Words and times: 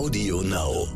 Audio 0.00 0.40
Now. 0.40 0.88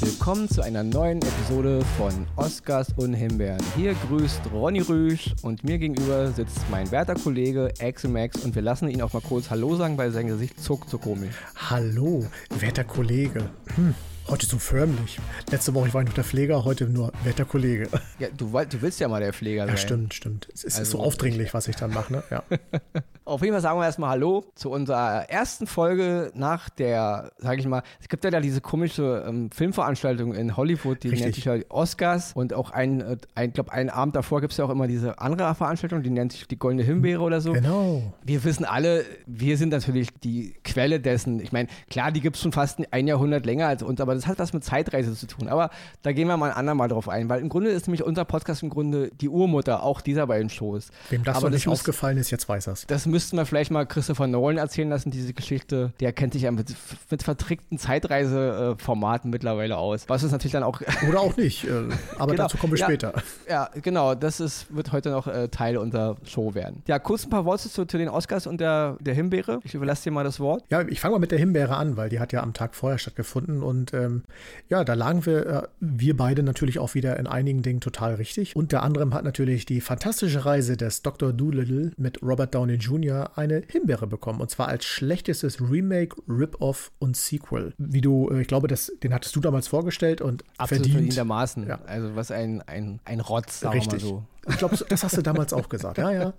Willkommen 0.00 0.48
zu 0.48 0.62
einer 0.62 0.82
neuen 0.82 1.20
Episode 1.20 1.82
von 1.98 2.26
Oscars 2.36 2.88
und 2.96 3.12
Himbeeren. 3.12 3.58
Hier 3.76 3.94
grüßt 4.08 4.40
Ronny 4.54 4.80
Rüsch 4.80 5.34
und 5.42 5.64
mir 5.64 5.76
gegenüber 5.76 6.28
sitzt 6.28 6.60
mein 6.70 6.90
werter 6.90 7.14
Kollege 7.14 7.74
Axel 7.78 8.08
Max 8.08 8.42
und 8.42 8.54
wir 8.54 8.62
lassen 8.62 8.88
ihn 8.88 9.02
auch 9.02 9.12
mal 9.12 9.20
kurz 9.20 9.50
Hallo 9.50 9.76
sagen, 9.76 9.98
weil 9.98 10.12
sein 10.12 10.28
Gesicht 10.28 10.58
zuckt 10.58 10.88
so 10.88 10.96
komisch. 10.96 11.34
Hallo, 11.68 12.24
werter 12.58 12.84
Kollege. 12.84 13.50
Hm. 13.74 13.94
Heute 14.28 14.44
so 14.44 14.58
förmlich. 14.58 15.18
Letzte 15.50 15.72
Woche 15.74 15.92
war 15.94 16.02
ich 16.02 16.06
noch 16.08 16.14
der 16.14 16.22
Pfleger, 16.24 16.62
heute 16.64 16.84
nur 16.84 17.12
Wetterkollege. 17.24 17.88
Ja, 18.18 18.28
du, 18.36 18.46
du 18.50 18.82
willst 18.82 19.00
ja 19.00 19.08
mal 19.08 19.20
der 19.20 19.32
Pfleger 19.32 19.62
sein. 19.64 19.70
Ja, 19.74 19.76
stimmt, 19.78 20.12
stimmt. 20.12 20.48
Es 20.52 20.64
ist 20.64 20.78
Also- 20.78 20.98
so 20.98 21.02
aufdringlich, 21.04 21.54
was 21.54 21.66
ich 21.66 21.76
dann 21.76 21.92
mache, 21.94 22.12
ne? 22.12 22.22
Ja. 22.30 22.42
Auf 23.24 23.42
jeden 23.42 23.52
Fall 23.52 23.60
sagen 23.60 23.78
wir 23.78 23.84
erstmal 23.84 24.10
Hallo 24.10 24.44
zu 24.54 24.70
unserer 24.70 25.28
ersten 25.28 25.66
Folge 25.66 26.30
nach 26.34 26.70
der, 26.70 27.30
sage 27.38 27.60
ich 27.60 27.66
mal, 27.66 27.82
es 28.00 28.08
gibt 28.08 28.24
ja 28.24 28.30
da 28.30 28.40
diese 28.40 28.62
komische 28.62 29.24
ähm, 29.28 29.50
Filmveranstaltung 29.50 30.34
in 30.34 30.56
Hollywood, 30.56 31.02
die 31.02 31.08
Richtig. 31.08 31.24
nennt 31.24 31.34
sich 31.34 31.44
ja 31.44 31.56
Oscars 31.68 32.32
und 32.34 32.54
auch 32.54 32.70
ein, 32.70 33.00
äh, 33.02 33.16
ein 33.34 33.52
glaube 33.52 33.72
einen 33.72 33.90
Abend 33.90 34.16
davor 34.16 34.40
gibt 34.40 34.52
es 34.52 34.56
ja 34.56 34.64
auch 34.64 34.70
immer 34.70 34.86
diese 34.88 35.18
andere 35.20 35.54
Veranstaltung, 35.54 36.02
die 36.02 36.08
nennt 36.08 36.32
sich 36.32 36.46
die 36.48 36.58
Goldene 36.58 36.84
Himbeere 36.84 37.20
oder 37.22 37.42
so. 37.42 37.52
Genau. 37.52 38.14
Wir 38.24 38.42
wissen 38.44 38.64
alle, 38.64 39.04
wir 39.26 39.58
sind 39.58 39.70
natürlich 39.70 40.08
die 40.24 40.54
Quelle 40.64 40.98
dessen. 40.98 41.40
Ich 41.40 41.52
meine, 41.52 41.68
klar, 41.90 42.10
die 42.12 42.22
gibt 42.22 42.36
es 42.36 42.42
schon 42.42 42.52
fast 42.52 42.80
ein 42.92 43.06
Jahrhundert 43.06 43.44
länger 43.44 43.66
als 43.68 43.82
uns, 43.82 44.00
aber 44.00 44.17
das 44.18 44.26
hat 44.26 44.38
was 44.38 44.52
mit 44.52 44.64
Zeitreise 44.64 45.14
zu 45.14 45.26
tun. 45.26 45.48
Aber 45.48 45.70
da 46.02 46.12
gehen 46.12 46.28
wir 46.28 46.36
mal 46.36 46.50
ein 46.50 46.56
andermal 46.56 46.88
drauf 46.88 47.08
ein, 47.08 47.28
weil 47.28 47.40
im 47.40 47.48
Grunde 47.48 47.70
ist 47.70 47.86
nämlich 47.86 48.02
unser 48.04 48.24
Podcast 48.24 48.62
im 48.62 48.70
Grunde 48.70 49.10
die 49.20 49.28
Urmutter 49.28 49.82
auch 49.82 50.00
dieser 50.00 50.26
beiden 50.26 50.50
Shows. 50.50 50.90
Wem 51.10 51.24
das 51.24 51.36
aber 51.36 51.46
noch 51.48 51.54
nicht 51.54 51.66
müsst- 51.66 51.80
aufgefallen 51.80 52.18
ist, 52.18 52.30
jetzt 52.30 52.48
weiß 52.48 52.66
er's. 52.68 52.84
das 52.86 53.06
müssten 53.06 53.36
wir 53.36 53.46
vielleicht 53.46 53.70
mal 53.70 53.86
Christopher 53.86 54.26
Nolan 54.26 54.58
erzählen 54.58 54.88
lassen, 54.88 55.10
diese 55.10 55.32
Geschichte. 55.32 55.92
Der 56.00 56.12
kennt 56.12 56.32
sich 56.34 56.42
ja 56.42 56.50
mit, 56.50 56.74
mit 57.10 57.22
vertrickten 57.22 57.78
Zeitreiseformaten 57.78 59.30
mittlerweile 59.30 59.76
aus. 59.76 60.08
Was 60.08 60.22
ist 60.22 60.32
natürlich 60.32 60.52
dann 60.52 60.62
auch. 60.62 60.80
Oder 61.08 61.20
auch 61.20 61.36
nicht. 61.36 61.64
Äh, 61.64 61.70
aber 62.18 62.32
Genau. 62.32 62.42
dazu 62.44 62.56
kommen 62.58 62.72
wir 62.72 62.78
Ja. 62.78 62.86
später. 62.86 63.12
ja, 63.48 63.68
genau, 63.82 64.14
das 64.14 64.40
ist, 64.40 64.74
wird 64.74 64.92
heute 64.92 65.10
noch 65.10 65.26
äh, 65.26 65.48
Teil 65.48 65.76
unserer 65.76 66.16
Show 66.24 66.54
werden. 66.54 66.82
Ja, 66.86 66.98
kurz 66.98 67.24
ein 67.26 67.30
paar 67.30 67.44
Worte 67.44 67.68
zu, 67.70 67.84
zu 67.84 67.98
den 67.98 68.08
Oscars 68.08 68.46
und 68.46 68.60
der, 68.60 68.96
der 69.00 69.14
Himbeere. 69.14 69.60
Ich 69.64 69.74
überlasse 69.74 70.04
dir 70.04 70.10
mal 70.10 70.24
das 70.24 70.40
Wort. 70.40 70.64
Ja, 70.70 70.82
ich 70.82 71.00
fange 71.00 71.12
mal 71.12 71.18
mit 71.18 71.30
der 71.30 71.38
Himbeere 71.38 71.76
an, 71.76 71.96
weil 71.96 72.08
die 72.08 72.20
hat 72.20 72.32
ja 72.32 72.42
am 72.42 72.52
Tag 72.54 72.74
vorher 72.74 72.98
stattgefunden. 72.98 73.62
Und 73.62 73.92
ähm, 74.08 74.22
ja, 74.68 74.84
da 74.84 74.94
lagen 74.94 75.24
wir, 75.26 75.46
äh, 75.46 75.62
wir 75.80 76.16
beide 76.16 76.42
natürlich 76.42 76.78
auch 76.78 76.94
wieder 76.94 77.16
in 77.18 77.26
einigen 77.26 77.62
Dingen 77.62 77.80
total 77.80 78.14
richtig. 78.14 78.56
Unter 78.56 78.82
anderem 78.82 79.14
hat 79.14 79.24
natürlich 79.24 79.66
die 79.66 79.80
fantastische 79.80 80.44
Reise 80.44 80.76
des 80.76 81.02
Dr. 81.02 81.32
Doolittle 81.32 81.92
mit 81.96 82.22
Robert 82.22 82.54
Downey 82.54 82.74
Jr. 82.74 83.36
eine 83.36 83.62
Himbeere 83.68 84.06
bekommen. 84.06 84.40
Und 84.40 84.50
zwar 84.50 84.68
als 84.68 84.84
schlechtestes 84.84 85.60
Remake, 85.60 86.16
Rip-Off 86.28 86.92
und 86.98 87.16
Sequel. 87.16 87.74
Wie 87.78 88.00
du, 88.00 88.28
äh, 88.30 88.42
ich 88.42 88.48
glaube, 88.48 88.68
das, 88.68 88.92
den 89.02 89.14
hattest 89.14 89.34
du 89.36 89.40
damals 89.40 89.68
vorgestellt 89.68 90.20
und 90.20 90.44
Absolut 90.56 90.84
verdient. 90.84 90.94
verdientermaßen. 90.94 91.66
Ja. 91.66 91.80
Also 91.86 92.16
was 92.16 92.30
ein, 92.30 92.62
ein, 92.62 93.00
ein 93.04 93.20
Rotz, 93.20 93.60
sagen 93.60 93.78
Richtig. 93.78 94.02
so. 94.02 94.24
Ich 94.48 94.56
glaube, 94.58 94.76
das 94.88 95.04
hast 95.04 95.16
du 95.16 95.22
damals 95.22 95.52
auch 95.52 95.68
gesagt. 95.68 95.98
Ja, 95.98 96.10
ja. 96.12 96.32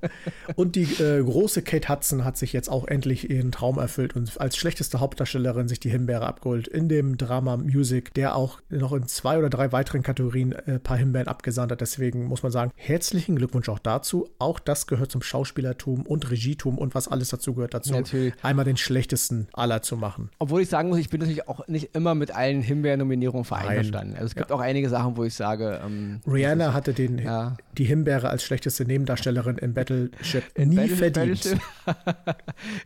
Und 0.55 0.75
die 0.75 0.83
äh, 0.83 1.21
große 1.23 1.61
Kate 1.61 1.89
Hudson 1.89 2.25
hat 2.25 2.37
sich 2.37 2.53
jetzt 2.53 2.69
auch 2.69 2.87
endlich 2.87 3.29
ihren 3.29 3.51
Traum 3.51 3.77
erfüllt 3.77 4.15
und 4.15 4.39
als 4.39 4.57
schlechteste 4.57 4.99
Hauptdarstellerin 4.99 5.67
sich 5.67 5.79
die 5.79 5.89
Himbeere 5.89 6.25
abgeholt 6.25 6.67
in 6.67 6.89
dem 6.89 7.17
Drama 7.17 7.57
Music, 7.57 8.13
der 8.13 8.35
auch 8.35 8.59
noch 8.69 8.93
in 8.93 9.07
zwei 9.07 9.37
oder 9.37 9.49
drei 9.49 9.71
weiteren 9.71 10.01
Kategorien 10.01 10.53
äh, 10.53 10.61
ein 10.73 10.81
paar 10.81 10.97
Himbeeren 10.97 11.27
abgesandt 11.27 11.71
hat. 11.71 11.81
Deswegen 11.81 12.25
muss 12.25 12.41
man 12.43 12.51
sagen, 12.51 12.71
herzlichen 12.75 13.35
Glückwunsch 13.35 13.69
auch 13.69 13.79
dazu. 13.79 14.29
Auch 14.39 14.59
das 14.59 14.87
gehört 14.87 15.11
zum 15.11 15.21
Schauspielertum 15.21 16.03
und 16.05 16.29
Regietum 16.31 16.77
und 16.77 16.95
was 16.95 17.07
alles 17.07 17.29
dazu 17.29 17.53
gehört 17.53 17.73
dazu. 17.73 17.93
Natürlich. 17.93 18.33
Einmal 18.41 18.65
den 18.65 18.77
schlechtesten 18.77 19.47
aller 19.53 19.81
zu 19.81 19.97
machen. 19.97 20.29
Obwohl 20.39 20.61
ich 20.61 20.69
sagen 20.69 20.89
muss, 20.89 20.99
ich 20.99 21.09
bin 21.09 21.19
natürlich 21.19 21.47
auch 21.47 21.67
nicht 21.67 21.95
immer 21.95 22.15
mit 22.15 22.31
allen 22.35 22.61
Himbeer-Nominierungen 22.61 23.45
vereinverstanden. 23.45 24.15
Also 24.15 24.25
es 24.27 24.35
gibt 24.35 24.51
auch 24.51 24.59
einige 24.61 24.89
Sachen, 24.89 25.15
wo 25.17 25.23
ich 25.23 25.33
sage, 25.35 25.79
ähm, 25.85 26.21
Rihanna 26.27 26.73
hatte 26.73 26.93
den, 26.93 27.19
Ja. 27.19 27.55
die 27.77 27.85
Himbeere 27.89 28.29
als 28.29 28.43
schlechteste 28.43 28.85
Nebendarstellerin 28.85 29.57
in 29.57 29.73
Battleship 29.73 30.43
in 30.55 30.69
nie 30.69 30.75
Battle- 30.77 30.95
verdient. 30.95 31.57
Battleship- 31.85 32.35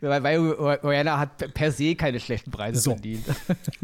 weil, 0.00 0.22
weil 0.22 0.38
Rihanna 0.82 1.18
hat 1.18 1.54
per 1.54 1.70
se 1.70 1.94
keine 1.94 2.18
schlechten 2.20 2.50
Preise 2.50 2.80
So. 2.80 2.90
verdient. 2.92 3.24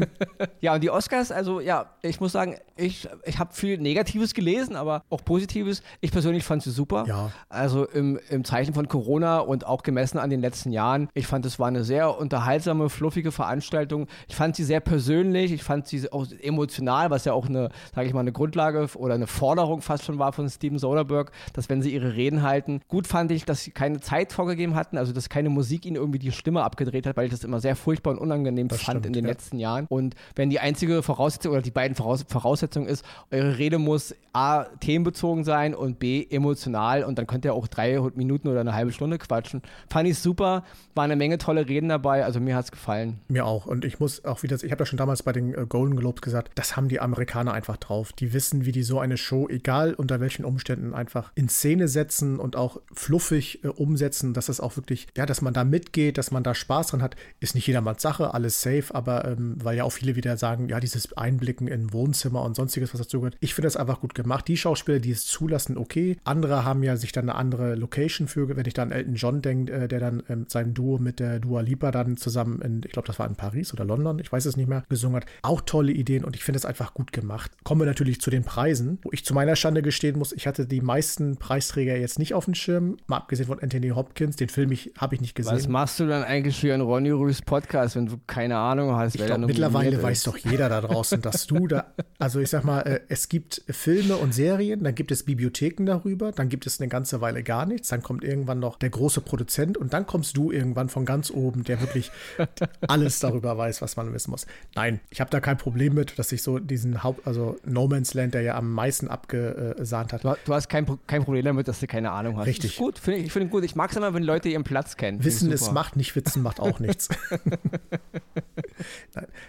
ja, 0.61 0.73
und 0.73 0.81
die 0.83 0.89
Oscars, 0.89 1.31
also 1.31 1.59
ja, 1.59 1.85
ich 2.01 2.19
muss 2.19 2.31
sagen, 2.31 2.55
ich, 2.75 3.07
ich 3.25 3.39
habe 3.39 3.53
viel 3.53 3.77
Negatives 3.77 4.33
gelesen, 4.33 4.75
aber 4.75 5.03
auch 5.09 5.23
Positives. 5.23 5.83
Ich 5.99 6.11
persönlich 6.11 6.43
fand 6.43 6.63
sie 6.63 6.71
super. 6.71 7.05
Ja. 7.07 7.31
Also 7.49 7.85
im, 7.85 8.19
im 8.29 8.43
Zeichen 8.43 8.73
von 8.73 8.87
Corona 8.87 9.39
und 9.39 9.65
auch 9.65 9.83
gemessen 9.83 10.17
an 10.17 10.29
den 10.29 10.41
letzten 10.41 10.71
Jahren. 10.71 11.09
Ich 11.13 11.27
fand, 11.27 11.45
es 11.45 11.59
war 11.59 11.67
eine 11.67 11.83
sehr 11.83 12.17
unterhaltsame, 12.17 12.89
fluffige 12.89 13.31
Veranstaltung. 13.31 14.07
Ich 14.27 14.35
fand 14.35 14.55
sie 14.55 14.63
sehr 14.63 14.79
persönlich, 14.79 15.51
ich 15.51 15.63
fand 15.63 15.87
sie 15.87 16.11
auch 16.11 16.25
emotional, 16.41 17.09
was 17.09 17.25
ja 17.25 17.33
auch 17.33 17.47
eine, 17.47 17.69
sage 17.93 18.07
ich 18.07 18.13
mal, 18.13 18.21
eine 18.21 18.31
Grundlage 18.31 18.87
oder 18.95 19.13
eine 19.13 19.27
Forderung 19.27 19.81
fast 19.81 20.05
schon 20.05 20.17
war 20.19 20.33
von 20.33 20.49
Steven 20.49 20.79
Soderbergh, 20.79 21.10
dass 21.53 21.69
wenn 21.69 21.81
sie 21.81 21.93
ihre 21.93 22.15
Reden 22.15 22.43
halten. 22.43 22.81
Gut 22.87 23.07
fand 23.07 23.31
ich, 23.31 23.45
dass 23.45 23.63
sie 23.63 23.71
keine 23.71 23.99
Zeit 23.99 24.33
vorgegeben 24.33 24.75
hatten, 24.75 24.97
also 24.97 25.13
dass 25.13 25.29
keine 25.29 25.49
Musik 25.49 25.85
ihnen 25.85 25.95
irgendwie 25.95 26.19
die 26.19 26.31
Stimme 26.31 26.63
abgedreht 26.63 27.05
hat, 27.05 27.17
weil 27.17 27.25
ich 27.25 27.31
das 27.31 27.43
immer 27.43 27.59
sehr 27.59 27.75
furchtbar 27.75 28.11
und 28.11 28.19
unangenehm 28.19 28.67
Das 28.67 28.81
fand 28.81 28.99
stimmt, 28.99 29.05
in 29.07 29.13
den 29.13 29.25
ja. 29.25 29.31
letzten 29.31 29.59
Jahren. 29.59 29.85
Und 29.87 30.15
wenn 30.35 30.49
die 30.49 30.59
einzige 30.59 31.03
Voraussetzung 31.03 31.51
oder 31.51 31.61
die 31.61 31.71
beiden 31.71 31.95
Voraus 31.95 32.25
Voraussetzungen 32.27 32.87
ist, 32.87 33.05
eure 33.31 33.57
Rede 33.57 33.77
muss 33.77 34.15
A, 34.33 34.63
themenbezogen 34.79 35.43
sein 35.43 35.75
und 35.75 35.99
B, 35.99 36.25
emotional 36.29 37.03
und 37.03 37.17
dann 37.17 37.27
könnt 37.27 37.43
ihr 37.43 37.53
auch 37.53 37.67
drei 37.67 37.99
Minuten 38.15 38.47
oder 38.47 38.61
eine 38.61 38.73
halbe 38.73 38.91
Stunde 38.91 39.17
quatschen. 39.17 39.61
Fand 39.89 40.07
ich 40.07 40.19
super, 40.19 40.63
war 40.95 41.03
eine 41.03 41.15
Menge 41.15 41.37
tolle 41.37 41.67
Reden 41.67 41.89
dabei, 41.89 42.23
also 42.23 42.39
mir 42.39 42.55
hat's 42.55 42.71
gefallen. 42.71 43.19
Mir 43.27 43.45
auch. 43.45 43.65
Und 43.65 43.83
ich 43.83 43.99
muss 43.99 44.23
auch 44.23 44.43
wieder, 44.43 44.55
ich 44.63 44.71
habe 44.71 44.81
ja 44.81 44.85
schon 44.85 44.97
damals 44.97 45.23
bei 45.23 45.33
den 45.33 45.53
äh, 45.53 45.65
Golden 45.67 45.97
Globes 45.97 46.21
gesagt, 46.21 46.51
das 46.55 46.77
haben 46.77 46.87
die 46.87 46.99
Amerikaner 46.99 47.53
einfach 47.53 47.77
drauf. 47.77 48.13
Die 48.13 48.33
wissen, 48.33 48.65
wie 48.65 48.71
die 48.71 48.83
so 48.83 48.99
eine 48.99 49.17
Show, 49.17 49.47
egal 49.49 49.93
unter 49.93 50.19
welchen 50.19 50.45
Umständen, 50.45 50.93
einfach 51.01 51.31
in 51.35 51.49
Szene 51.49 51.87
setzen 51.87 52.39
und 52.39 52.55
auch 52.55 52.79
fluffig 52.93 53.63
äh, 53.63 53.67
umsetzen, 53.67 54.33
dass 54.33 54.45
das 54.45 54.59
auch 54.59 54.77
wirklich, 54.77 55.07
ja, 55.17 55.25
dass 55.25 55.41
man 55.41 55.53
da 55.53 55.63
mitgeht, 55.63 56.17
dass 56.17 56.31
man 56.31 56.43
da 56.43 56.55
Spaß 56.55 56.87
dran 56.87 57.01
hat, 57.01 57.15
ist 57.39 57.55
nicht 57.55 57.67
jedermanns 57.67 58.01
Sache, 58.01 58.33
alles 58.33 58.61
safe, 58.61 58.85
aber 58.93 59.25
ähm, 59.25 59.55
weil 59.61 59.77
ja 59.77 59.83
auch 59.83 59.91
viele 59.91 60.15
wieder 60.15 60.37
sagen, 60.37 60.69
ja, 60.69 60.79
dieses 60.79 61.17
Einblicken 61.17 61.67
in 61.67 61.91
Wohnzimmer 61.91 62.43
und 62.43 62.55
sonstiges, 62.55 62.93
was 62.93 63.01
dazu 63.01 63.19
gehört. 63.19 63.37
Ich 63.39 63.53
finde 63.53 63.67
das 63.67 63.77
einfach 63.77 63.99
gut 63.99 64.15
gemacht. 64.15 64.47
Die 64.47 64.57
Schauspieler, 64.57 64.99
die 64.99 65.11
es 65.11 65.25
zulassen, 65.25 65.77
okay. 65.77 66.17
Andere 66.23 66.63
haben 66.63 66.83
ja 66.83 66.95
sich 66.95 67.11
dann 67.11 67.29
eine 67.29 67.37
andere 67.37 67.75
Location 67.75 68.27
für, 68.27 68.55
wenn 68.55 68.65
ich 68.65 68.73
dann 68.73 68.91
Elton 68.91 69.15
John 69.15 69.41
denke, 69.41 69.73
äh, 69.73 69.87
der 69.87 69.99
dann 69.99 70.23
ähm, 70.29 70.45
sein 70.47 70.73
Duo 70.73 70.97
mit 70.99 71.19
der 71.19 71.39
Dua 71.39 71.61
Lipa 71.61 71.91
dann 71.91 72.17
zusammen 72.17 72.61
in, 72.61 72.81
ich 72.85 72.91
glaube, 72.91 73.07
das 73.07 73.19
war 73.19 73.27
in 73.27 73.35
Paris 73.35 73.73
oder 73.73 73.85
London, 73.85 74.19
ich 74.19 74.31
weiß 74.31 74.45
es 74.45 74.57
nicht 74.57 74.69
mehr, 74.69 74.83
gesungen 74.89 75.17
hat. 75.17 75.25
Auch 75.41 75.61
tolle 75.61 75.91
Ideen 75.91 76.23
und 76.23 76.35
ich 76.35 76.43
finde 76.43 76.57
es 76.57 76.65
einfach 76.65 76.93
gut 76.93 77.11
gemacht. 77.11 77.51
Kommen 77.63 77.81
wir 77.81 77.85
natürlich 77.85 78.21
zu 78.21 78.29
den 78.29 78.43
Preisen, 78.43 78.99
wo 79.03 79.09
ich 79.11 79.25
zu 79.25 79.33
meiner 79.33 79.55
Schande 79.55 79.81
gestehen 79.81 80.17
muss, 80.17 80.31
ich 80.31 80.47
hatte 80.47 80.65
die 80.65 80.81
meisten 80.91 81.37
Preisträger 81.37 81.95
jetzt 81.95 82.19
nicht 82.19 82.33
auf 82.33 82.43
dem 82.43 82.53
Schirm, 82.53 82.97
mal 83.07 83.15
abgesehen 83.15 83.47
von 83.47 83.61
Anthony 83.61 83.89
Hopkins, 83.89 84.35
den 84.35 84.49
Film 84.49 84.73
ich, 84.73 84.91
habe 84.97 85.15
ich 85.15 85.21
nicht 85.21 85.35
gesehen. 85.35 85.53
Was 85.53 85.69
machst 85.69 86.01
du 86.01 86.05
dann 86.05 86.21
eigentlich 86.21 86.59
für 86.59 86.73
einen 86.73 86.83
Ronny 86.83 87.11
Rüß 87.11 87.43
Podcast, 87.43 87.95
wenn 87.95 88.07
du 88.07 88.19
keine 88.27 88.57
Ahnung 88.57 88.93
hast, 88.97 89.15
Ich 89.15 89.21
nominiert 89.21 89.47
mittlerweile 89.47 89.95
ist? 89.95 90.03
weiß 90.03 90.23
doch 90.23 90.35
jeder 90.35 90.67
da 90.67 90.81
draußen, 90.81 91.21
dass 91.21 91.47
du 91.47 91.67
da, 91.67 91.93
also 92.19 92.41
ich 92.41 92.49
sag 92.49 92.65
mal, 92.65 92.81
äh, 92.81 92.99
es 93.07 93.29
gibt 93.29 93.61
Filme 93.69 94.17
und 94.17 94.33
Serien, 94.33 94.83
dann 94.83 94.93
gibt 94.93 95.13
es 95.13 95.23
Bibliotheken 95.23 95.85
darüber, 95.85 96.33
dann 96.33 96.49
gibt 96.49 96.67
es 96.67 96.81
eine 96.81 96.89
ganze 96.89 97.21
Weile 97.21 97.41
gar 97.41 97.65
nichts, 97.65 97.87
dann 97.87 98.03
kommt 98.03 98.25
irgendwann 98.25 98.59
noch 98.59 98.75
der 98.75 98.89
große 98.89 99.21
Produzent 99.21 99.77
und 99.77 99.93
dann 99.93 100.05
kommst 100.05 100.35
du 100.35 100.51
irgendwann 100.51 100.89
von 100.89 101.05
ganz 101.05 101.31
oben, 101.31 101.63
der 101.63 101.79
wirklich 101.79 102.11
alles 102.89 103.19
darüber 103.19 103.57
weiß, 103.57 103.81
was 103.81 103.95
man 103.95 104.11
wissen 104.13 104.31
muss. 104.31 104.45
Nein, 104.75 104.99
ich 105.09 105.21
habe 105.21 105.29
da 105.29 105.39
kein 105.39 105.57
Problem 105.57 105.93
mit, 105.93 106.19
dass 106.19 106.33
ich 106.33 106.43
so 106.43 106.59
diesen 106.59 107.01
Haupt, 107.01 107.25
also 107.25 107.55
No 107.63 107.87
Man's 107.87 108.13
Land, 108.13 108.33
der 108.33 108.41
ja 108.41 108.55
am 108.55 108.73
meisten 108.73 109.07
abgesahnt 109.07 110.11
hat. 110.11 110.25
Du, 110.25 110.35
du 110.43 110.53
hast 110.53 110.67
kein, 110.67 110.80
Pro- 110.85 110.99
kein 111.07 111.23
Problem 111.23 111.45
damit, 111.45 111.67
dass 111.67 111.79
du 111.79 111.87
keine 111.87 112.11
Ahnung 112.11 112.37
hast. 112.37 112.47
Richtig. 112.47 112.71
Ist 112.71 112.77
gut, 112.77 112.99
finde 112.99 113.19
ich, 113.19 113.25
ich 113.27 113.31
finde 113.31 113.49
gut. 113.49 113.63
Ich 113.63 113.75
mag 113.75 113.91
es 113.91 113.97
immer, 113.97 114.13
wenn 114.13 114.23
Leute 114.23 114.49
ihren 114.49 114.63
Platz 114.63 114.97
kennen. 114.97 115.17
Find 115.21 115.25
Wissen 115.25 115.57
super. 115.57 115.71
Macht, 115.73 115.95
nicht 115.95 116.15
Witzen 116.15 116.41
macht 116.43 116.59
auch 116.59 116.79
nichts. 116.79 117.09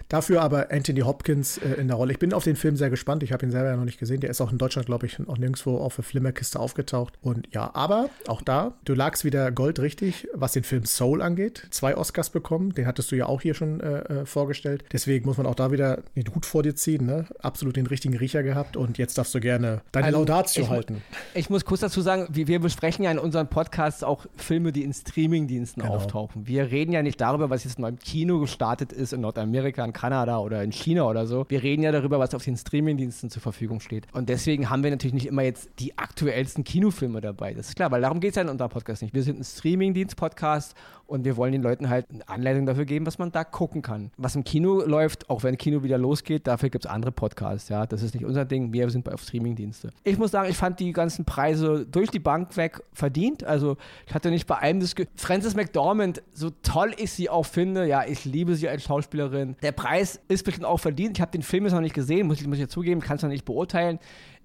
Dafür 0.09 0.43
aber 0.43 0.71
Anthony 0.71 1.01
Hopkins 1.01 1.59
äh, 1.59 1.81
in 1.81 1.89
der 1.89 1.97
Rolle. 1.97 2.13
Ich 2.13 2.19
bin 2.19 2.33
auf 2.33 2.45
den 2.45 2.57
Film 2.57 2.77
sehr 2.77 2.91
gespannt. 2.91 3.23
Ich 3.23 3.33
habe 3.33 3.45
ihn 3.47 3.51
selber 3.51 3.71
ja 3.71 3.77
noch 3.77 3.85
nicht 3.85 3.99
gesehen. 3.99 4.21
Der 4.21 4.31
ist 4.31 4.41
auch 4.41 4.53
in 4.53 4.59
Deutschland, 4.59 4.87
glaube 4.87 5.07
ich, 5.07 5.19
auch 5.27 5.39
nirgendwo 5.39 5.79
auf 5.79 5.97
der 5.97 6.05
Flimmerkiste 6.05 6.59
aufgetaucht. 6.59 7.15
Und 7.21 7.49
ja, 7.53 7.71
aber 7.75 8.11
auch 8.27 8.43
da, 8.43 8.75
du 8.85 8.95
lagst 8.95 9.25
wieder 9.25 9.51
Gold 9.53 9.81
richtig, 9.81 10.29
was 10.35 10.53
den 10.53 10.65
Film 10.65 10.85
Soul 10.85 11.23
angeht. 11.23 11.67
Zwei 11.71 11.97
Oscars 11.97 12.31
bekommen. 12.31 12.73
Den 12.73 12.87
hattest 12.87 13.11
du 13.13 13.17
ja 13.17 13.27
auch 13.27 13.41
hier 13.41 13.55
schon 13.55 13.81
äh, 13.81 13.99
äh, 14.01 14.27
vorgestellt. 14.27 14.85
Deswegen 14.93 15.27
muss 15.27 15.37
man 15.37 15.47
auch 15.47 15.55
da 15.55 15.73
wieder 15.73 16.03
den 16.17 16.35
Hut 16.35 16.47
vor 16.47 16.63
dir 16.63 16.75
ziehen. 16.75 17.07
Ne? 17.07 17.27
Absolut 17.41 17.77
den 17.77 17.87
richtigen 17.87 18.17
Riecher 18.17 18.43
gehabt. 18.43 18.77
Und 18.77 18.99
jetzt 18.99 19.19
darfst 19.19 19.35
du 19.35 19.41
gerne 19.41 19.83
deine 19.93 20.07
Also, 20.07 20.19
Laudatio 20.19 20.65
ich 20.65 20.71
halten. 20.71 21.03
Ich 21.35 21.51
muss 21.51 21.65
kurz 21.65 21.81
dazu 21.81 22.01
sagen, 22.01 22.29
wir, 22.31 22.49
wir 22.49 22.61
besprechen 22.61 23.05
ja 23.05 23.11
in 23.11 23.19
unseren 23.19 23.49
Podcasts 23.49 24.03
auch 24.03 24.27
Filme, 24.37 24.73
die 24.73 24.83
in 24.83 24.93
Streamingdiensten 24.93 25.83
genau. 25.83 25.95
auftauchen. 25.95 26.47
Wir 26.47 26.71
reden 26.71 26.93
ja 26.93 27.03
nicht 27.03 27.21
darüber, 27.21 27.51
was 27.51 27.65
jetzt 27.65 27.79
neu 27.79 27.89
im 27.89 27.99
Kino 27.99 28.41
gestartet 28.41 28.93
ist 28.93 29.13
in 29.13 29.21
Nordamerika, 29.33 29.85
in 29.85 29.93
Kanada 29.93 30.39
oder 30.39 30.63
in 30.63 30.73
China 30.73 31.09
oder 31.09 31.27
so. 31.27 31.47
Wir 31.49 31.63
reden 31.63 31.83
ja 31.83 31.93
darüber, 31.93 32.19
was 32.19 32.35
auf 32.35 32.45
den 32.45 32.57
Streamingdiensten 32.57 33.31
zur 33.31 33.43
Verfügung 33.43 33.81
steht. 33.81 34.07
Und 34.13 34.29
deswegen 34.29 34.69
haben 34.71 34.83
wir 34.83 34.91
natürlich 34.91 35.15
nicht 35.15 35.27
immer 35.27 35.43
jetzt 35.43 35.71
die 35.79 35.97
aktuellsten 35.99 36.65
Kinofilme 36.65 37.21
dabei. 37.21 37.55
Das 37.55 37.69
ist 37.69 37.77
klar, 37.77 37.91
weil 37.91 38.03
darum 38.03 38.21
geht 38.21 38.31
es 38.31 38.37
ja 38.37 38.43
in 38.43 38.49
unserem 38.49 38.71
Podcast 38.71 39.03
nicht. 39.03 39.15
Wir 39.15 39.23
sind 39.23 39.41
ein 39.41 39.45
Streamingdienst-Podcast 39.45 40.75
und 41.07 41.25
wir 41.25 41.37
wollen 41.37 41.53
den 41.53 41.63
Leuten 41.63 41.89
halt 41.89 42.07
eine 42.11 42.29
Anleitung 42.29 42.67
dafür 42.67 42.85
geben, 42.85 43.07
was 43.07 43.19
man 43.19 43.33
da 43.33 43.45
gucken 43.45 43.83
kann. 43.83 44.11
Was 44.17 44.35
im 44.35 44.45
Kino 44.45 44.83
läuft, 44.85 45.29
auch 45.31 45.43
wenn 45.43 45.57
Kino 45.59 45.83
wieder 45.83 45.99
losgeht, 45.99 46.47
dafür 46.47 46.71
gibt 46.71 46.85
es 46.85 46.91
andere 46.91 47.13
Podcasts. 47.13 47.69
Ja, 47.69 47.87
das 47.87 48.03
ist 48.03 48.15
nicht 48.15 48.25
unser 48.25 48.45
Ding. 48.45 48.73
Wir 48.73 48.89
sind 48.91 49.11
auf 49.13 49.23
Streamingdienste. 49.23 49.91
Ich 50.05 50.19
muss 50.19 50.31
sagen, 50.31 50.51
ich 50.51 50.57
fand 50.57 50.81
die 50.81 50.93
ganzen 50.93 51.25
Preise 51.25 51.87
durch 51.87 52.11
die 52.11 52.19
Bank 52.19 52.57
weg 52.57 52.83
verdient. 52.93 53.45
Also 53.45 53.77
ich 54.07 54.15
hatte 54.15 54.31
nicht 54.31 54.47
bei 54.47 54.59
einem 54.59 54.81
das 54.81 54.95
Ge 54.95 55.07
Frances 55.15 55.55
McDormand, 55.55 56.23
so 56.33 56.51
toll 56.63 56.95
ich 56.97 57.13
sie 57.13 57.29
auch 57.29 57.47
finde, 57.47 57.87
ja, 57.87 58.05
ich 58.05 58.25
liebe 58.25 58.55
sie 58.55 58.69
als 58.69 58.85
Schauspielerin. 58.85 59.57
Der 59.63 59.73
Preis 59.73 60.21
ist 60.29 60.45
bestimmt 60.45 60.67
auch 60.67 60.81
verdient. 60.81 61.19
Ich 61.19 61.21
habe 61.21 61.33
den 61.33 61.43
Film 61.43 61.65
jetzt 61.65 61.75
noch 61.75 61.81
nicht 61.81 61.95
gesehen, 61.95 62.27
muss 62.27 62.41
ich, 62.41 62.47
muss 62.47 62.57
ich 62.57 62.63
ja 62.63 62.69
zugeben, 62.69 63.01
kann 63.01 63.17
es 63.17 63.23
noch 63.23 63.31
nicht 63.31 63.45
beurteilen. 63.45 63.99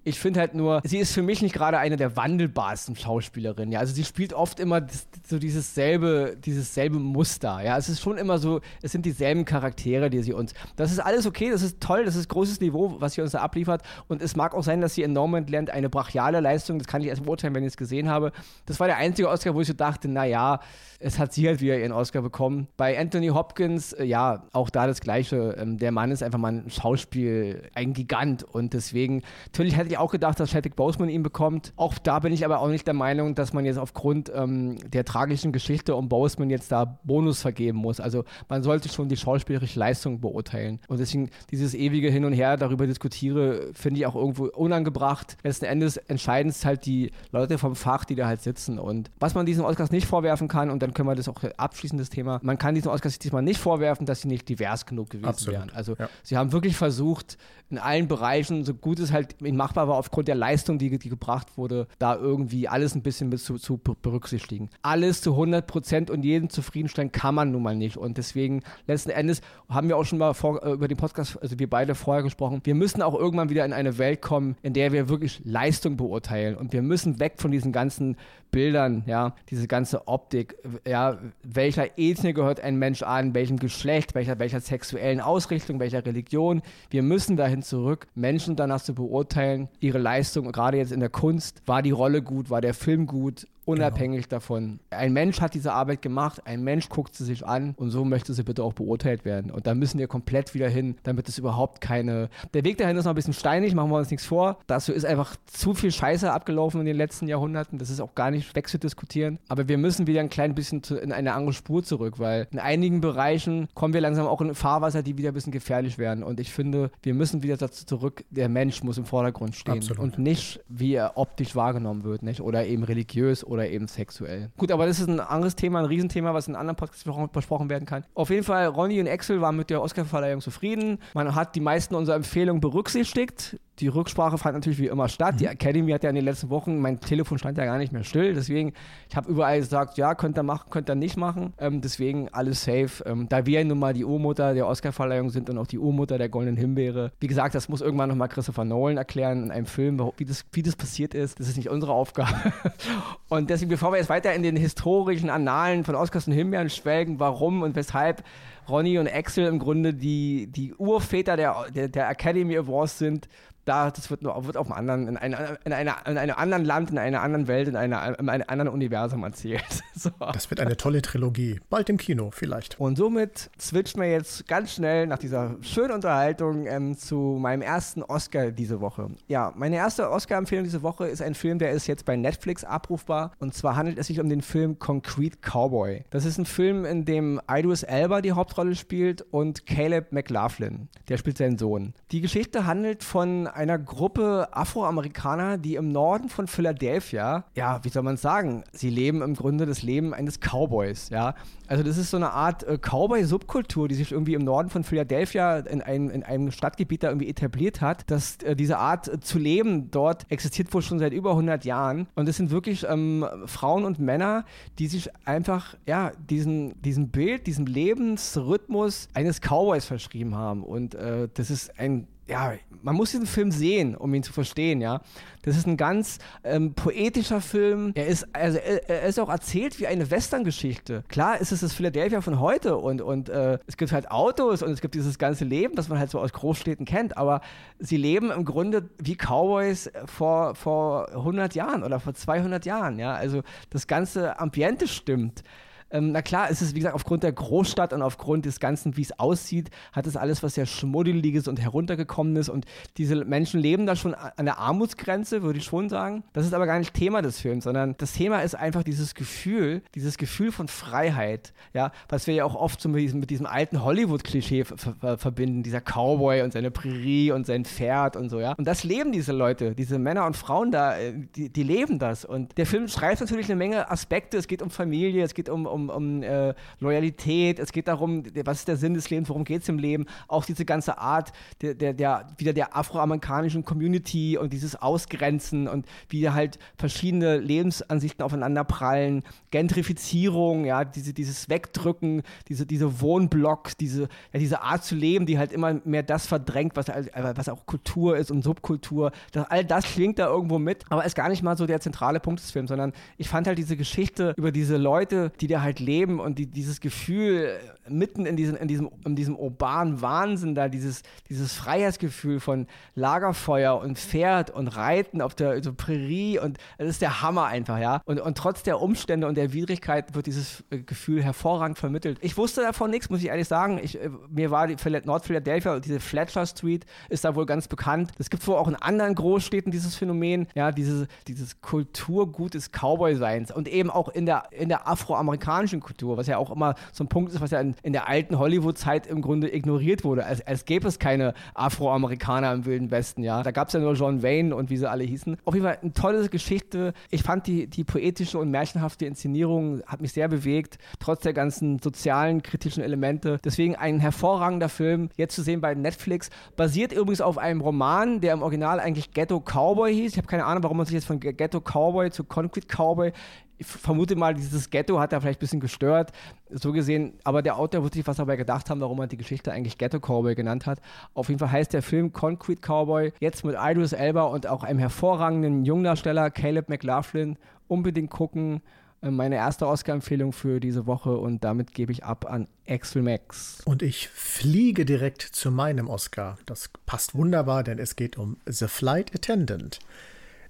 Ich 0.04 0.18
finde 0.18 0.40
halt 0.40 0.54
nur, 0.54 0.80
sie 0.84 0.98
ist 0.98 1.12
für 1.12 1.22
mich 1.22 1.42
nicht 1.42 1.54
gerade 1.54 1.78
eine 1.78 1.96
der 1.96 2.16
wandelbarsten 2.16 2.96
Schauspielerinnen. 2.96 3.72
Ja, 3.72 3.80
also 3.80 3.92
sie 3.92 4.04
spielt 4.04 4.32
oft 4.32 4.58
immer 4.60 4.86
so 5.28 5.38
dieses 5.38 5.74
selbe, 5.74 6.36
dieses 6.44 6.74
selbe 6.74 6.98
Muster. 6.98 7.60
Ja, 7.62 7.76
es 7.76 7.88
ist 7.88 8.00
schon 8.00 8.16
immer 8.16 8.38
so, 8.38 8.60
es 8.80 8.92
sind 8.92 9.04
dieselben 9.04 9.44
Charaktere, 9.44 10.08
die 10.08 10.22
sie 10.22 10.32
uns. 10.32 10.54
Das 10.76 10.92
ist 10.92 11.00
alles 11.00 11.26
okay, 11.26 11.50
das 11.50 11.62
ist 11.62 11.80
toll, 11.80 12.04
das 12.04 12.16
ist 12.16 12.28
großes 12.28 12.60
Niveau, 12.60 12.96
was 13.00 13.14
sie 13.14 13.20
uns 13.20 13.32
da 13.32 13.40
abliefert. 13.40 13.82
Und 14.06 14.22
es 14.22 14.36
mag 14.36 14.54
auch 14.54 14.62
sein, 14.62 14.80
dass 14.80 14.94
sie 14.94 15.02
in 15.02 15.14
lernt 15.48 15.70
eine 15.70 15.90
brachiale 15.90 16.40
Leistung. 16.40 16.78
Das 16.78 16.86
kann 16.86 17.02
ich 17.02 17.08
erst 17.08 17.24
beurteilen, 17.24 17.54
wenn 17.54 17.64
ich 17.64 17.68
es 17.68 17.76
gesehen 17.76 18.08
habe. 18.08 18.32
Das 18.66 18.80
war 18.80 18.86
der 18.86 18.96
einzige 18.96 19.28
Oscar, 19.28 19.54
wo 19.54 19.60
ich 19.60 19.66
so 19.66 19.74
dachte, 19.74 20.08
naja, 20.08 20.60
es 21.00 21.18
hat 21.18 21.32
sie 21.32 21.46
halt 21.46 21.60
wieder 21.60 21.78
ihren 21.78 21.92
Oscar 21.92 22.22
bekommen. 22.22 22.66
Bei 22.76 22.98
Anthony 22.98 23.28
Hopkins, 23.28 23.92
äh, 23.92 24.04
ja, 24.04 24.44
auch 24.52 24.70
da 24.70 24.86
das 24.86 25.00
Gleiche. 25.00 25.56
Ähm, 25.58 25.78
der 25.78 25.92
Mann 25.92 26.10
ist 26.10 26.22
einfach 26.22 26.38
mal 26.38 26.52
ein 26.52 26.70
Schauspiel, 26.70 27.62
ein 27.74 27.92
Gigant. 27.92 28.42
Und 28.42 28.72
deswegen, 28.72 29.22
natürlich 29.46 29.76
hätte 29.88 29.94
ich 29.94 29.98
auch 29.98 30.10
gedacht, 30.10 30.38
dass 30.38 30.50
Chadwick 30.50 30.76
Boseman 30.76 31.08
ihn 31.08 31.22
bekommt. 31.22 31.72
Auch 31.76 31.96
da 31.96 32.18
bin 32.18 32.32
ich 32.32 32.44
aber 32.44 32.60
auch 32.60 32.68
nicht 32.68 32.86
der 32.86 32.94
Meinung, 32.94 33.34
dass 33.34 33.54
man 33.54 33.64
jetzt 33.64 33.78
aufgrund 33.78 34.30
ähm, 34.34 34.76
der 34.90 35.04
tragischen 35.04 35.50
Geschichte 35.50 35.96
um 35.96 36.10
Boseman 36.10 36.50
jetzt 36.50 36.70
da 36.70 36.98
Bonus 37.04 37.40
vergeben 37.40 37.78
muss. 37.78 38.00
Also 38.00 38.24
man 38.48 38.62
sollte 38.62 38.90
schon 38.90 39.08
die 39.08 39.16
schauspielerische 39.16 39.78
Leistung 39.78 40.20
beurteilen. 40.20 40.80
Und 40.88 41.00
deswegen 41.00 41.30
dieses 41.50 41.74
ewige 41.74 42.10
Hin 42.10 42.26
und 42.26 42.34
Her 42.34 42.58
darüber 42.58 42.86
diskutiere, 42.86 43.70
finde 43.72 44.00
ich 44.00 44.06
auch 44.06 44.14
irgendwo 44.14 44.46
unangebracht. 44.46 45.38
Letzten 45.42 45.64
Endes 45.64 45.96
entscheiden 45.96 46.50
es 46.50 46.64
halt 46.64 46.84
die 46.84 47.10
Leute 47.32 47.56
vom 47.56 47.74
Fach, 47.74 48.04
die 48.04 48.14
da 48.14 48.26
halt 48.26 48.42
sitzen. 48.42 48.78
Und 48.78 49.10
was 49.18 49.34
man 49.34 49.46
diesen 49.46 49.64
Oscars 49.64 49.90
nicht 49.90 50.06
vorwerfen 50.06 50.48
kann, 50.48 50.68
und 50.68 50.82
dann 50.82 50.92
können 50.92 51.08
wir 51.08 51.14
das 51.14 51.28
auch 51.28 51.42
abschließen, 51.56 51.96
das 51.96 52.10
Thema. 52.10 52.40
Man 52.42 52.58
kann 52.58 52.74
diesen 52.74 52.88
Oscars 52.88 53.18
diesmal 53.18 53.42
nicht 53.42 53.58
vorwerfen, 53.58 54.04
dass 54.04 54.20
sie 54.20 54.28
nicht 54.28 54.48
divers 54.48 54.84
genug 54.84 55.08
gewesen 55.08 55.28
Absolut. 55.28 55.60
wären. 55.60 55.70
Also 55.70 55.94
ja. 55.98 56.10
sie 56.22 56.36
haben 56.36 56.52
wirklich 56.52 56.76
versucht, 56.76 57.38
in 57.70 57.78
allen 57.78 58.08
Bereichen, 58.08 58.64
so 58.64 58.74
gut 58.74 58.98
es 58.98 59.12
halt 59.12 59.40
machbar 59.40 59.77
war, 59.86 59.96
aufgrund 59.96 60.28
der 60.28 60.34
Leistung, 60.34 60.78
die, 60.78 60.98
die 60.98 61.08
gebracht 61.08 61.56
wurde, 61.56 61.86
da 61.98 62.16
irgendwie 62.16 62.66
alles 62.68 62.94
ein 62.94 63.02
bisschen 63.02 63.28
mit 63.28 63.40
zu, 63.40 63.58
zu 63.58 63.78
berücksichtigen. 63.78 64.70
Alles 64.82 65.20
zu 65.20 65.32
100 65.32 65.66
Prozent 65.66 66.10
und 66.10 66.24
jeden 66.24 66.50
zufriedenstellen 66.50 67.12
kann 67.12 67.34
man 67.34 67.52
nun 67.52 67.62
mal 67.62 67.76
nicht. 67.76 67.96
Und 67.96 68.18
deswegen, 68.18 68.62
letzten 68.86 69.10
Endes, 69.10 69.42
haben 69.68 69.88
wir 69.88 69.96
auch 69.96 70.04
schon 70.04 70.18
mal 70.18 70.34
vor, 70.34 70.62
äh, 70.64 70.72
über 70.72 70.88
den 70.88 70.96
Podcast, 70.96 71.40
also 71.40 71.58
wir 71.58 71.70
beide 71.70 71.94
vorher 71.94 72.22
gesprochen, 72.22 72.60
wir 72.64 72.74
müssen 72.74 73.02
auch 73.02 73.14
irgendwann 73.14 73.50
wieder 73.50 73.64
in 73.64 73.72
eine 73.72 73.98
Welt 73.98 74.22
kommen, 74.22 74.56
in 74.62 74.72
der 74.72 74.92
wir 74.92 75.08
wirklich 75.08 75.40
Leistung 75.44 75.96
beurteilen. 75.96 76.56
Und 76.56 76.72
wir 76.72 76.82
müssen 76.82 77.20
weg 77.20 77.34
von 77.36 77.50
diesen 77.50 77.72
ganzen 77.72 78.16
Bildern, 78.50 79.02
ja, 79.06 79.34
diese 79.50 79.68
ganze 79.68 80.08
Optik, 80.08 80.56
ja, 80.86 81.18
welcher 81.42 81.98
Ethnie 81.98 82.32
gehört 82.32 82.60
ein 82.60 82.76
Mensch 82.76 83.02
an, 83.02 83.34
welchem 83.34 83.58
Geschlecht, 83.58 84.14
welcher, 84.14 84.38
welcher 84.38 84.60
sexuellen 84.60 85.20
Ausrichtung, 85.20 85.80
welcher 85.80 86.04
Religion. 86.04 86.62
Wir 86.90 87.02
müssen 87.02 87.36
dahin 87.36 87.62
zurück, 87.62 88.06
Menschen 88.14 88.56
danach 88.56 88.82
zu 88.82 88.94
beurteilen, 88.94 89.67
ihre 89.80 89.98
Leistung, 89.98 90.50
gerade 90.52 90.78
jetzt 90.78 90.92
in 90.92 91.00
der 91.00 91.08
Kunst, 91.08 91.62
war 91.66 91.82
die 91.82 91.90
Rolle 91.90 92.22
gut, 92.22 92.50
war 92.50 92.60
der 92.60 92.74
Film 92.74 93.06
gut 93.06 93.46
unabhängig 93.68 94.28
genau. 94.28 94.36
davon. 94.36 94.80
Ein 94.90 95.12
Mensch 95.12 95.40
hat 95.40 95.54
diese 95.54 95.72
Arbeit 95.72 96.02
gemacht, 96.02 96.42
ein 96.46 96.62
Mensch 96.62 96.88
guckt 96.88 97.14
sie 97.14 97.24
sich 97.24 97.46
an 97.46 97.74
und 97.76 97.90
so 97.90 98.04
möchte 98.04 98.34
sie 98.34 98.42
bitte 98.42 98.62
auch 98.62 98.72
beurteilt 98.72 99.24
werden. 99.24 99.50
Und 99.50 99.66
da 99.66 99.74
müssen 99.74 99.98
wir 99.98 100.08
komplett 100.08 100.54
wieder 100.54 100.68
hin, 100.68 100.96
damit 101.02 101.28
es 101.28 101.38
überhaupt 101.38 101.80
keine. 101.80 102.28
Der 102.54 102.64
Weg 102.64 102.78
dahin 102.78 102.96
ist 102.96 103.04
noch 103.04 103.12
ein 103.12 103.16
bisschen 103.16 103.34
steinig, 103.34 103.74
machen 103.74 103.90
wir 103.90 103.98
uns 103.98 104.10
nichts 104.10 104.26
vor. 104.26 104.58
Dazu 104.66 104.92
ist 104.92 105.04
einfach 105.04 105.36
zu 105.46 105.74
viel 105.74 105.92
Scheiße 105.92 106.32
abgelaufen 106.32 106.80
in 106.80 106.86
den 106.86 106.96
letzten 106.96 107.28
Jahrhunderten. 107.28 107.78
Das 107.78 107.90
ist 107.90 108.00
auch 108.00 108.14
gar 108.14 108.30
nicht 108.30 108.54
wegzudiskutieren. 108.54 109.38
Aber 109.48 109.68
wir 109.68 109.78
müssen 109.78 110.06
wieder 110.06 110.20
ein 110.20 110.30
klein 110.30 110.54
bisschen 110.54 110.82
in 111.02 111.12
eine 111.12 111.34
andere 111.34 111.52
Spur 111.52 111.82
zurück, 111.82 112.18
weil 112.18 112.48
in 112.50 112.58
einigen 112.58 113.00
Bereichen 113.00 113.68
kommen 113.74 113.94
wir 113.94 114.00
langsam 114.00 114.26
auch 114.26 114.40
in 114.40 114.54
Fahrwasser, 114.54 115.02
die 115.02 115.18
wieder 115.18 115.30
ein 115.30 115.34
bisschen 115.34 115.52
gefährlich 115.52 115.98
werden. 115.98 116.24
Und 116.24 116.40
ich 116.40 116.52
finde, 116.52 116.90
wir 117.02 117.14
müssen 117.14 117.42
wieder 117.42 117.56
dazu 117.56 117.84
zurück, 117.84 118.24
der 118.30 118.48
Mensch 118.48 118.82
muss 118.82 118.98
im 118.98 119.04
Vordergrund 119.04 119.54
stehen 119.56 119.78
Absolut. 119.78 120.02
und 120.02 120.18
nicht, 120.18 120.60
wie 120.68 120.94
er 120.94 121.12
optisch 121.16 121.54
wahrgenommen 121.54 122.04
wird, 122.04 122.22
nicht? 122.22 122.40
Oder 122.40 122.66
eben 122.66 122.84
religiös 122.84 123.44
oder 123.44 123.57
oder 123.58 123.68
eben 123.68 123.88
sexuell. 123.88 124.50
Gut, 124.56 124.70
aber 124.70 124.86
das 124.86 125.00
ist 125.00 125.08
ein 125.08 125.20
anderes 125.20 125.56
Thema, 125.56 125.80
ein 125.80 125.84
Riesenthema, 125.86 126.32
was 126.32 126.48
in 126.48 126.54
anderen 126.54 126.76
Podcasts 126.76 127.04
besprochen 127.32 127.68
werden 127.68 127.86
kann. 127.86 128.04
Auf 128.14 128.30
jeden 128.30 128.44
Fall, 128.44 128.66
Ronny 128.66 129.00
und 129.00 129.08
Axel 129.08 129.40
waren 129.40 129.56
mit 129.56 129.70
der 129.70 129.82
Oscarverleihung 129.82 130.40
zufrieden. 130.40 130.98
Man 131.14 131.34
hat 131.34 131.54
die 131.54 131.60
meisten 131.60 131.94
unserer 131.94 132.16
Empfehlungen 132.16 132.60
berücksichtigt. 132.60 133.58
Die 133.80 133.88
Rücksprache 133.88 134.38
fand 134.38 134.54
natürlich 134.54 134.78
wie 134.78 134.86
immer 134.86 135.08
statt. 135.08 135.34
Mhm. 135.34 135.38
Die 135.38 135.46
Academy 135.46 135.92
hat 135.92 136.02
ja 136.02 136.10
in 136.10 136.16
den 136.16 136.24
letzten 136.24 136.50
Wochen, 136.50 136.78
mein 136.78 137.00
Telefon 137.00 137.38
stand 137.38 137.58
ja 137.58 137.64
gar 137.64 137.78
nicht 137.78 137.92
mehr 137.92 138.04
still. 138.04 138.34
Deswegen, 138.34 138.72
ich 139.08 139.16
habe 139.16 139.30
überall 139.30 139.58
gesagt, 139.58 139.98
ja, 139.98 140.14
könnt 140.14 140.38
ihr 140.38 140.42
machen, 140.42 140.70
könnt 140.70 140.90
ihr 140.90 140.94
nicht 140.94 141.16
machen. 141.16 141.52
Ähm, 141.58 141.80
deswegen 141.80 142.28
alles 142.30 142.64
safe. 142.64 143.04
Ähm, 143.06 143.28
da 143.28 143.46
wir 143.46 143.64
nun 143.64 143.78
mal 143.78 143.94
die 143.94 144.04
Urmutter 144.04 144.54
der 144.54 144.66
Oscarverleihung 144.66 145.30
sind 145.30 145.48
und 145.50 145.58
auch 145.58 145.66
die 145.66 145.78
Urmutter 145.78 146.18
der 146.18 146.28
Goldenen 146.28 146.56
Himbeere. 146.56 147.12
Wie 147.20 147.26
gesagt, 147.26 147.54
das 147.54 147.68
muss 147.68 147.80
irgendwann 147.80 148.08
nochmal 148.08 148.28
Christopher 148.28 148.64
Nolan 148.64 148.96
erklären 148.96 149.44
in 149.44 149.50
einem 149.50 149.66
Film, 149.66 150.00
wie 150.16 150.24
das, 150.24 150.44
wie 150.52 150.62
das 150.62 150.76
passiert 150.76 151.14
ist. 151.14 151.38
Das 151.38 151.48
ist 151.48 151.56
nicht 151.56 151.70
unsere 151.70 151.92
Aufgabe. 151.92 152.52
und 153.28 153.50
deswegen, 153.50 153.70
bevor 153.70 153.92
wir 153.92 153.98
jetzt 153.98 154.10
weiter 154.10 154.34
in 154.34 154.42
den 154.42 154.56
historischen 154.56 155.30
Annalen 155.30 155.84
von 155.84 155.94
Oscars 155.94 156.26
und 156.26 156.32
Himbeeren 156.32 156.70
schwelgen, 156.70 157.20
warum 157.20 157.62
und 157.62 157.76
weshalb 157.76 158.24
Ronny 158.68 158.98
und 158.98 159.12
Axel 159.12 159.46
im 159.46 159.58
Grunde 159.58 159.94
die, 159.94 160.46
die 160.48 160.74
Urväter 160.74 161.36
der, 161.36 161.66
der, 161.74 161.88
der 161.88 162.10
Academy 162.10 162.56
Awards 162.56 162.98
sind, 162.98 163.28
da, 163.68 163.90
das 163.90 164.10
wird, 164.10 164.22
nur, 164.22 164.46
wird 164.46 164.56
auf 164.56 164.70
einem 164.70 164.90
anderen, 164.90 165.08
in, 165.08 165.16
einer, 165.16 165.58
in, 165.64 165.72
einer, 165.72 165.96
in 166.06 166.16
einem 166.16 166.36
anderen 166.36 166.64
Land, 166.64 166.90
in 166.90 166.98
einer 166.98 167.22
anderen 167.22 167.46
Welt, 167.48 167.68
in, 167.68 167.76
einer, 167.76 168.18
in 168.18 168.28
einem 168.28 168.44
anderen 168.48 168.72
Universum 168.72 169.22
erzählt. 169.24 169.62
so. 169.94 170.10
Das 170.20 170.50
wird 170.50 170.60
eine 170.60 170.76
tolle 170.76 171.02
Trilogie. 171.02 171.60
Bald 171.68 171.90
im 171.90 171.98
Kino, 171.98 172.30
vielleicht. 172.32 172.80
Und 172.80 172.96
somit 172.96 173.50
switchen 173.60 174.00
wir 174.00 174.10
jetzt 174.10 174.48
ganz 174.48 174.74
schnell 174.74 175.06
nach 175.06 175.18
dieser 175.18 175.56
schönen 175.60 175.92
Unterhaltung 175.92 176.66
ähm, 176.66 176.96
zu 176.96 177.36
meinem 177.38 177.62
ersten 177.62 178.02
Oscar 178.02 178.50
diese 178.50 178.80
Woche. 178.80 179.10
Ja, 179.26 179.52
meine 179.56 179.76
erste 179.76 180.10
Oscar-Empfehlung 180.10 180.64
diese 180.64 180.82
Woche 180.82 181.06
ist 181.06 181.20
ein 181.20 181.34
Film, 181.34 181.58
der 181.58 181.72
ist 181.72 181.86
jetzt 181.86 182.04
bei 182.04 182.16
Netflix 182.16 182.64
abrufbar. 182.64 183.32
Und 183.38 183.54
zwar 183.54 183.76
handelt 183.76 183.98
es 183.98 184.06
sich 184.06 184.20
um 184.20 184.28
den 184.28 184.40
Film 184.40 184.78
Concrete 184.78 185.38
Cowboy. 185.42 186.04
Das 186.10 186.24
ist 186.24 186.38
ein 186.38 186.46
Film, 186.46 186.84
in 186.84 187.04
dem 187.04 187.40
Idris 187.50 187.82
Elba 187.82 188.22
die 188.22 188.32
Hauptrolle 188.32 188.74
spielt 188.74 189.22
und 189.30 189.66
Caleb 189.66 190.12
McLaughlin. 190.12 190.88
Der 191.08 191.18
spielt 191.18 191.38
seinen 191.38 191.58
Sohn. 191.58 191.92
Die 192.12 192.20
Geschichte 192.20 192.66
handelt 192.66 193.04
von 193.04 193.46
einer 193.58 193.78
Gruppe 193.78 194.48
Afroamerikaner, 194.52 195.58
die 195.58 195.74
im 195.74 195.90
Norden 195.90 196.28
von 196.28 196.46
Philadelphia, 196.46 197.44
ja, 197.54 197.80
wie 197.82 197.88
soll 197.88 198.04
man 198.04 198.16
sagen, 198.16 198.62
sie 198.72 198.88
leben 198.88 199.20
im 199.20 199.34
Grunde 199.34 199.66
das 199.66 199.82
Leben 199.82 200.14
eines 200.14 200.38
Cowboys, 200.38 201.10
ja. 201.10 201.34
Also 201.66 201.82
das 201.82 201.98
ist 201.98 202.10
so 202.10 202.16
eine 202.16 202.30
Art 202.30 202.62
äh, 202.62 202.78
Cowboy-Subkultur, 202.78 203.88
die 203.88 203.94
sich 203.94 204.12
irgendwie 204.12 204.34
im 204.34 204.42
Norden 204.42 204.70
von 204.70 204.84
Philadelphia 204.84 205.58
in, 205.58 205.82
ein, 205.82 206.08
in 206.08 206.22
einem 206.22 206.50
Stadtgebiet 206.50 207.02
da 207.02 207.08
irgendwie 207.08 207.28
etabliert 207.28 207.82
hat. 207.82 208.10
Dass 208.10 208.38
äh, 208.38 208.56
diese 208.56 208.78
Art 208.78 209.08
äh, 209.08 209.20
zu 209.20 209.38
leben 209.38 209.90
dort 209.90 210.24
existiert 210.30 210.72
wohl 210.72 210.80
schon 210.80 210.98
seit 210.98 211.12
über 211.12 211.32
100 211.32 211.66
Jahren. 211.66 212.06
Und 212.14 212.26
es 212.26 212.38
sind 212.38 212.50
wirklich 212.50 212.86
ähm, 212.88 213.26
Frauen 213.44 213.84
und 213.84 213.98
Männer, 213.98 214.46
die 214.78 214.86
sich 214.86 215.10
einfach, 215.26 215.76
ja, 215.86 216.12
diesen, 216.30 216.80
diesen 216.80 217.10
Bild, 217.10 217.46
diesem 217.46 217.66
Lebensrhythmus 217.66 219.08
eines 219.12 219.40
Cowboys 219.42 219.84
verschrieben 219.84 220.36
haben. 220.36 220.64
Und 220.64 220.94
äh, 220.94 221.28
das 221.34 221.50
ist 221.50 221.78
ein 221.78 222.06
ja, 222.28 222.52
man 222.82 222.94
muss 222.94 223.10
diesen 223.10 223.26
Film 223.26 223.50
sehen, 223.50 223.96
um 223.96 224.12
ihn 224.14 224.22
zu 224.22 224.32
verstehen, 224.32 224.80
ja. 224.80 225.00
Das 225.42 225.56
ist 225.56 225.66
ein 225.66 225.76
ganz 225.76 226.18
ähm, 226.44 226.74
poetischer 226.74 227.40
Film. 227.40 227.92
Er 227.94 228.06
ist, 228.06 228.26
also 228.34 228.58
er, 228.58 229.02
ist 229.02 229.18
auch 229.18 229.30
erzählt 229.30 229.80
wie 229.80 229.86
eine 229.86 230.10
Western-Geschichte. 230.10 231.04
Klar 231.08 231.40
ist 231.40 231.52
es 231.52 231.60
das 231.60 231.72
Philadelphia 231.72 232.20
von 232.20 232.38
heute 232.38 232.76
und, 232.76 233.00
und 233.00 233.28
äh, 233.28 233.58
es 233.66 233.76
gibt 233.76 233.92
halt 233.92 234.10
Autos 234.10 234.62
und 234.62 234.70
es 234.70 234.80
gibt 234.80 234.94
dieses 234.94 235.18
ganze 235.18 235.44
Leben, 235.44 235.74
das 235.74 235.88
man 235.88 235.98
halt 235.98 236.10
so 236.10 236.20
aus 236.20 236.32
Großstädten 236.32 236.84
kennt, 236.84 237.16
aber 237.16 237.40
sie 237.78 237.96
leben 237.96 238.30
im 238.30 238.44
Grunde 238.44 238.90
wie 238.98 239.16
Cowboys 239.16 239.90
vor, 240.04 240.54
vor 240.54 241.08
100 241.10 241.54
Jahren 241.54 241.82
oder 241.82 241.98
vor 241.98 242.14
200 242.14 242.66
Jahren, 242.66 242.98
ja. 242.98 243.14
Also 243.14 243.42
das 243.70 243.86
ganze 243.86 244.38
Ambiente 244.38 244.86
stimmt. 244.86 245.42
Ähm, 245.90 246.12
na 246.12 246.22
klar, 246.22 246.48
es 246.50 246.62
ist, 246.62 246.74
wie 246.74 246.80
gesagt, 246.80 246.94
aufgrund 246.94 247.22
der 247.22 247.32
Großstadt 247.32 247.92
und 247.92 248.02
aufgrund 248.02 248.44
des 248.44 248.60
Ganzen, 248.60 248.96
wie 248.96 249.02
es 249.02 249.18
aussieht, 249.18 249.70
hat 249.92 250.06
es 250.06 250.16
alles 250.16 250.42
was 250.42 250.54
sehr 250.54 250.66
Schmuddeliges 250.66 251.48
und 251.48 251.60
heruntergekommenes 251.60 252.48
und 252.48 252.66
diese 252.96 253.24
Menschen 253.24 253.60
leben 253.60 253.86
da 253.86 253.96
schon 253.96 254.14
an 254.14 254.44
der 254.44 254.58
Armutsgrenze, 254.58 255.42
würde 255.42 255.58
ich 255.58 255.64
schon 255.64 255.88
sagen. 255.88 256.24
Das 256.32 256.46
ist 256.46 256.54
aber 256.54 256.66
gar 256.66 256.78
nicht 256.78 256.94
Thema 256.94 257.22
des 257.22 257.40
Films, 257.40 257.64
sondern 257.64 257.94
das 257.98 258.12
Thema 258.12 258.40
ist 258.40 258.54
einfach 258.54 258.82
dieses 258.82 259.14
Gefühl, 259.14 259.82
dieses 259.94 260.18
Gefühl 260.18 260.52
von 260.52 260.68
Freiheit, 260.68 261.52
ja, 261.72 261.92
was 262.08 262.26
wir 262.26 262.34
ja 262.34 262.44
auch 262.44 262.54
oft 262.54 262.80
so 262.80 262.88
mit 262.88 263.00
diesem, 263.00 263.20
mit 263.20 263.30
diesem 263.30 263.46
alten 263.46 263.82
Hollywood-Klischee 263.82 264.64
verbinden, 264.64 265.62
dieser 265.62 265.80
Cowboy 265.80 266.42
und 266.42 266.52
seine 266.52 266.70
Prärie 266.70 267.32
und 267.32 267.46
sein 267.46 267.64
Pferd 267.64 268.16
und 268.16 268.28
so, 268.28 268.40
ja. 268.40 268.52
Und 268.52 268.66
das 268.66 268.84
leben 268.84 269.12
diese 269.12 269.32
Leute, 269.32 269.74
diese 269.74 269.98
Männer 269.98 270.26
und 270.26 270.36
Frauen 270.36 270.70
da, 270.70 270.98
äh, 270.98 271.12
die, 271.36 271.50
die 271.50 271.62
leben 271.62 271.98
das. 271.98 272.24
Und 272.24 272.56
der 272.58 272.66
Film 272.66 272.88
streift 272.88 273.20
natürlich 273.20 273.46
eine 273.46 273.56
Menge 273.56 273.90
Aspekte. 273.90 274.36
Es 274.36 274.48
geht 274.48 274.62
um 274.62 274.70
Familie, 274.70 275.24
es 275.24 275.34
geht 275.34 275.48
um, 275.48 275.66
um, 275.66 275.77
um 275.86 276.22
äh, 276.22 276.54
Loyalität, 276.80 277.58
es 277.58 277.72
geht 277.72 277.88
darum, 277.88 278.24
was 278.44 278.60
ist 278.60 278.68
der 278.68 278.76
Sinn 278.76 278.94
des 278.94 279.10
Lebens, 279.10 279.28
worum 279.28 279.44
geht 279.44 279.62
es 279.62 279.68
im 279.68 279.78
Leben. 279.78 280.06
Auch 280.26 280.44
diese 280.44 280.64
ganze 280.64 280.98
Art 280.98 281.32
der, 281.62 281.74
der, 281.74 281.92
der 281.94 282.26
wieder 282.36 282.52
der 282.52 282.76
afroamerikanischen 282.76 283.64
Community 283.64 284.36
und 284.36 284.52
dieses 284.52 284.76
Ausgrenzen 284.76 285.68
und 285.68 285.86
wie 286.08 286.28
halt 286.28 286.58
verschiedene 286.76 287.38
Lebensansichten 287.38 288.24
aufeinander 288.24 288.64
prallen. 288.64 289.22
Gentrifizierung, 289.50 290.64
ja, 290.64 290.84
diese, 290.84 291.12
dieses 291.12 291.48
Wegdrücken, 291.48 292.22
diese, 292.48 292.66
diese 292.66 293.00
Wohnblocks, 293.00 293.76
diese, 293.76 294.08
ja, 294.32 294.38
diese 294.38 294.62
Art 294.62 294.84
zu 294.84 294.94
leben, 294.94 295.26
die 295.26 295.38
halt 295.38 295.52
immer 295.52 295.80
mehr 295.84 296.02
das 296.02 296.26
verdrängt, 296.26 296.76
was, 296.76 296.86
was 296.88 297.48
auch 297.48 297.66
Kultur 297.66 298.16
ist 298.16 298.30
und 298.30 298.42
Subkultur. 298.42 299.12
Das, 299.32 299.46
all 299.50 299.64
das 299.64 299.86
schwingt 299.86 300.18
da 300.18 300.26
irgendwo 300.26 300.58
mit, 300.58 300.84
aber 300.88 301.04
ist 301.04 301.14
gar 301.14 301.28
nicht 301.28 301.42
mal 301.42 301.56
so 301.56 301.66
der 301.66 301.80
zentrale 301.80 302.20
Punkt 302.20 302.40
des 302.40 302.50
Films, 302.50 302.68
sondern 302.68 302.92
ich 303.16 303.28
fand 303.28 303.46
halt 303.46 303.58
diese 303.58 303.76
Geschichte 303.76 304.34
über 304.36 304.52
diese 304.52 304.76
Leute, 304.76 305.32
die 305.40 305.46
da 305.46 305.62
halt 305.62 305.67
leben 305.76 306.20
und 306.20 306.38
die, 306.38 306.46
dieses 306.46 306.80
Gefühl 306.80 307.58
mitten 307.90 308.26
in 308.26 308.36
diesem, 308.36 308.56
in 308.56 308.68
diesem, 308.68 308.90
in 309.04 309.16
diesem 309.16 309.36
urbanen 309.36 310.02
Wahnsinn 310.02 310.54
da, 310.54 310.68
dieses, 310.68 311.02
dieses 311.28 311.54
Freiheitsgefühl 311.54 312.40
von 312.40 312.66
Lagerfeuer 312.94 313.78
und 313.78 313.98
Pferd 313.98 314.50
und 314.50 314.68
Reiten 314.68 315.20
auf 315.20 315.34
der 315.34 315.62
so 315.62 315.72
Prärie 315.72 316.38
und 316.38 316.58
es 316.78 316.88
ist 316.88 317.02
der 317.02 317.22
Hammer 317.22 317.46
einfach, 317.46 317.78
ja. 317.78 318.00
Und, 318.04 318.20
und 318.20 318.36
trotz 318.36 318.62
der 318.62 318.80
Umstände 318.80 319.26
und 319.26 319.36
der 319.36 319.52
Widrigkeiten 319.52 320.14
wird 320.14 320.26
dieses 320.26 320.64
äh, 320.70 320.78
Gefühl 320.78 321.22
hervorragend 321.22 321.78
vermittelt. 321.78 322.18
Ich 322.20 322.36
wusste 322.36 322.62
davon 322.62 322.90
nichts, 322.90 323.10
muss 323.10 323.20
ich 323.20 323.28
ehrlich 323.28 323.48
sagen. 323.48 323.78
Ich, 323.82 324.00
äh, 324.00 324.10
mir 324.28 324.50
war 324.50 324.66
die 324.66 324.76
Nord 325.04 325.24
Philadelphia 325.24 325.74
und 325.74 325.84
diese 325.84 326.00
Fletcher 326.00 326.46
Street 326.46 326.86
ist 327.08 327.24
da 327.24 327.34
wohl 327.34 327.46
ganz 327.46 327.68
bekannt. 327.68 328.12
Es 328.18 328.30
gibt 328.30 328.46
wohl 328.46 328.56
auch 328.56 328.68
in 328.68 328.76
anderen 328.76 329.14
Großstädten 329.14 329.72
dieses 329.72 329.94
Phänomen, 329.94 330.46
ja, 330.54 330.72
dieses, 330.72 331.06
dieses 331.26 331.60
Kulturgut 331.60 332.54
des 332.54 332.70
Cowboy-Seins 332.70 333.50
und 333.50 333.68
eben 333.68 333.90
auch 333.90 334.08
in 334.08 334.26
der, 334.26 334.44
in 334.50 334.68
der 334.68 334.88
afroamerikanischen 334.88 335.80
Kultur, 335.80 336.16
was 336.16 336.26
ja 336.26 336.38
auch 336.38 336.50
immer 336.50 336.74
so 336.92 337.04
ein 337.04 337.08
Punkt 337.08 337.32
ist, 337.32 337.40
was 337.40 337.50
ja 337.50 337.60
in, 337.60 337.74
in 337.82 337.92
der 337.92 338.08
alten 338.08 338.38
Hollywood-Zeit 338.38 339.06
im 339.06 339.22
Grunde 339.22 339.54
ignoriert 339.54 340.04
wurde, 340.04 340.24
als, 340.24 340.46
als 340.46 340.64
gäbe 340.64 340.88
es 340.88 340.98
keine 340.98 341.34
Afroamerikaner 341.54 342.52
im 342.52 342.64
Wilden 342.64 342.90
Westen, 342.90 343.22
ja. 343.22 343.42
Da 343.42 343.50
gab 343.50 343.68
es 343.68 343.74
ja 343.74 343.80
nur 343.80 343.94
John 343.94 344.22
Wayne 344.22 344.54
und 344.54 344.70
wie 344.70 344.76
sie 344.76 344.88
alle 344.88 345.04
hießen. 345.04 345.36
Auf 345.44 345.54
jeden 345.54 345.66
Fall 345.66 345.78
eine 345.80 345.92
tolle 345.92 346.28
Geschichte. 346.28 346.92
Ich 347.10 347.22
fand 347.22 347.46
die, 347.46 347.66
die 347.66 347.84
poetische 347.84 348.38
und 348.38 348.50
märchenhafte 348.50 349.06
Inszenierung 349.06 349.82
hat 349.86 350.00
mich 350.00 350.12
sehr 350.12 350.28
bewegt, 350.28 350.78
trotz 350.98 351.22
der 351.22 351.32
ganzen 351.32 351.78
sozialen, 351.78 352.42
kritischen 352.42 352.82
Elemente. 352.82 353.38
Deswegen 353.44 353.76
ein 353.76 354.00
hervorragender 354.00 354.68
Film, 354.68 355.10
jetzt 355.16 355.34
zu 355.34 355.42
sehen 355.42 355.60
bei 355.60 355.74
Netflix. 355.74 356.30
Basiert 356.56 356.92
übrigens 356.92 357.20
auf 357.20 357.38
einem 357.38 357.60
Roman, 357.60 358.20
der 358.20 358.34
im 358.34 358.42
Original 358.42 358.80
eigentlich 358.80 359.12
Ghetto 359.12 359.40
Cowboy 359.40 359.94
hieß. 359.94 360.12
Ich 360.12 360.18
habe 360.18 360.28
keine 360.28 360.44
Ahnung, 360.44 360.62
warum 360.62 360.76
man 360.76 360.86
sich 360.86 360.94
jetzt 360.94 361.06
von 361.06 361.20
Ghetto 361.20 361.60
Cowboy 361.60 362.10
zu 362.10 362.24
Concrete 362.24 362.66
Cowboy 362.66 363.12
ich 363.58 363.66
vermute 363.66 364.16
mal, 364.16 364.34
dieses 364.34 364.70
Ghetto 364.70 364.98
hat 364.98 365.12
er 365.12 365.20
vielleicht 365.20 365.40
ein 365.40 365.40
bisschen 365.40 365.60
gestört, 365.60 366.12
so 366.50 366.72
gesehen, 366.72 367.14
aber 367.24 367.42
der 367.42 367.58
Autor 367.58 367.82
wird 367.82 367.94
sich 367.94 368.06
was 368.06 368.16
dabei 368.16 368.36
gedacht 368.36 368.70
haben, 368.70 368.80
warum 368.80 369.00
er 369.00 369.08
die 369.08 369.16
Geschichte 369.16 369.52
eigentlich 369.52 369.78
Ghetto 369.78 369.98
Cowboy 369.98 370.34
genannt 370.34 370.66
hat. 370.66 370.80
Auf 371.14 371.28
jeden 371.28 371.38
Fall 371.38 371.50
heißt 371.50 371.72
der 371.72 371.82
Film 371.82 372.12
Concrete 372.12 372.60
Cowboy, 372.60 373.12
jetzt 373.20 373.44
mit 373.44 373.56
Idris 373.60 373.92
Elba 373.92 374.22
und 374.22 374.46
auch 374.46 374.62
einem 374.62 374.78
hervorragenden 374.78 375.64
Jungdarsteller, 375.64 376.30
Caleb 376.30 376.68
McLaughlin. 376.68 377.36
Unbedingt 377.66 378.10
gucken. 378.10 378.62
Äh, 379.02 379.10
meine 379.10 379.36
erste 379.36 379.66
Oscar-Empfehlung 379.66 380.32
für 380.32 380.60
diese 380.60 380.86
Woche 380.86 381.16
und 381.16 381.44
damit 381.44 381.74
gebe 381.74 381.92
ich 381.92 382.04
ab 382.04 382.26
an 382.30 382.48
Axel 382.66 383.02
Max. 383.02 383.62
Und 383.64 383.82
ich 383.82 384.08
fliege 384.08 384.84
direkt 384.84 385.22
zu 385.22 385.50
meinem 385.50 385.88
Oscar. 385.88 386.38
Das 386.46 386.70
passt 386.86 387.14
wunderbar, 387.14 387.62
denn 387.62 387.78
es 387.78 387.96
geht 387.96 388.16
um 388.16 388.38
The 388.46 388.68
Flight 388.68 389.14
Attendant. 389.14 389.78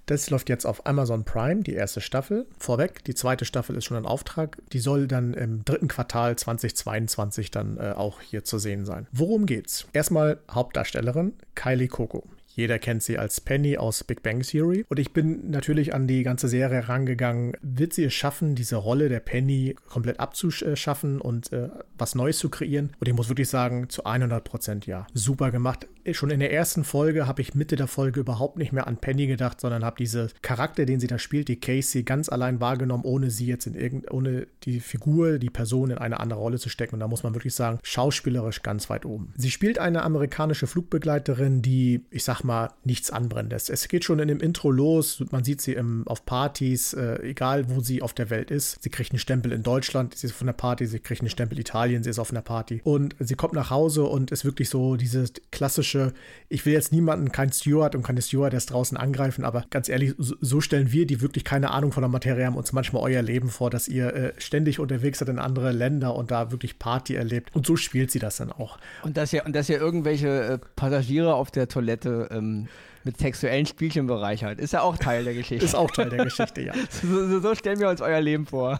Das 0.09 0.31
läuft 0.31 0.49
jetzt 0.49 0.65
auf 0.65 0.87
Amazon 0.87 1.23
Prime, 1.23 1.61
die 1.61 1.75
erste 1.75 2.01
Staffel. 2.01 2.47
Vorweg, 2.57 3.03
die 3.03 3.13
zweite 3.13 3.45
Staffel 3.45 3.75
ist 3.75 3.85
schon 3.85 3.95
in 3.95 4.07
Auftrag. 4.07 4.57
Die 4.73 4.79
soll 4.79 5.07
dann 5.07 5.35
im 5.35 5.63
dritten 5.65 5.87
Quartal 5.87 6.35
2022 6.35 7.51
dann 7.51 7.77
äh, 7.77 7.91
auch 7.91 8.19
hier 8.19 8.43
zu 8.43 8.57
sehen 8.57 8.85
sein. 8.85 9.05
Worum 9.11 9.45
geht's? 9.45 9.85
Erstmal 9.93 10.39
Hauptdarstellerin 10.49 11.33
Kylie 11.53 11.89
Coco. 11.89 12.23
Jeder 12.55 12.79
kennt 12.79 13.03
sie 13.03 13.17
als 13.17 13.41
Penny 13.41 13.77
aus 13.77 14.03
Big 14.03 14.23
Bang 14.23 14.41
Theory. 14.41 14.85
Und 14.89 14.99
ich 14.99 15.13
bin 15.13 15.49
natürlich 15.49 15.93
an 15.93 16.07
die 16.07 16.23
ganze 16.23 16.47
Serie 16.47 16.89
rangegangen. 16.89 17.53
Wird 17.61 17.93
sie 17.93 18.05
es 18.05 18.13
schaffen, 18.13 18.55
diese 18.55 18.75
Rolle 18.75 19.09
der 19.09 19.19
Penny 19.19 19.75
komplett 19.87 20.19
abzuschaffen 20.19 21.21
und 21.21 21.51
äh, 21.53 21.69
was 21.97 22.15
Neues 22.15 22.39
zu 22.39 22.49
kreieren? 22.49 22.91
Und 22.99 23.07
ich 23.07 23.13
muss 23.13 23.29
wirklich 23.29 23.49
sagen, 23.49 23.89
zu 23.89 24.03
100 24.03 24.43
Prozent 24.43 24.85
ja. 24.87 25.07
Super 25.13 25.51
gemacht. 25.51 25.87
Schon 26.11 26.31
in 26.31 26.39
der 26.39 26.51
ersten 26.51 26.83
Folge 26.83 27.27
habe 27.27 27.41
ich 27.41 27.53
Mitte 27.53 27.75
der 27.75 27.87
Folge 27.87 28.21
überhaupt 28.21 28.57
nicht 28.57 28.71
mehr 28.71 28.87
an 28.87 28.97
Penny 28.97 29.27
gedacht, 29.27 29.61
sondern 29.61 29.85
habe 29.85 29.97
diese 29.99 30.29
Charakter, 30.41 30.85
den 30.85 30.99
sie 30.99 31.07
da 31.07 31.19
spielt, 31.19 31.49
die 31.49 31.59
Casey, 31.59 32.03
ganz 32.03 32.29
allein 32.29 32.59
wahrgenommen, 32.59 33.03
ohne 33.03 33.29
sie 33.29 33.45
jetzt 33.45 33.67
in 33.67 33.75
irgend, 33.75 34.11
ohne 34.11 34.47
die 34.63 34.79
Figur, 34.79 35.37
die 35.37 35.49
Person 35.49 35.91
in 35.91 35.97
eine 35.97 36.19
andere 36.19 36.39
Rolle 36.39 36.57
zu 36.57 36.69
stecken. 36.69 36.95
Und 36.95 36.99
da 37.01 37.07
muss 37.07 37.23
man 37.23 37.35
wirklich 37.35 37.53
sagen, 37.53 37.79
schauspielerisch 37.83 38.63
ganz 38.63 38.89
weit 38.89 39.05
oben. 39.05 39.33
Sie 39.35 39.51
spielt 39.51 39.77
eine 39.77 40.03
amerikanische 40.03 40.67
Flugbegleiterin, 40.67 41.61
die, 41.61 42.05
ich 42.09 42.23
sag 42.23 42.38
mal, 42.43 42.59
mal 42.59 42.73
nichts 42.83 43.11
Anbrennendes. 43.11 43.69
Es 43.69 43.87
geht 43.87 44.03
schon 44.03 44.19
in 44.19 44.27
dem 44.27 44.39
Intro 44.39 44.71
los. 44.71 45.23
Man 45.31 45.43
sieht 45.43 45.61
sie 45.61 45.73
im, 45.73 46.05
auf 46.07 46.25
Partys, 46.25 46.93
äh, 46.93 47.21
egal 47.21 47.69
wo 47.69 47.79
sie 47.79 48.01
auf 48.01 48.13
der 48.13 48.29
Welt 48.29 48.51
ist. 48.51 48.81
Sie 48.83 48.89
kriegt 48.89 49.11
einen 49.11 49.19
Stempel 49.19 49.51
in 49.51 49.63
Deutschland, 49.63 50.15
sie 50.15 50.27
ist 50.27 50.33
auf 50.33 50.41
einer 50.41 50.53
Party, 50.53 50.85
sie 50.87 50.99
kriegt 50.99 51.21
einen 51.21 51.29
Stempel 51.29 51.59
Italien, 51.59 52.03
sie 52.03 52.09
ist 52.09 52.19
auf 52.19 52.31
einer 52.31 52.41
Party. 52.41 52.81
Und 52.83 53.15
sie 53.19 53.35
kommt 53.35 53.53
nach 53.53 53.69
Hause 53.69 54.03
und 54.03 54.31
ist 54.31 54.45
wirklich 54.45 54.69
so 54.69 54.95
dieses 54.95 55.33
klassische, 55.51 56.13
ich 56.49 56.65
will 56.65 56.73
jetzt 56.73 56.91
niemanden, 56.91 57.31
kein 57.31 57.51
Steward 57.51 57.95
und 57.95 58.03
keine 58.03 58.21
Stewardess 58.21 58.65
draußen 58.65 58.97
angreifen, 58.97 59.45
aber 59.45 59.65
ganz 59.69 59.87
ehrlich, 59.87 60.15
so, 60.17 60.59
stellen 60.59 60.91
wir, 60.91 61.05
die 61.05 61.21
wirklich 61.21 61.43
keine 61.45 61.71
Ahnung 61.71 61.91
von 61.91 62.01
der 62.01 62.09
Materie 62.09 62.45
haben, 62.45 62.57
uns 62.57 62.73
manchmal 62.73 63.03
euer 63.03 63.21
Leben 63.21 63.49
vor, 63.49 63.69
dass 63.69 63.87
ihr 63.87 64.13
äh, 64.13 64.33
ständig 64.37 64.79
unterwegs 64.79 65.19
seid 65.19 65.29
in 65.29 65.39
andere 65.39 65.71
Länder 65.71 66.15
und 66.15 66.31
da 66.31 66.51
wirklich 66.51 66.79
Party 66.79 67.15
erlebt. 67.15 67.55
Und 67.55 67.65
so 67.65 67.75
spielt 67.75 68.11
sie 68.11 68.19
das 68.19 68.37
dann 68.37 68.51
auch. 68.51 68.77
Und 69.03 69.17
dass 69.17 69.31
ja, 69.31 69.45
und 69.45 69.55
dass 69.55 69.67
ja 69.67 69.77
irgendwelche 69.77 70.27
äh, 70.27 70.57
Passagiere 70.75 71.35
auf 71.35 71.51
der 71.51 71.67
Toilette 71.67 72.28
ähm, 72.29 72.67
mit 73.03 73.17
sexuellen 73.17 73.65
Spielchen 73.65 74.07
bereichert. 74.07 74.59
Ist 74.59 74.73
ja 74.73 74.81
auch 74.81 74.97
Teil 74.97 75.23
der 75.23 75.33
Geschichte. 75.33 75.63
Ist 75.63 75.75
auch 75.75 75.89
Teil 75.91 76.09
der 76.09 76.25
Geschichte, 76.25 76.61
ja. 76.61 76.73
so, 76.89 77.27
so, 77.27 77.39
so, 77.39 77.55
stellen 77.55 77.79
wir 77.79 77.89
uns 77.89 78.01
euer 78.01 78.19
Leben 78.21 78.45
vor. 78.45 78.79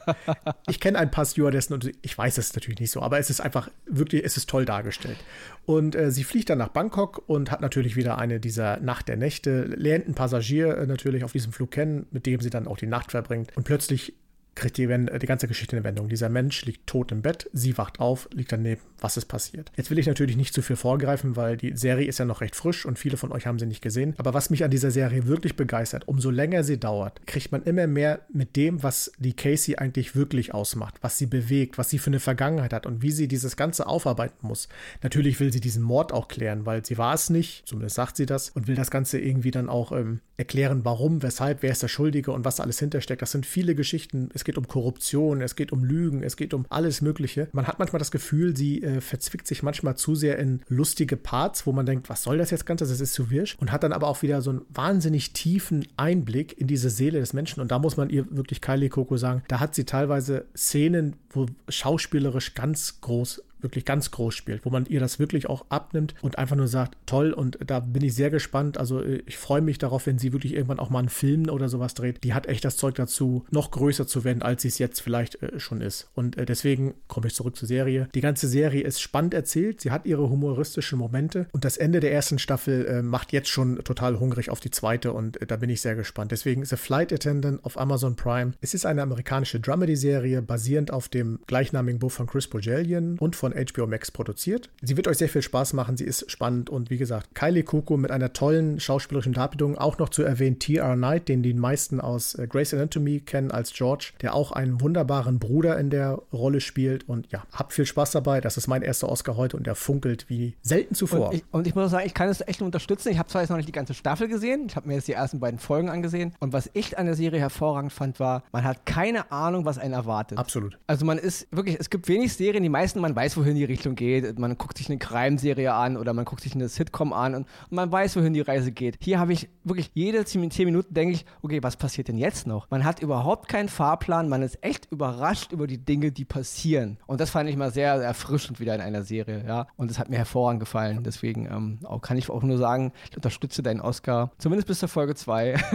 ich 0.67 0.79
kenne 0.79 0.99
ein 0.99 1.09
paar 1.11 1.25
Stewardessen 1.25 1.73
und 1.73 1.91
ich 2.01 2.17
weiß 2.17 2.37
es 2.37 2.53
natürlich 2.53 2.79
nicht 2.79 2.91
so, 2.91 3.01
aber 3.01 3.19
es 3.19 3.29
ist 3.29 3.39
einfach 3.39 3.69
wirklich, 3.85 4.23
es 4.23 4.37
ist 4.37 4.49
toll 4.49 4.65
dargestellt. 4.65 5.17
Und 5.65 5.95
äh, 5.95 6.11
sie 6.11 6.23
fliegt 6.23 6.49
dann 6.49 6.57
nach 6.57 6.69
Bangkok 6.69 7.23
und 7.27 7.51
hat 7.51 7.61
natürlich 7.61 7.95
wieder 7.95 8.17
eine 8.17 8.39
dieser 8.39 8.79
Nacht 8.79 9.07
der 9.07 9.17
Nächte, 9.17 9.63
lernt 9.63 10.05
einen 10.05 10.15
Passagier 10.15 10.77
äh, 10.77 10.87
natürlich 10.87 11.23
auf 11.23 11.31
diesem 11.31 11.53
Flug 11.53 11.71
kennen, 11.71 12.07
mit 12.11 12.25
dem 12.25 12.41
sie 12.41 12.49
dann 12.49 12.67
auch 12.67 12.77
die 12.77 12.87
Nacht 12.87 13.11
verbringt. 13.11 13.55
Und 13.55 13.63
plötzlich 13.63 14.13
kriegt 14.55 14.77
die, 14.77 14.87
die 14.87 15.25
ganze 15.25 15.47
Geschichte 15.47 15.75
eine 15.75 15.83
Wendung. 15.83 16.09
Dieser 16.09 16.29
Mensch 16.29 16.65
liegt 16.65 16.87
tot 16.87 17.11
im 17.11 17.21
Bett, 17.21 17.49
sie 17.53 17.77
wacht 17.77 17.99
auf, 17.99 18.27
liegt 18.33 18.51
daneben. 18.51 18.81
Was 19.01 19.15
ist 19.15 19.25
passiert? 19.27 19.71
Jetzt 19.77 19.89
will 19.89 19.99
ich 19.99 20.07
natürlich 20.07 20.35
nicht 20.35 20.53
zu 20.53 20.61
viel 20.61 20.75
vorgreifen, 20.75 21.35
weil 21.35 21.55
die 21.55 21.75
Serie 21.75 22.07
ist 22.07 22.19
ja 22.19 22.25
noch 22.25 22.41
recht 22.41 22.55
frisch 22.55 22.85
und 22.85 22.99
viele 22.99 23.15
von 23.15 23.31
euch 23.31 23.47
haben 23.47 23.59
sie 23.59 23.65
nicht 23.65 23.81
gesehen. 23.81 24.13
Aber 24.17 24.33
was 24.33 24.49
mich 24.49 24.63
an 24.63 24.71
dieser 24.71 24.91
Serie 24.91 25.27
wirklich 25.27 25.55
begeistert, 25.55 26.07
umso 26.07 26.29
länger 26.29 26.63
sie 26.63 26.79
dauert, 26.79 27.25
kriegt 27.25 27.51
man 27.51 27.63
immer 27.63 27.87
mehr 27.87 28.21
mit 28.33 28.55
dem, 28.55 28.83
was 28.83 29.11
die 29.17 29.33
Casey 29.33 29.77
eigentlich 29.77 30.15
wirklich 30.15 30.53
ausmacht, 30.53 30.95
was 31.01 31.17
sie 31.17 31.27
bewegt, 31.27 31.77
was 31.77 31.89
sie 31.89 31.99
für 31.99 32.09
eine 32.09 32.19
Vergangenheit 32.19 32.73
hat 32.73 32.85
und 32.85 33.01
wie 33.01 33.11
sie 33.11 33.27
dieses 33.27 33.55
Ganze 33.55 33.87
aufarbeiten 33.87 34.45
muss. 34.47 34.67
Natürlich 35.01 35.39
will 35.39 35.53
sie 35.53 35.61
diesen 35.61 35.83
Mord 35.83 36.11
auch 36.11 36.27
klären, 36.27 36.65
weil 36.65 36.85
sie 36.85 36.97
war 36.97 37.13
es 37.13 37.29
nicht, 37.29 37.67
zumindest 37.67 37.95
sagt 37.95 38.17
sie 38.17 38.25
das, 38.25 38.49
und 38.49 38.67
will 38.67 38.75
das 38.75 38.91
Ganze 38.91 39.19
irgendwie 39.19 39.51
dann 39.51 39.69
auch 39.69 39.93
ähm, 39.93 40.19
erklären, 40.39 40.85
warum, 40.85 41.21
weshalb, 41.21 41.61
wer 41.61 41.71
ist 41.71 41.83
der 41.83 41.89
Schuldige 41.89 42.31
und 42.31 42.45
was 42.45 42.59
alles 42.59 42.79
hintersteckt. 42.79 43.21
Das 43.21 43.31
sind 43.31 43.45
viele 43.45 43.75
Geschichten. 43.75 44.29
Es 44.39 44.45
geht 44.45 44.57
um 44.57 44.69
Korruption, 44.69 45.41
es 45.41 45.57
geht 45.57 45.73
um 45.73 45.83
Lügen, 45.83 46.23
es 46.23 46.37
geht 46.37 46.53
um 46.53 46.65
alles 46.69 47.01
Mögliche. 47.01 47.49
Man 47.51 47.67
hat 47.67 47.77
manchmal 47.77 47.99
das 47.99 48.09
Gefühl, 48.09 48.55
sie 48.55 48.81
äh, 48.81 49.01
verzwickt 49.01 49.45
sich 49.45 49.63
manchmal 49.63 49.97
zu 49.97 50.15
sehr 50.15 50.39
in 50.39 50.61
lustige 50.69 51.17
Parts, 51.17 51.67
wo 51.67 51.73
man 51.73 51.85
denkt, 51.85 52.09
was 52.09 52.23
soll 52.23 52.37
das 52.37 52.49
jetzt 52.49 52.65
Ganze? 52.65 52.85
Das 52.85 53.01
ist 53.01 53.13
zu 53.13 53.29
wirsch. 53.29 53.57
Und 53.59 53.73
hat 53.73 53.83
dann 53.83 53.91
aber 53.91 54.07
auch 54.07 54.21
wieder 54.21 54.41
so 54.41 54.51
einen 54.51 54.61
wahnsinnig 54.69 55.33
tiefen 55.33 55.85
Einblick 55.97 56.57
in 56.57 56.67
diese 56.67 56.89
Seele 56.89 57.19
des 57.19 57.33
Menschen. 57.33 57.59
Und 57.59 57.69
da 57.69 57.79
muss 57.79 57.97
man 57.97 58.09
ihr 58.09 58.25
wirklich 58.29 58.61
Kylie 58.61 58.87
Coco 58.87 59.17
sagen, 59.17 59.43
da 59.49 59.59
hat 59.59 59.75
sie 59.75 59.83
teilweise 59.83 60.45
Szenen, 60.55 61.17
wo 61.31 61.47
schauspielerisch 61.67 62.53
ganz 62.53 63.01
groß 63.01 63.43
wirklich 63.61 63.85
ganz 63.85 64.11
groß 64.11 64.33
spielt, 64.33 64.65
wo 64.65 64.69
man 64.69 64.85
ihr 64.85 64.99
das 64.99 65.19
wirklich 65.19 65.49
auch 65.49 65.65
abnimmt 65.69 66.15
und 66.21 66.37
einfach 66.37 66.55
nur 66.55 66.67
sagt, 66.67 66.97
toll 67.05 67.33
und 67.33 67.57
da 67.65 67.79
bin 67.79 68.03
ich 68.03 68.15
sehr 68.15 68.29
gespannt. 68.29 68.77
Also 68.77 69.01
äh, 69.01 69.23
ich 69.25 69.37
freue 69.37 69.61
mich 69.61 69.77
darauf, 69.77 70.05
wenn 70.05 70.17
sie 70.17 70.33
wirklich 70.33 70.53
irgendwann 70.53 70.79
auch 70.79 70.89
mal 70.89 70.99
einen 70.99 71.09
Film 71.09 71.49
oder 71.49 71.69
sowas 71.69 71.93
dreht. 71.93 72.23
Die 72.23 72.33
hat 72.33 72.47
echt 72.47 72.65
das 72.65 72.77
Zeug 72.77 72.95
dazu, 72.95 73.45
noch 73.51 73.71
größer 73.71 74.07
zu 74.07 74.23
werden, 74.23 74.41
als 74.41 74.61
sie 74.61 74.67
es 74.67 74.77
jetzt 74.77 75.01
vielleicht 75.01 75.41
äh, 75.41 75.59
schon 75.59 75.81
ist. 75.81 76.09
Und 76.13 76.37
äh, 76.37 76.45
deswegen 76.45 76.93
komme 77.07 77.27
ich 77.27 77.35
zurück 77.35 77.55
zur 77.55 77.67
Serie. 77.67 78.09
Die 78.13 78.21
ganze 78.21 78.47
Serie 78.47 78.83
ist 78.83 79.01
spannend 79.01 79.33
erzählt, 79.33 79.81
sie 79.81 79.91
hat 79.91 80.05
ihre 80.05 80.29
humoristischen 80.29 80.99
Momente 80.99 81.47
und 81.51 81.65
das 81.65 81.77
Ende 81.77 81.99
der 81.99 82.13
ersten 82.13 82.39
Staffel 82.39 82.85
äh, 82.85 83.01
macht 83.01 83.31
jetzt 83.31 83.49
schon 83.49 83.83
total 83.83 84.19
hungrig 84.19 84.49
auf 84.49 84.59
die 84.59 84.71
zweite 84.71 85.13
und 85.13 85.41
äh, 85.41 85.45
da 85.45 85.57
bin 85.57 85.69
ich 85.69 85.81
sehr 85.81 85.95
gespannt. 85.95 86.31
Deswegen 86.31 86.65
The 86.65 86.75
Flight 86.75 87.13
Attendant 87.13 87.63
auf 87.65 87.79
Amazon 87.79 88.15
Prime. 88.15 88.53
Es 88.61 88.73
ist 88.73 88.85
eine 88.85 89.01
amerikanische 89.01 89.59
Dramedy-Serie, 89.59 90.41
basierend 90.41 90.91
auf 90.91 91.09
dem 91.09 91.39
gleichnamigen 91.47 91.99
Buch 91.99 92.11
von 92.11 92.27
Chris 92.27 92.47
Bojellian 92.47 93.17
und 93.19 93.35
von 93.35 93.48
HBO 93.51 93.87
Max 93.87 94.11
produziert. 94.11 94.69
Sie 94.81 94.97
wird 94.97 95.07
euch 95.07 95.17
sehr 95.17 95.29
viel 95.29 95.41
Spaß 95.41 95.73
machen, 95.73 95.97
sie 95.97 96.05
ist 96.05 96.29
spannend 96.31 96.69
und 96.69 96.89
wie 96.89 96.97
gesagt, 96.97 97.35
Kylie 97.35 97.63
Kuku 97.63 97.97
mit 97.97 98.11
einer 98.11 98.33
tollen 98.33 98.79
schauspielerischen 98.79 99.33
Darbietung, 99.33 99.77
auch 99.77 99.97
noch 99.97 100.09
zu 100.09 100.23
erwähnen 100.23 100.59
T.R. 100.59 100.95
Knight, 100.95 101.27
den 101.27 101.43
die 101.43 101.53
meisten 101.53 102.01
aus 102.01 102.35
äh, 102.35 102.47
Grey's 102.47 102.73
Anatomy 102.73 103.19
kennen 103.21 103.51
als 103.51 103.73
George, 103.73 104.13
der 104.21 104.33
auch 104.33 104.51
einen 104.51 104.81
wunderbaren 104.81 105.39
Bruder 105.39 105.77
in 105.79 105.89
der 105.89 106.21
Rolle 106.33 106.61
spielt 106.61 107.07
und 107.07 107.31
ja, 107.31 107.43
habt 107.51 107.73
viel 107.73 107.85
Spaß 107.85 108.11
dabei. 108.11 108.41
Das 108.41 108.57
ist 108.57 108.67
mein 108.67 108.81
erster 108.81 109.09
Oscar 109.09 109.37
heute 109.37 109.57
und 109.57 109.67
der 109.67 109.75
funkelt 109.75 110.29
wie 110.29 110.55
selten 110.61 110.95
zuvor. 110.95 111.29
Und 111.29 111.35
ich, 111.35 111.43
und 111.51 111.67
ich 111.67 111.75
muss 111.75 111.91
sagen, 111.91 112.05
ich 112.05 112.13
kann 112.13 112.29
es 112.29 112.41
echt 112.41 112.59
nur 112.59 112.65
unterstützen. 112.65 113.09
Ich 113.09 113.19
habe 113.19 113.29
zwar 113.29 113.41
jetzt 113.41 113.49
noch 113.49 113.57
nicht 113.57 113.69
die 113.69 113.73
ganze 113.73 113.93
Staffel 113.93 114.27
gesehen, 114.27 114.65
ich 114.67 114.75
habe 114.75 114.87
mir 114.87 114.95
jetzt 114.95 115.07
die 115.07 115.13
ersten 115.13 115.39
beiden 115.39 115.59
Folgen 115.59 115.89
angesehen 115.89 116.33
und 116.39 116.53
was 116.53 116.69
ich 116.73 116.97
an 116.97 117.05
der 117.05 117.15
Serie 117.15 117.39
hervorragend 117.39 117.93
fand, 117.93 118.19
war, 118.19 118.43
man 118.51 118.63
hat 118.63 118.85
keine 118.85 119.31
Ahnung, 119.31 119.65
was 119.65 119.77
einen 119.77 119.93
erwartet. 119.93 120.37
Absolut. 120.37 120.77
Also 120.87 121.05
man 121.05 121.17
ist 121.17 121.47
wirklich, 121.51 121.79
es 121.79 121.89
gibt 121.89 122.07
wenig 122.07 122.33
Serien, 122.33 122.63
die 122.63 122.69
meisten, 122.69 122.99
man 122.99 123.15
weiß, 123.15 123.37
wohin 123.39 123.55
die 123.55 123.63
Richtung 123.63 123.95
geht. 123.95 124.37
Man 124.37 124.57
guckt 124.57 124.77
sich 124.77 124.89
eine 124.89 124.97
Crime-Serie 124.97 125.73
an 125.73 125.97
oder 125.97 126.13
man 126.13 126.25
guckt 126.25 126.41
sich 126.41 126.53
eine 126.53 126.69
Sitcom 126.69 127.13
an 127.13 127.35
und, 127.35 127.47
und 127.69 127.71
man 127.71 127.91
weiß, 127.91 128.15
wohin 128.15 128.33
die 128.33 128.41
Reise 128.41 128.71
geht. 128.71 128.97
Hier 129.01 129.19
habe 129.19 129.33
ich 129.33 129.49
wirklich 129.63 129.91
jede 129.93 130.25
10 130.25 130.49
Minuten 130.65 130.93
denke 130.93 131.15
ich, 131.15 131.25
okay, 131.41 131.63
was 131.63 131.77
passiert 131.77 132.07
denn 132.07 132.17
jetzt 132.17 132.47
noch? 132.47 132.69
Man 132.69 132.83
hat 132.83 133.01
überhaupt 133.01 133.47
keinen 133.47 133.69
Fahrplan, 133.69 134.29
man 134.29 134.41
ist 134.41 134.63
echt 134.63 134.91
überrascht 134.91 135.51
über 135.51 135.67
die 135.67 135.77
Dinge, 135.77 136.11
die 136.11 136.25
passieren. 136.25 136.97
Und 137.07 137.21
das 137.21 137.29
fand 137.29 137.49
ich 137.49 137.55
mal 137.55 137.71
sehr 137.71 137.93
erfrischend 137.93 138.59
wieder 138.59 138.75
in 138.75 138.81
einer 138.81 139.03
Serie, 139.03 139.43
ja. 139.47 139.67
Und 139.77 139.91
es 139.91 139.99
hat 139.99 140.09
mir 140.09 140.17
hervorragend 140.17 140.59
gefallen. 140.59 141.03
Deswegen 141.03 141.45
ähm, 141.45 141.79
auch, 141.83 142.01
kann 142.01 142.17
ich 142.17 142.29
auch 142.29 142.43
nur 142.43 142.57
sagen, 142.57 142.91
ich 143.09 143.15
unterstütze 143.15 143.63
deinen 143.63 143.81
Oscar, 143.81 144.31
zumindest 144.37 144.67
bis 144.67 144.79
zur 144.79 144.89
Folge 144.89 145.15
2. 145.15 145.55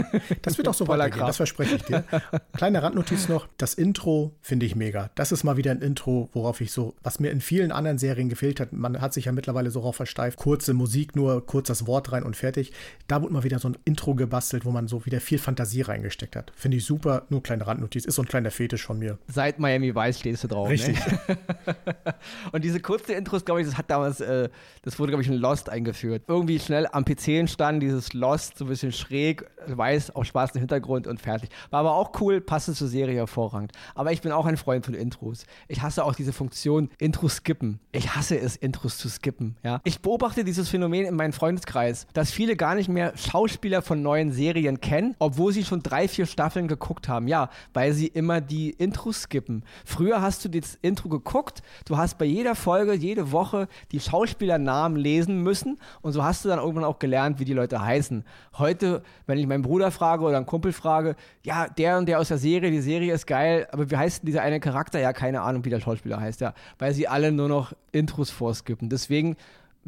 Das 0.43 0.59
wird 0.59 0.69
auch 0.69 0.75
so 0.75 0.89
weitergehen, 0.89 1.27
das 1.27 1.37
verspreche 1.37 1.77
ich 1.77 1.83
dir. 1.85 2.05
Kleine 2.53 2.83
Randnotiz 2.83 3.29
noch, 3.29 3.47
das 3.57 3.75
Intro 3.75 4.35
finde 4.41 4.67
ich 4.67 4.77
mega. 4.77 5.11
Das 5.15 5.33
ist 5.33 5.45
mal 5.45 5.57
wieder 5.57 5.71
ein 5.71 5.81
Intro, 5.81 6.29
worauf 6.33 6.61
ich 6.61 6.73
so, 6.73 6.95
was 7.03 7.21
mir 7.21 7.31
in 7.31 7.41
vielen 7.41 7.54
anderen 7.73 7.99
Serien 7.99 8.29
gefehlt 8.29 8.61
hat, 8.61 8.73
man 8.73 9.01
hat 9.01 9.13
sich 9.13 9.27
ja 9.27 9.33
mittlerweile 9.33 9.71
so 9.71 9.81
darauf 9.81 9.97
versteift, 9.97 10.39
kurze 10.39 10.75
Musik 10.75 11.15
nur, 11.15 11.45
kurz 11.45 11.69
das 11.69 11.87
Wort 11.87 12.13
rein 12.13 12.23
und 12.23 12.37
fertig. 12.37 12.73
Da 13.07 13.21
wurde 13.23 13.33
mal 13.33 13.45
wieder 13.45 13.59
so 13.59 13.69
ein 13.69 13.77
Intro 13.85 14.15
gebastelt, 14.15 14.65
wo 14.65 14.71
man 14.71 14.89
so 14.89 15.05
wieder 15.07 15.21
viel 15.21 15.39
Fantasie 15.39 15.83
reingesteckt 15.83 16.37
hat. 16.37 16.53
Finde 16.57 16.79
ich 16.79 16.85
super, 16.85 17.25
nur 17.29 17.43
kleine 17.43 17.67
Randnotiz, 17.67 18.05
ist 18.05 18.15
so 18.15 18.23
ein 18.23 18.29
kleiner 18.29 18.51
Fetisch 18.51 18.85
von 18.85 18.99
mir. 18.99 19.19
Seit 19.29 19.59
Miami 19.59 19.95
Vice 19.95 20.21
stehst 20.21 20.45
du 20.45 20.49
drauf. 20.49 20.69
Richtig. 20.69 20.99
Ne? 21.07 21.37
und 22.53 22.65
diese 22.65 22.81
kurzen 22.81 23.13
Intros, 23.13 23.45
glaube 23.45 23.61
ich, 23.61 23.67
das 23.67 23.77
hat 23.77 23.91
damals, 23.91 24.21
äh, 24.21 24.49
das 24.83 24.99
wurde, 24.99 25.11
glaube 25.11 25.23
ich, 25.23 25.29
in 25.29 25.35
Lost 25.35 25.69
eingeführt. 25.69 26.23
Irgendwie 26.29 26.59
schnell 26.59 26.87
am 26.91 27.05
PC 27.05 27.29
entstanden, 27.29 27.81
dieses 27.81 28.13
Lost, 28.13 28.59
so 28.59 28.65
ein 28.65 28.69
bisschen 28.69 28.93
schräg, 28.93 29.45
weiß, 29.67 30.17
auch 30.17 30.25
schwarzen 30.25 30.59
Hintergrund 30.59 31.07
und 31.07 31.21
fertig. 31.21 31.51
War 31.71 31.81
aber 31.81 31.95
auch 31.95 32.21
cool, 32.21 32.41
passte 32.41 32.73
zur 32.73 32.89
Serie 32.89 33.17
hervorragend. 33.17 33.73
Aber 33.95 34.13
ich 34.13 34.21
bin 34.23 34.33
auch 34.33 34.47
ein 34.47 34.57
Freund 34.57 34.85
von 34.85 34.95
Intros. 34.95 35.45
Ich 35.69 35.83
hasse 35.83 36.05
auch 36.05 36.15
diese 36.15 36.33
Funktion 36.33 36.91
Intro 36.99 37.29
skippen. 37.45 37.79
Ich 37.93 38.17
hasse 38.17 38.39
es, 38.39 38.57
Intros 38.57 38.97
zu 38.97 39.11
skippen. 39.11 39.57
Ja? 39.63 39.83
Ich 39.85 40.01
beobachte 40.01 40.45
dieses 40.45 40.71
Phänomen 40.71 41.05
in 41.05 41.15
meinem 41.15 41.35
Freundeskreis, 41.35 42.07
dass 42.15 42.31
viele 42.31 42.57
gar 42.57 42.75
nicht 42.75 42.89
mehr 42.89 43.13
Schauspieler 43.17 43.83
von 43.83 44.01
neuen 44.01 44.33
Serien 44.33 44.81
kennen, 44.81 45.15
obwohl 45.19 45.53
sie 45.53 45.65
schon 45.65 45.83
drei, 45.83 46.09
vier 46.09 46.25
Staffeln 46.25 46.69
geguckt 46.69 47.07
haben. 47.07 47.29
Ja, 47.29 47.51
weil 47.75 47.93
sie 47.93 48.07
immer 48.07 48.41
die 48.41 48.71
Intros 48.71 49.23
skippen. 49.23 49.63
Früher 49.85 50.23
hast 50.23 50.43
du 50.45 50.49
das 50.49 50.79
Intro 50.81 51.11
geguckt, 51.11 51.63
du 51.85 51.99
hast 51.99 52.17
bei 52.17 52.25
jeder 52.25 52.55
Folge, 52.55 52.95
jede 52.95 53.31
Woche 53.31 53.69
die 53.93 54.01
Schauspielernamen 54.01 54.97
lesen 54.97 55.43
müssen 55.43 55.79
und 56.01 56.13
so 56.13 56.25
hast 56.25 56.45
du 56.45 56.49
dann 56.49 56.59
irgendwann 56.59 56.85
auch 56.85 56.99
gelernt, 56.99 57.41
wie 57.41 57.45
die 57.45 57.53
Leute 57.53 57.83
heißen. 57.83 58.25
Heute, 58.57 59.03
wenn 59.27 59.37
ich 59.37 59.47
meinen 59.47 59.63
Bruder 59.63 59.91
frage 59.91 60.25
oder 60.25 60.39
einen 60.39 60.47
Kumpel 60.47 60.73
frage, 60.73 61.15
ja, 61.43 61.69
der 61.69 61.99
und 61.99 62.07
der 62.09 62.21
aus 62.21 62.29
der 62.29 62.39
Serie, 62.39 62.71
die 62.71 62.81
Serie 62.81 63.13
ist 63.13 63.27
geil, 63.27 63.69
aber 63.71 63.91
wie 63.91 63.97
heißt 63.97 64.23
denn 64.23 64.27
dieser 64.27 64.41
eine 64.41 64.61
Charakter? 64.61 64.99
Ja, 64.99 65.13
keine 65.13 65.43
Ahnung, 65.43 65.67
wie 65.67 65.71
der 65.71 65.81
Schauspieler 65.81 66.19
heißt, 66.19 66.41
ja, 66.41 66.55
weil 66.79 66.95
sie 66.95 67.07
alle 67.07 67.34
nur 67.37 67.49
noch 67.49 67.73
Intros 67.93 68.31
vorskippen. 68.31 68.89
Deswegen 68.89 69.37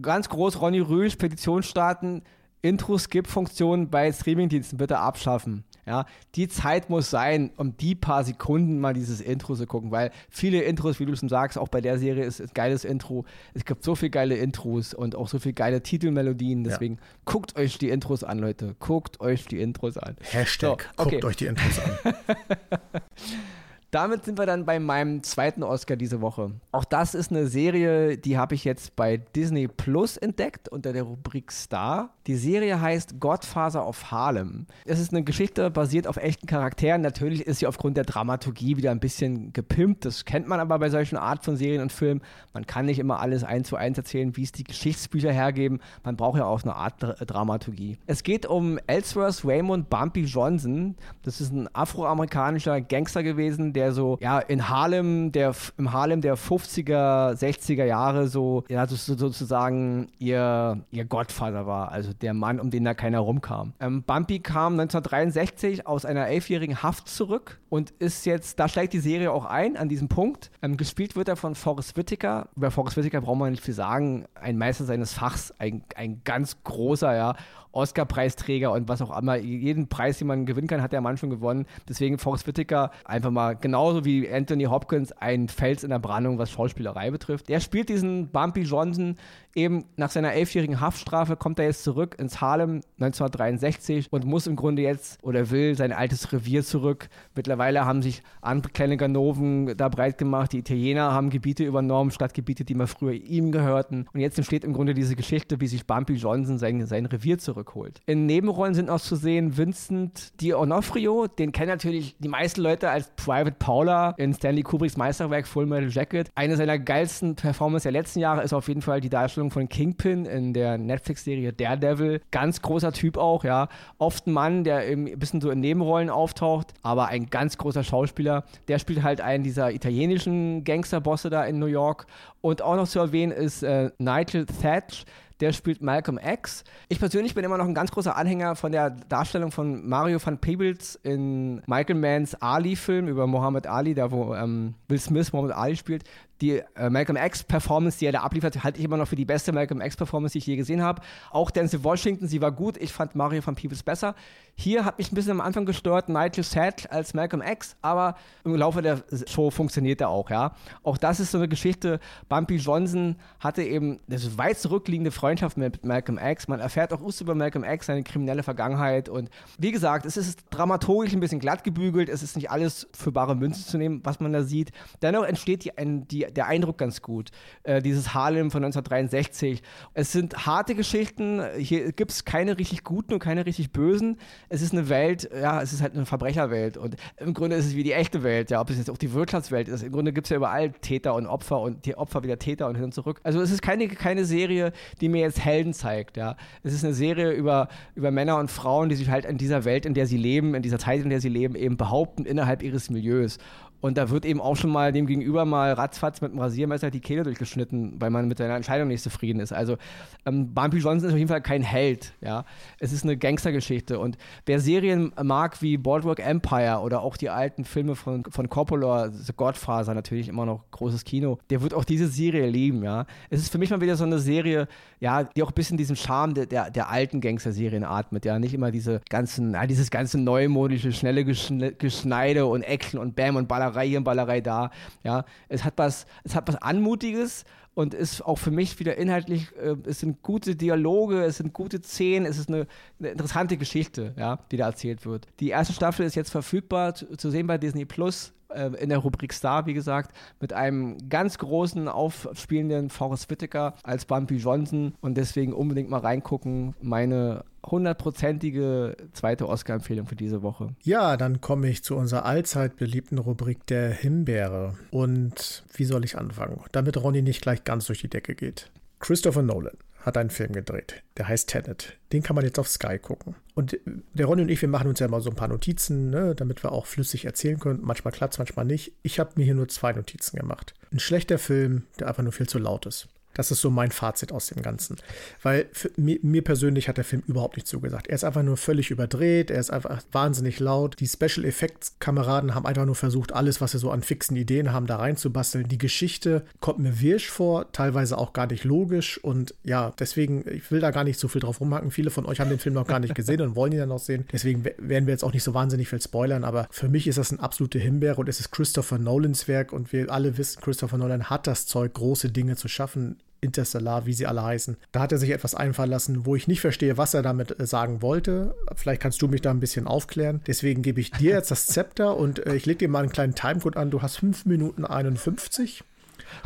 ganz 0.00 0.28
groß 0.28 0.60
Ronny 0.60 0.80
Rüsch, 0.80 1.16
Petition 1.16 1.62
starten, 1.62 2.22
Intro-Skip-Funktion 2.62 3.90
bei 3.90 4.12
Streamingdiensten 4.12 4.78
bitte 4.78 4.98
abschaffen. 4.98 5.64
Ja, 5.86 6.04
die 6.34 6.48
Zeit 6.48 6.90
muss 6.90 7.10
sein, 7.10 7.52
um 7.56 7.76
die 7.76 7.94
paar 7.94 8.24
Sekunden 8.24 8.80
mal 8.80 8.92
dieses 8.92 9.20
Intro 9.20 9.54
zu 9.54 9.66
gucken, 9.66 9.92
weil 9.92 10.10
viele 10.28 10.62
Intros, 10.62 10.98
wie 10.98 11.06
du 11.06 11.14
schon 11.14 11.28
sagst, 11.28 11.56
auch 11.56 11.68
bei 11.68 11.80
der 11.80 11.96
Serie 11.96 12.24
ist 12.24 12.40
ein 12.40 12.50
geiles 12.54 12.84
Intro. 12.84 13.24
Es 13.54 13.64
gibt 13.64 13.84
so 13.84 13.94
viele 13.94 14.10
geile 14.10 14.34
Intros 14.34 14.94
und 14.94 15.14
auch 15.14 15.28
so 15.28 15.38
viele 15.38 15.52
geile 15.52 15.82
Titelmelodien. 15.82 16.64
Deswegen 16.64 16.94
ja. 16.94 17.00
guckt 17.24 17.56
euch 17.56 17.78
die 17.78 17.90
Intros 17.90 18.24
an, 18.24 18.40
Leute. 18.40 18.74
Guckt 18.80 19.20
euch 19.20 19.46
die 19.46 19.60
Intros 19.60 19.96
an. 19.96 20.16
Hashtag, 20.32 20.90
so, 20.96 21.04
okay. 21.04 21.10
guckt 21.12 21.24
euch 21.24 21.36
die 21.36 21.46
Intros 21.46 21.78
an. 21.78 22.14
Damit 23.92 24.24
sind 24.24 24.38
wir 24.38 24.46
dann 24.46 24.66
bei 24.66 24.80
meinem 24.80 25.22
zweiten 25.22 25.62
Oscar 25.62 25.96
diese 25.96 26.20
Woche. 26.20 26.50
Auch 26.72 26.84
das 26.84 27.14
ist 27.14 27.30
eine 27.30 27.46
Serie, 27.46 28.18
die 28.18 28.36
habe 28.36 28.54
ich 28.54 28.64
jetzt 28.64 28.96
bei 28.96 29.16
Disney 29.16 29.68
Plus 29.68 30.16
entdeckt 30.16 30.68
unter 30.68 30.92
der 30.92 31.04
Rubrik 31.04 31.52
Star. 31.52 32.10
Die 32.26 32.34
Serie 32.34 32.80
heißt 32.80 33.20
Godfather 33.20 33.86
of 33.86 34.10
Harlem. 34.10 34.66
Es 34.84 34.98
ist 34.98 35.12
eine 35.12 35.22
Geschichte 35.22 35.70
basiert 35.70 36.08
auf 36.08 36.16
echten 36.16 36.46
Charakteren. 36.46 37.00
Natürlich 37.00 37.46
ist 37.46 37.60
sie 37.60 37.68
aufgrund 37.68 37.96
der 37.96 38.04
Dramaturgie 38.04 38.76
wieder 38.76 38.90
ein 38.90 38.98
bisschen 38.98 39.52
gepimpt. 39.52 40.04
Das 40.04 40.24
kennt 40.24 40.48
man 40.48 40.58
aber 40.58 40.78
bei 40.80 40.90
solchen 40.90 41.16
Art 41.16 41.44
von 41.44 41.56
Serien 41.56 41.80
und 41.80 41.92
Filmen. 41.92 42.22
Man 42.52 42.66
kann 42.66 42.86
nicht 42.86 42.98
immer 42.98 43.20
alles 43.20 43.44
eins 43.44 43.68
zu 43.68 43.76
eins 43.76 43.96
erzählen, 43.96 44.36
wie 44.36 44.42
es 44.42 44.50
die 44.50 44.64
Geschichtsbücher 44.64 45.30
hergeben. 45.30 45.80
Man 46.02 46.16
braucht 46.16 46.38
ja 46.38 46.46
auch 46.46 46.64
eine 46.64 46.74
Art 46.74 46.94
Dramaturgie. 47.00 47.98
Es 48.06 48.24
geht 48.24 48.46
um 48.46 48.78
Ellsworth 48.88 49.44
Raymond 49.44 49.88
Bumpy 49.88 50.24
Johnson. 50.24 50.96
Das 51.22 51.40
ist 51.40 51.52
ein 51.52 51.68
afroamerikanischer 51.72 52.80
Gangster 52.80 53.22
gewesen, 53.22 53.72
der 53.76 53.92
so, 53.92 54.18
ja, 54.20 54.40
in 54.40 54.68
Harlem, 54.68 55.30
der, 55.30 55.54
im 55.78 55.92
Harlem 55.92 56.20
der 56.20 56.36
50er, 56.36 57.34
60er 57.34 57.84
Jahre 57.84 58.26
so, 58.26 58.64
ja, 58.68 58.86
so, 58.86 58.96
sozusagen 58.96 60.08
ihr, 60.18 60.80
ihr 60.90 61.04
Gottvater 61.04 61.66
war, 61.66 61.92
also 61.92 62.12
der 62.12 62.34
Mann, 62.34 62.58
um 62.58 62.70
den 62.70 62.84
da 62.84 62.94
keiner 62.94 63.20
rumkam. 63.20 63.74
Ähm, 63.78 64.02
Bumpy 64.02 64.40
kam 64.40 64.72
1963 64.72 65.86
aus 65.86 66.04
einer 66.04 66.26
elfjährigen 66.26 66.82
Haft 66.82 67.08
zurück 67.08 67.60
und 67.68 67.90
ist 67.90 68.26
jetzt, 68.26 68.58
da 68.58 68.68
steigt 68.68 68.92
die 68.92 68.98
Serie 68.98 69.30
auch 69.30 69.44
ein, 69.44 69.76
an 69.76 69.88
diesem 69.88 70.08
Punkt. 70.08 70.50
Ähm, 70.62 70.76
gespielt 70.76 71.16
wird 71.16 71.28
er 71.28 71.36
von 71.36 71.54
Forrest 71.54 71.96
Whitaker. 71.96 72.48
Über 72.56 72.70
Forrest 72.70 72.96
Whitaker 72.96 73.20
braucht 73.20 73.38
man 73.38 73.50
nicht 73.50 73.62
viel 73.62 73.74
sagen. 73.74 74.24
Ein 74.34 74.58
Meister 74.58 74.84
seines 74.84 75.12
Fachs, 75.12 75.52
ein, 75.58 75.84
ein 75.94 76.22
ganz 76.24 76.62
großer, 76.64 77.14
ja. 77.14 77.34
Oscar-Preisträger 77.76 78.72
und 78.72 78.88
was 78.88 79.02
auch 79.02 79.16
immer. 79.16 79.36
Jeden 79.36 79.88
Preis, 79.88 80.18
den 80.18 80.26
man 80.26 80.46
gewinnen 80.46 80.66
kann, 80.66 80.82
hat 80.82 80.92
der 80.92 81.00
Mann 81.00 81.16
schon 81.16 81.30
gewonnen. 81.30 81.66
Deswegen 81.88 82.18
Forrest 82.18 82.46
Whitaker 82.46 82.90
einfach 83.04 83.30
mal 83.30 83.54
genauso 83.54 84.04
wie 84.04 84.28
Anthony 84.30 84.64
Hopkins 84.64 85.12
ein 85.12 85.48
Fels 85.48 85.84
in 85.84 85.90
der 85.90 85.98
Brandung, 85.98 86.38
was 86.38 86.50
Schauspielerei 86.50 87.10
betrifft. 87.10 87.48
Der 87.48 87.60
spielt 87.60 87.88
diesen 87.88 88.28
Bumpy 88.28 88.62
Johnson 88.62 89.16
eben 89.56 89.84
nach 89.96 90.10
seiner 90.10 90.32
elfjährigen 90.32 90.80
Haftstrafe, 90.80 91.36
kommt 91.36 91.58
er 91.58 91.66
jetzt 91.66 91.82
zurück 91.82 92.16
ins 92.18 92.40
Harlem 92.40 92.82
1963 93.00 94.08
und 94.10 94.24
muss 94.24 94.46
im 94.46 94.56
Grunde 94.56 94.82
jetzt 94.82 95.22
oder 95.22 95.50
will 95.50 95.76
sein 95.76 95.92
altes 95.92 96.32
Revier 96.32 96.62
zurück. 96.62 97.08
Mittlerweile 97.34 97.84
haben 97.84 98.02
sich 98.02 98.22
andere 98.40 98.72
kleine 98.72 98.96
Ganoven 98.96 99.76
da 99.76 99.88
breit 99.88 100.18
gemacht. 100.18 100.52
Die 100.52 100.58
Italiener 100.58 101.12
haben 101.12 101.30
Gebiete 101.30 101.64
übernommen, 101.64 102.10
Stadtgebiete, 102.10 102.64
die 102.64 102.74
mal 102.74 102.86
früher 102.86 103.12
ihm 103.12 103.50
gehörten. 103.50 104.06
Und 104.12 104.20
jetzt 104.20 104.38
entsteht 104.38 104.64
im 104.64 104.72
Grunde 104.72 104.94
diese 104.94 105.16
Geschichte, 105.16 105.60
wie 105.60 105.66
sich 105.66 105.86
Bumpy 105.86 106.14
Johnson 106.14 106.58
sein, 106.58 106.86
sein 106.86 107.06
Revier 107.06 107.38
zurück 107.38 107.56
zurückholt. 107.56 108.02
In 108.06 108.26
Nebenrollen 108.26 108.74
sind 108.74 108.86
noch 108.86 109.00
zu 109.00 109.16
sehen 109.16 109.56
Vincent 109.56 110.32
D'Onofrio, 110.40 111.28
den 111.28 111.52
kennen 111.52 111.68
natürlich 111.68 112.16
die 112.18 112.28
meisten 112.28 112.60
Leute 112.60 112.90
als 112.90 113.10
Private 113.16 113.56
Paula 113.58 114.10
in 114.18 114.34
Stanley 114.34 114.62
Kubricks 114.62 114.96
Meisterwerk 114.96 115.46
Full 115.46 115.66
Metal 115.66 115.88
Jacket. 115.88 116.30
Eine 116.34 116.56
seiner 116.56 116.78
geilsten 116.78 117.34
Performances 117.34 117.84
der 117.84 117.92
letzten 117.92 118.20
Jahre 118.20 118.42
ist 118.42 118.52
auf 118.52 118.68
jeden 118.68 118.82
Fall 118.82 119.00
die 119.00 119.08
Darstellung 119.08 119.45
von 119.50 119.68
Kingpin 119.68 120.24
in 120.24 120.52
der 120.52 120.78
Netflix-Serie 120.78 121.52
Daredevil. 121.52 122.20
Ganz 122.30 122.62
großer 122.62 122.92
Typ 122.92 123.16
auch, 123.16 123.44
ja. 123.44 123.68
Oft 123.98 124.26
ein 124.26 124.32
Mann, 124.32 124.64
der 124.64 124.78
ein 124.78 125.18
bisschen 125.18 125.40
so 125.40 125.50
in 125.50 125.60
Nebenrollen 125.60 126.10
auftaucht, 126.10 126.74
aber 126.82 127.08
ein 127.08 127.26
ganz 127.26 127.58
großer 127.58 127.84
Schauspieler. 127.84 128.44
Der 128.68 128.78
spielt 128.78 129.02
halt 129.02 129.20
einen 129.20 129.44
dieser 129.44 129.72
italienischen 129.72 130.64
Gangsterbosse 130.64 131.30
da 131.30 131.44
in 131.44 131.58
New 131.58 131.66
York. 131.66 132.06
Und 132.40 132.62
auch 132.62 132.76
noch 132.76 132.88
zu 132.88 132.98
erwähnen 132.98 133.32
ist 133.32 133.62
äh, 133.62 133.90
Nigel 133.98 134.46
Thatch, 134.46 135.04
der 135.40 135.52
spielt 135.52 135.82
Malcolm 135.82 136.18
X. 136.18 136.64
Ich 136.88 136.98
persönlich 136.98 137.34
bin 137.34 137.44
immer 137.44 137.58
noch 137.58 137.66
ein 137.66 137.74
ganz 137.74 137.90
großer 137.90 138.16
Anhänger 138.16 138.56
von 138.56 138.72
der 138.72 138.90
Darstellung 138.90 139.50
von 139.50 139.86
Mario 139.86 140.18
van 140.24 140.38
Peebles 140.38 140.98
in 141.02 141.60
Michael 141.66 141.96
Manns 141.96 142.40
Ali-Film 142.40 143.08
über 143.08 143.26
Muhammad 143.26 143.66
Ali, 143.66 143.94
da 143.94 144.10
wo 144.10 144.34
ähm, 144.34 144.74
Will 144.88 144.98
Smith 144.98 145.32
Muhammad 145.32 145.54
Ali 145.54 145.76
spielt. 145.76 146.04
Die 146.40 146.62
äh, 146.74 146.90
Malcolm 146.90 147.16
X-Performance, 147.16 147.98
die 147.98 148.06
er 148.06 148.12
da 148.12 148.20
abliefert, 148.20 148.62
halte 148.62 148.78
ich 148.78 148.84
immer 148.84 148.96
noch 148.96 149.08
für 149.08 149.16
die 149.16 149.24
beste 149.24 149.52
Malcolm 149.52 149.80
X-Performance, 149.80 150.32
die 150.32 150.38
ich 150.38 150.46
je 150.46 150.56
gesehen 150.56 150.82
habe. 150.82 151.02
Auch 151.30 151.50
Denzel 151.50 151.82
Washington, 151.82 152.28
sie 152.28 152.40
war 152.40 152.52
gut. 152.52 152.76
Ich 152.76 152.92
fand 152.92 153.14
Mario 153.14 153.42
von 153.42 153.54
Peebles 153.54 153.82
besser. 153.82 154.14
Hier 154.54 154.84
hat 154.84 154.98
mich 154.98 155.12
ein 155.12 155.14
bisschen 155.14 155.32
am 155.32 155.40
Anfang 155.40 155.66
gestört 155.66 156.08
Nigel 156.08 156.42
Sad 156.42 156.90
als 156.90 157.12
Malcolm 157.14 157.42
X, 157.42 157.76
aber 157.82 158.16
im 158.44 158.54
Laufe 158.54 158.80
der 158.80 159.02
Show 159.26 159.50
funktioniert 159.50 160.00
er 160.00 160.08
auch, 160.08 160.30
ja. 160.30 160.54
Auch 160.82 160.96
das 160.96 161.20
ist 161.20 161.30
so 161.30 161.38
eine 161.38 161.48
Geschichte. 161.48 162.00
Bumpy 162.28 162.56
Johnson 162.56 163.16
hatte 163.38 163.62
eben 163.62 164.00
eine 164.08 164.38
weit 164.38 164.58
zurückliegende 164.58 165.10
Freundschaft 165.10 165.56
mit 165.56 165.84
Malcolm 165.84 166.18
X. 166.18 166.48
Man 166.48 166.60
erfährt 166.60 166.92
auch 166.92 167.00
über 167.20 167.34
Malcolm 167.34 167.64
X, 167.64 167.86
seine 167.86 168.02
kriminelle 168.02 168.42
Vergangenheit. 168.42 169.08
Und 169.08 169.30
wie 169.58 169.72
gesagt, 169.72 170.06
es 170.06 170.16
ist 170.16 170.44
dramaturgisch 170.50 171.12
ein 171.12 171.20
bisschen 171.20 171.40
glatt 171.40 171.64
gebügelt. 171.64 172.08
Es 172.08 172.22
ist 172.22 172.36
nicht 172.36 172.50
alles 172.50 172.88
für 172.92 173.12
bare 173.12 173.34
Münze 173.34 173.66
zu 173.66 173.78
nehmen, 173.78 174.00
was 174.04 174.20
man 174.20 174.32
da 174.32 174.42
sieht. 174.42 174.72
Dennoch 175.02 175.24
entsteht 175.24 175.64
die, 175.64 175.72
die, 175.76 176.25
der 176.30 176.46
Eindruck 176.46 176.78
ganz 176.78 177.02
gut. 177.02 177.30
Äh, 177.62 177.82
dieses 177.82 178.14
Harlem 178.14 178.50
von 178.50 178.64
1963. 178.64 179.62
Es 179.94 180.12
sind 180.12 180.46
harte 180.46 180.74
Geschichten. 180.74 181.42
Hier 181.58 181.92
gibt 181.92 182.10
es 182.10 182.24
keine 182.24 182.58
richtig 182.58 182.84
guten 182.84 183.14
und 183.14 183.20
keine 183.20 183.46
richtig 183.46 183.72
bösen 183.72 184.18
es 184.48 184.62
ist 184.62 184.72
eine 184.72 184.88
Welt, 184.88 185.28
ja, 185.34 185.60
es 185.60 185.72
ist 185.72 185.82
halt 185.82 185.94
eine 185.94 186.06
Verbrecherwelt 186.06 186.76
und 186.76 186.96
im 187.18 187.34
Grunde 187.34 187.56
ist 187.56 187.66
es 187.66 187.76
wie 187.76 187.82
die 187.82 187.92
echte 187.92 188.22
Welt, 188.22 188.50
ja, 188.50 188.60
ob 188.60 188.70
es 188.70 188.78
jetzt 188.78 188.90
auch 188.90 188.96
die 188.96 189.12
Wirtschaftswelt 189.12 189.68
ist. 189.68 189.82
Im 189.82 189.92
Grunde 189.92 190.12
gibt 190.12 190.26
es 190.26 190.30
ja 190.30 190.36
überall 190.36 190.70
Täter 190.70 191.14
und 191.14 191.26
Opfer 191.26 191.60
und 191.60 191.84
die 191.86 191.96
Opfer 191.96 192.22
wieder 192.22 192.38
Täter 192.38 192.68
und 192.68 192.74
hin 192.74 192.84
und 192.84 192.94
zurück. 192.94 193.20
Also 193.22 193.40
es 193.40 193.50
ist 193.50 193.62
keine, 193.62 193.88
keine 193.88 194.24
Serie, 194.24 194.72
die 195.00 195.08
mir 195.08 195.20
jetzt 195.20 195.44
Helden 195.44 195.72
zeigt, 195.72 196.16
ja. 196.16 196.36
Es 196.62 196.72
ist 196.72 196.84
eine 196.84 196.94
Serie 196.94 197.32
über, 197.32 197.68
über 197.94 198.10
Männer 198.10 198.38
und 198.38 198.50
Frauen, 198.50 198.88
die 198.88 198.96
sich 198.96 199.10
halt 199.10 199.24
in 199.24 199.38
dieser 199.38 199.64
Welt, 199.64 199.86
in 199.86 199.94
der 199.94 200.06
sie 200.06 200.16
leben, 200.16 200.54
in 200.54 200.62
dieser 200.62 200.78
Zeit, 200.78 201.02
in 201.02 201.10
der 201.10 201.20
sie 201.20 201.28
leben, 201.28 201.54
eben 201.54 201.76
behaupten 201.76 202.24
innerhalb 202.24 202.62
ihres 202.62 202.90
Milieus. 202.90 203.38
Und 203.80 203.98
da 203.98 204.10
wird 204.10 204.24
eben 204.24 204.40
auch 204.40 204.56
schon 204.56 204.70
mal 204.70 204.92
dem 204.92 205.06
Gegenüber 205.06 205.44
mal 205.44 205.72
ratzfatz 205.72 206.20
mit 206.20 206.32
dem 206.32 206.38
Rasiermesser 206.38 206.90
die 206.90 207.00
Kehle 207.00 207.22
durchgeschnitten, 207.22 208.00
weil 208.00 208.10
man 208.10 208.26
mit 208.26 208.38
seiner 208.38 208.56
Entscheidung 208.56 208.88
nicht 208.88 209.02
zufrieden 209.02 209.40
ist. 209.40 209.52
Also 209.52 209.76
ähm, 210.24 210.54
Bumpy 210.54 210.78
Johnson 210.78 211.08
ist 211.08 211.12
auf 211.12 211.18
jeden 211.18 211.28
Fall 211.28 211.42
kein 211.42 211.62
Held. 211.62 212.14
Ja? 212.20 212.44
Es 212.80 212.92
ist 212.92 213.04
eine 213.04 213.16
Gangstergeschichte. 213.16 213.98
Und 213.98 214.16
wer 214.46 214.60
Serien 214.60 215.12
mag 215.22 215.60
wie 215.62 215.76
Boardwalk 215.76 216.20
Empire 216.20 216.80
oder 216.80 217.02
auch 217.02 217.16
die 217.16 217.30
alten 217.30 217.64
Filme 217.64 217.94
von, 217.94 218.24
von 218.24 218.48
Coppola, 218.48 219.10
The 219.10 219.32
Godfather, 219.36 219.94
natürlich 219.94 220.28
immer 220.28 220.46
noch 220.46 220.64
großes 220.70 221.04
Kino, 221.04 221.38
der 221.50 221.62
wird 221.62 221.74
auch 221.74 221.84
diese 221.84 222.08
Serie 222.08 222.48
lieben. 222.48 222.82
Ja? 222.82 223.06
Es 223.30 223.40
ist 223.40 223.52
für 223.52 223.58
mich 223.58 223.70
mal 223.70 223.80
wieder 223.80 223.96
so 223.96 224.04
eine 224.04 224.18
Serie, 224.18 224.68
ja, 225.00 225.24
die 225.24 225.42
auch 225.42 225.50
ein 225.50 225.54
bisschen 225.54 225.76
diesen 225.76 225.96
Charme 225.96 226.34
der, 226.34 226.46
der, 226.46 226.70
der 226.70 226.88
alten 226.90 227.20
Gangster-Serien 227.20 227.84
atmet. 227.84 228.24
Ja? 228.24 228.38
Nicht 228.38 228.54
immer 228.54 228.70
diese 228.70 229.02
ganzen, 229.10 229.52
ja, 229.52 229.66
dieses 229.66 229.90
ganze 229.90 230.18
neumodische, 230.18 230.92
schnelle 230.92 231.24
Geschneide 231.24 232.46
und 232.46 232.62
Action 232.62 232.98
und 232.98 233.14
Bam 233.14 233.36
und 233.36 233.48
Baller 233.48 233.65
Ballerei 233.66 233.88
hier 233.88 233.98
und 233.98 234.04
Ballerei 234.04 234.40
da. 234.40 234.70
Ja, 235.02 235.24
es 235.48 235.64
hat 235.64 235.74
was, 235.76 236.06
es 236.24 236.34
hat 236.34 236.48
was 236.48 236.56
Anmutiges 236.56 237.44
und 237.74 237.92
ist 237.92 238.22
auch 238.22 238.38
für 238.38 238.50
mich 238.50 238.78
wieder 238.78 238.96
inhaltlich, 238.96 239.48
äh, 239.56 239.76
es 239.86 240.00
sind 240.00 240.22
gute 240.22 240.56
Dialoge, 240.56 241.24
es 241.24 241.38
sind 241.38 241.52
gute 241.52 241.82
Szenen, 241.82 242.26
es 242.26 242.38
ist 242.38 242.48
eine, 242.48 242.66
eine, 242.98 243.10
interessante 243.10 243.56
Geschichte, 243.56 244.14
ja, 244.16 244.38
die 244.50 244.56
da 244.56 244.66
erzählt 244.66 245.04
wird. 245.04 245.26
Die 245.40 245.50
erste 245.50 245.74
Staffel 245.74 246.06
ist 246.06 246.14
jetzt 246.14 246.30
verfügbar, 246.30 246.94
zu, 246.94 247.16
zu 247.16 247.30
sehen 247.30 247.46
bei 247.46 247.58
Disney 247.58 247.84
Plus 247.84 248.32
äh, 248.56 248.70
in 248.78 248.88
der 248.88 248.98
Rubrik 248.98 249.32
Star, 249.32 249.66
wie 249.66 249.74
gesagt, 249.74 250.16
mit 250.40 250.52
einem 250.52 250.96
ganz 251.08 251.38
großen 251.38 251.88
aufspielenden 251.88 252.90
Forrest 252.90 253.30
Whitaker 253.30 253.74
als 253.82 254.04
Bumpy 254.04 254.36
Johnson 254.36 254.94
und 255.00 255.16
deswegen 255.16 255.52
unbedingt 255.52 255.90
mal 255.90 256.00
reingucken. 256.00 256.74
Meine 256.80 257.44
hundertprozentige 257.64 258.96
zweite 259.12 259.48
Oscar-Empfehlung 259.48 260.06
für 260.06 260.16
diese 260.16 260.42
Woche. 260.42 260.74
Ja, 260.82 261.16
dann 261.16 261.40
komme 261.40 261.68
ich 261.68 261.82
zu 261.82 261.96
unserer 261.96 262.24
allzeit 262.24 262.76
beliebten 262.76 263.18
Rubrik 263.18 263.66
der 263.66 263.90
Himbeere. 263.90 264.74
Und 264.90 265.64
wie 265.74 265.84
soll 265.84 266.04
ich 266.04 266.16
anfangen? 266.16 266.60
Damit 266.72 267.02
Ronny 267.02 267.22
nicht 267.22 267.42
gleich 267.42 267.64
ganz 267.64 267.86
durch 267.86 268.00
die 268.00 268.08
Decke 268.08 268.34
geht. 268.34 268.70
Christopher 269.00 269.42
Nolan 269.42 269.76
hat 270.06 270.16
einen 270.16 270.30
Film 270.30 270.52
gedreht, 270.52 271.02
der 271.16 271.26
heißt 271.26 271.48
Tenet. 271.48 271.98
Den 272.12 272.22
kann 272.22 272.36
man 272.36 272.44
jetzt 272.44 272.60
auf 272.60 272.68
Sky 272.68 272.98
gucken. 272.98 273.34
Und 273.54 273.76
der 274.14 274.26
Ronny 274.26 274.42
und 274.42 274.48
ich, 274.48 274.62
wir 274.62 274.68
machen 274.68 274.88
uns 274.88 275.00
ja 275.00 275.08
mal 275.08 275.20
so 275.20 275.30
ein 275.30 275.36
paar 275.36 275.48
Notizen, 275.48 276.10
ne, 276.10 276.36
damit 276.36 276.62
wir 276.62 276.70
auch 276.70 276.86
flüssig 276.86 277.24
erzählen 277.24 277.58
können. 277.58 277.80
Manchmal 277.82 278.12
klappt 278.12 278.34
es, 278.34 278.38
manchmal 278.38 278.64
nicht. 278.64 278.92
Ich 279.02 279.18
habe 279.18 279.32
mir 279.34 279.44
hier 279.44 279.56
nur 279.56 279.68
zwei 279.68 279.92
Notizen 279.92 280.38
gemacht. 280.38 280.74
Ein 280.92 281.00
schlechter 281.00 281.38
Film, 281.38 281.88
der 281.98 282.06
einfach 282.06 282.22
nur 282.22 282.32
viel 282.32 282.48
zu 282.48 282.60
laut 282.60 282.86
ist. 282.86 283.08
Das 283.36 283.50
ist 283.50 283.60
so 283.60 283.70
mein 283.70 283.90
Fazit 283.90 284.32
aus 284.32 284.46
dem 284.46 284.62
Ganzen. 284.62 284.96
Weil 285.42 285.66
mir, 285.96 286.18
mir, 286.22 286.42
persönlich 286.42 286.88
hat 286.88 286.96
der 286.96 287.04
Film 287.04 287.22
überhaupt 287.26 287.56
nicht 287.56 287.66
zugesagt. 287.66 288.06
Er 288.06 288.14
ist 288.14 288.24
einfach 288.24 288.42
nur 288.42 288.56
völlig 288.56 288.90
überdreht, 288.90 289.50
er 289.50 289.60
ist 289.60 289.70
einfach 289.70 290.02
wahnsinnig 290.10 290.58
laut. 290.58 290.96
Die 291.00 291.06
Special 291.06 291.44
Effects 291.44 291.96
Kameraden 291.98 292.54
haben 292.54 292.64
einfach 292.64 292.86
nur 292.86 292.94
versucht, 292.94 293.34
alles, 293.34 293.60
was 293.60 293.72
sie 293.72 293.78
so 293.78 293.90
an 293.90 294.02
fixen 294.02 294.36
Ideen 294.36 294.72
haben, 294.72 294.86
da 294.86 294.96
reinzubasteln. 294.96 295.68
Die 295.68 295.76
Geschichte 295.76 296.46
kommt 296.60 296.78
mir 296.78 296.98
wirsch 296.98 297.28
vor, 297.28 297.70
teilweise 297.72 298.16
auch 298.16 298.32
gar 298.32 298.46
nicht 298.46 298.64
logisch. 298.64 299.22
Und 299.22 299.54
ja, 299.64 299.92
deswegen, 299.98 300.42
ich 300.50 300.70
will 300.70 300.80
da 300.80 300.90
gar 300.90 301.04
nicht 301.04 301.20
so 301.20 301.28
viel 301.28 301.42
drauf 301.42 301.60
rumhacken. 301.60 301.90
Viele 301.90 302.10
von 302.10 302.24
euch 302.24 302.40
haben 302.40 302.48
den 302.48 302.58
Film 302.58 302.74
noch 302.74 302.86
gar 302.86 303.00
nicht 303.00 303.14
gesehen 303.14 303.42
und 303.42 303.54
wollen 303.54 303.72
ihn 303.72 303.80
dann 303.80 303.90
noch 303.90 303.98
sehen. 303.98 304.24
Deswegen 304.32 304.64
werden 304.64 305.06
wir 305.06 305.12
jetzt 305.12 305.24
auch 305.24 305.34
nicht 305.34 305.44
so 305.44 305.52
wahnsinnig 305.52 305.88
viel 305.88 306.00
spoilern. 306.00 306.44
Aber 306.44 306.68
für 306.70 306.88
mich 306.88 307.06
ist 307.06 307.18
das 307.18 307.32
ein 307.32 307.40
absolute 307.40 307.78
Himbeere 307.78 308.16
und 308.16 308.30
es 308.30 308.40
ist 308.40 308.50
Christopher 308.50 308.96
Nolans 308.96 309.46
Werk. 309.46 309.74
Und 309.74 309.92
wir 309.92 310.10
alle 310.10 310.38
wissen, 310.38 310.62
Christopher 310.62 310.96
Nolan 310.96 311.28
hat 311.28 311.46
das 311.46 311.66
Zeug, 311.66 311.92
große 311.92 312.30
Dinge 312.30 312.56
zu 312.56 312.68
schaffen 312.68 313.16
Interstellar, 313.40 314.06
wie 314.06 314.12
sie 314.12 314.26
alle 314.26 314.42
heißen. 314.42 314.76
Da 314.92 315.00
hat 315.00 315.12
er 315.12 315.18
sich 315.18 315.30
etwas 315.30 315.54
einfallen 315.54 315.90
lassen, 315.90 316.26
wo 316.26 316.36
ich 316.36 316.48
nicht 316.48 316.60
verstehe, 316.60 316.96
was 316.96 317.14
er 317.14 317.22
damit 317.22 317.58
äh, 317.58 317.66
sagen 317.66 318.02
wollte. 318.02 318.54
Vielleicht 318.74 319.02
kannst 319.02 319.22
du 319.22 319.28
mich 319.28 319.40
da 319.40 319.50
ein 319.50 319.60
bisschen 319.60 319.86
aufklären. 319.86 320.40
Deswegen 320.46 320.82
gebe 320.82 321.00
ich 321.00 321.10
dir 321.10 321.34
jetzt 321.34 321.50
das 321.50 321.66
Zepter 321.66 322.16
und 322.16 322.46
äh, 322.46 322.54
ich 322.54 322.66
lege 322.66 322.78
dir 322.78 322.88
mal 322.88 323.00
einen 323.00 323.12
kleinen 323.12 323.34
Timecode 323.34 323.76
an. 323.76 323.90
Du 323.90 324.02
hast 324.02 324.16
5 324.16 324.46
Minuten 324.46 324.84
51 324.84 325.84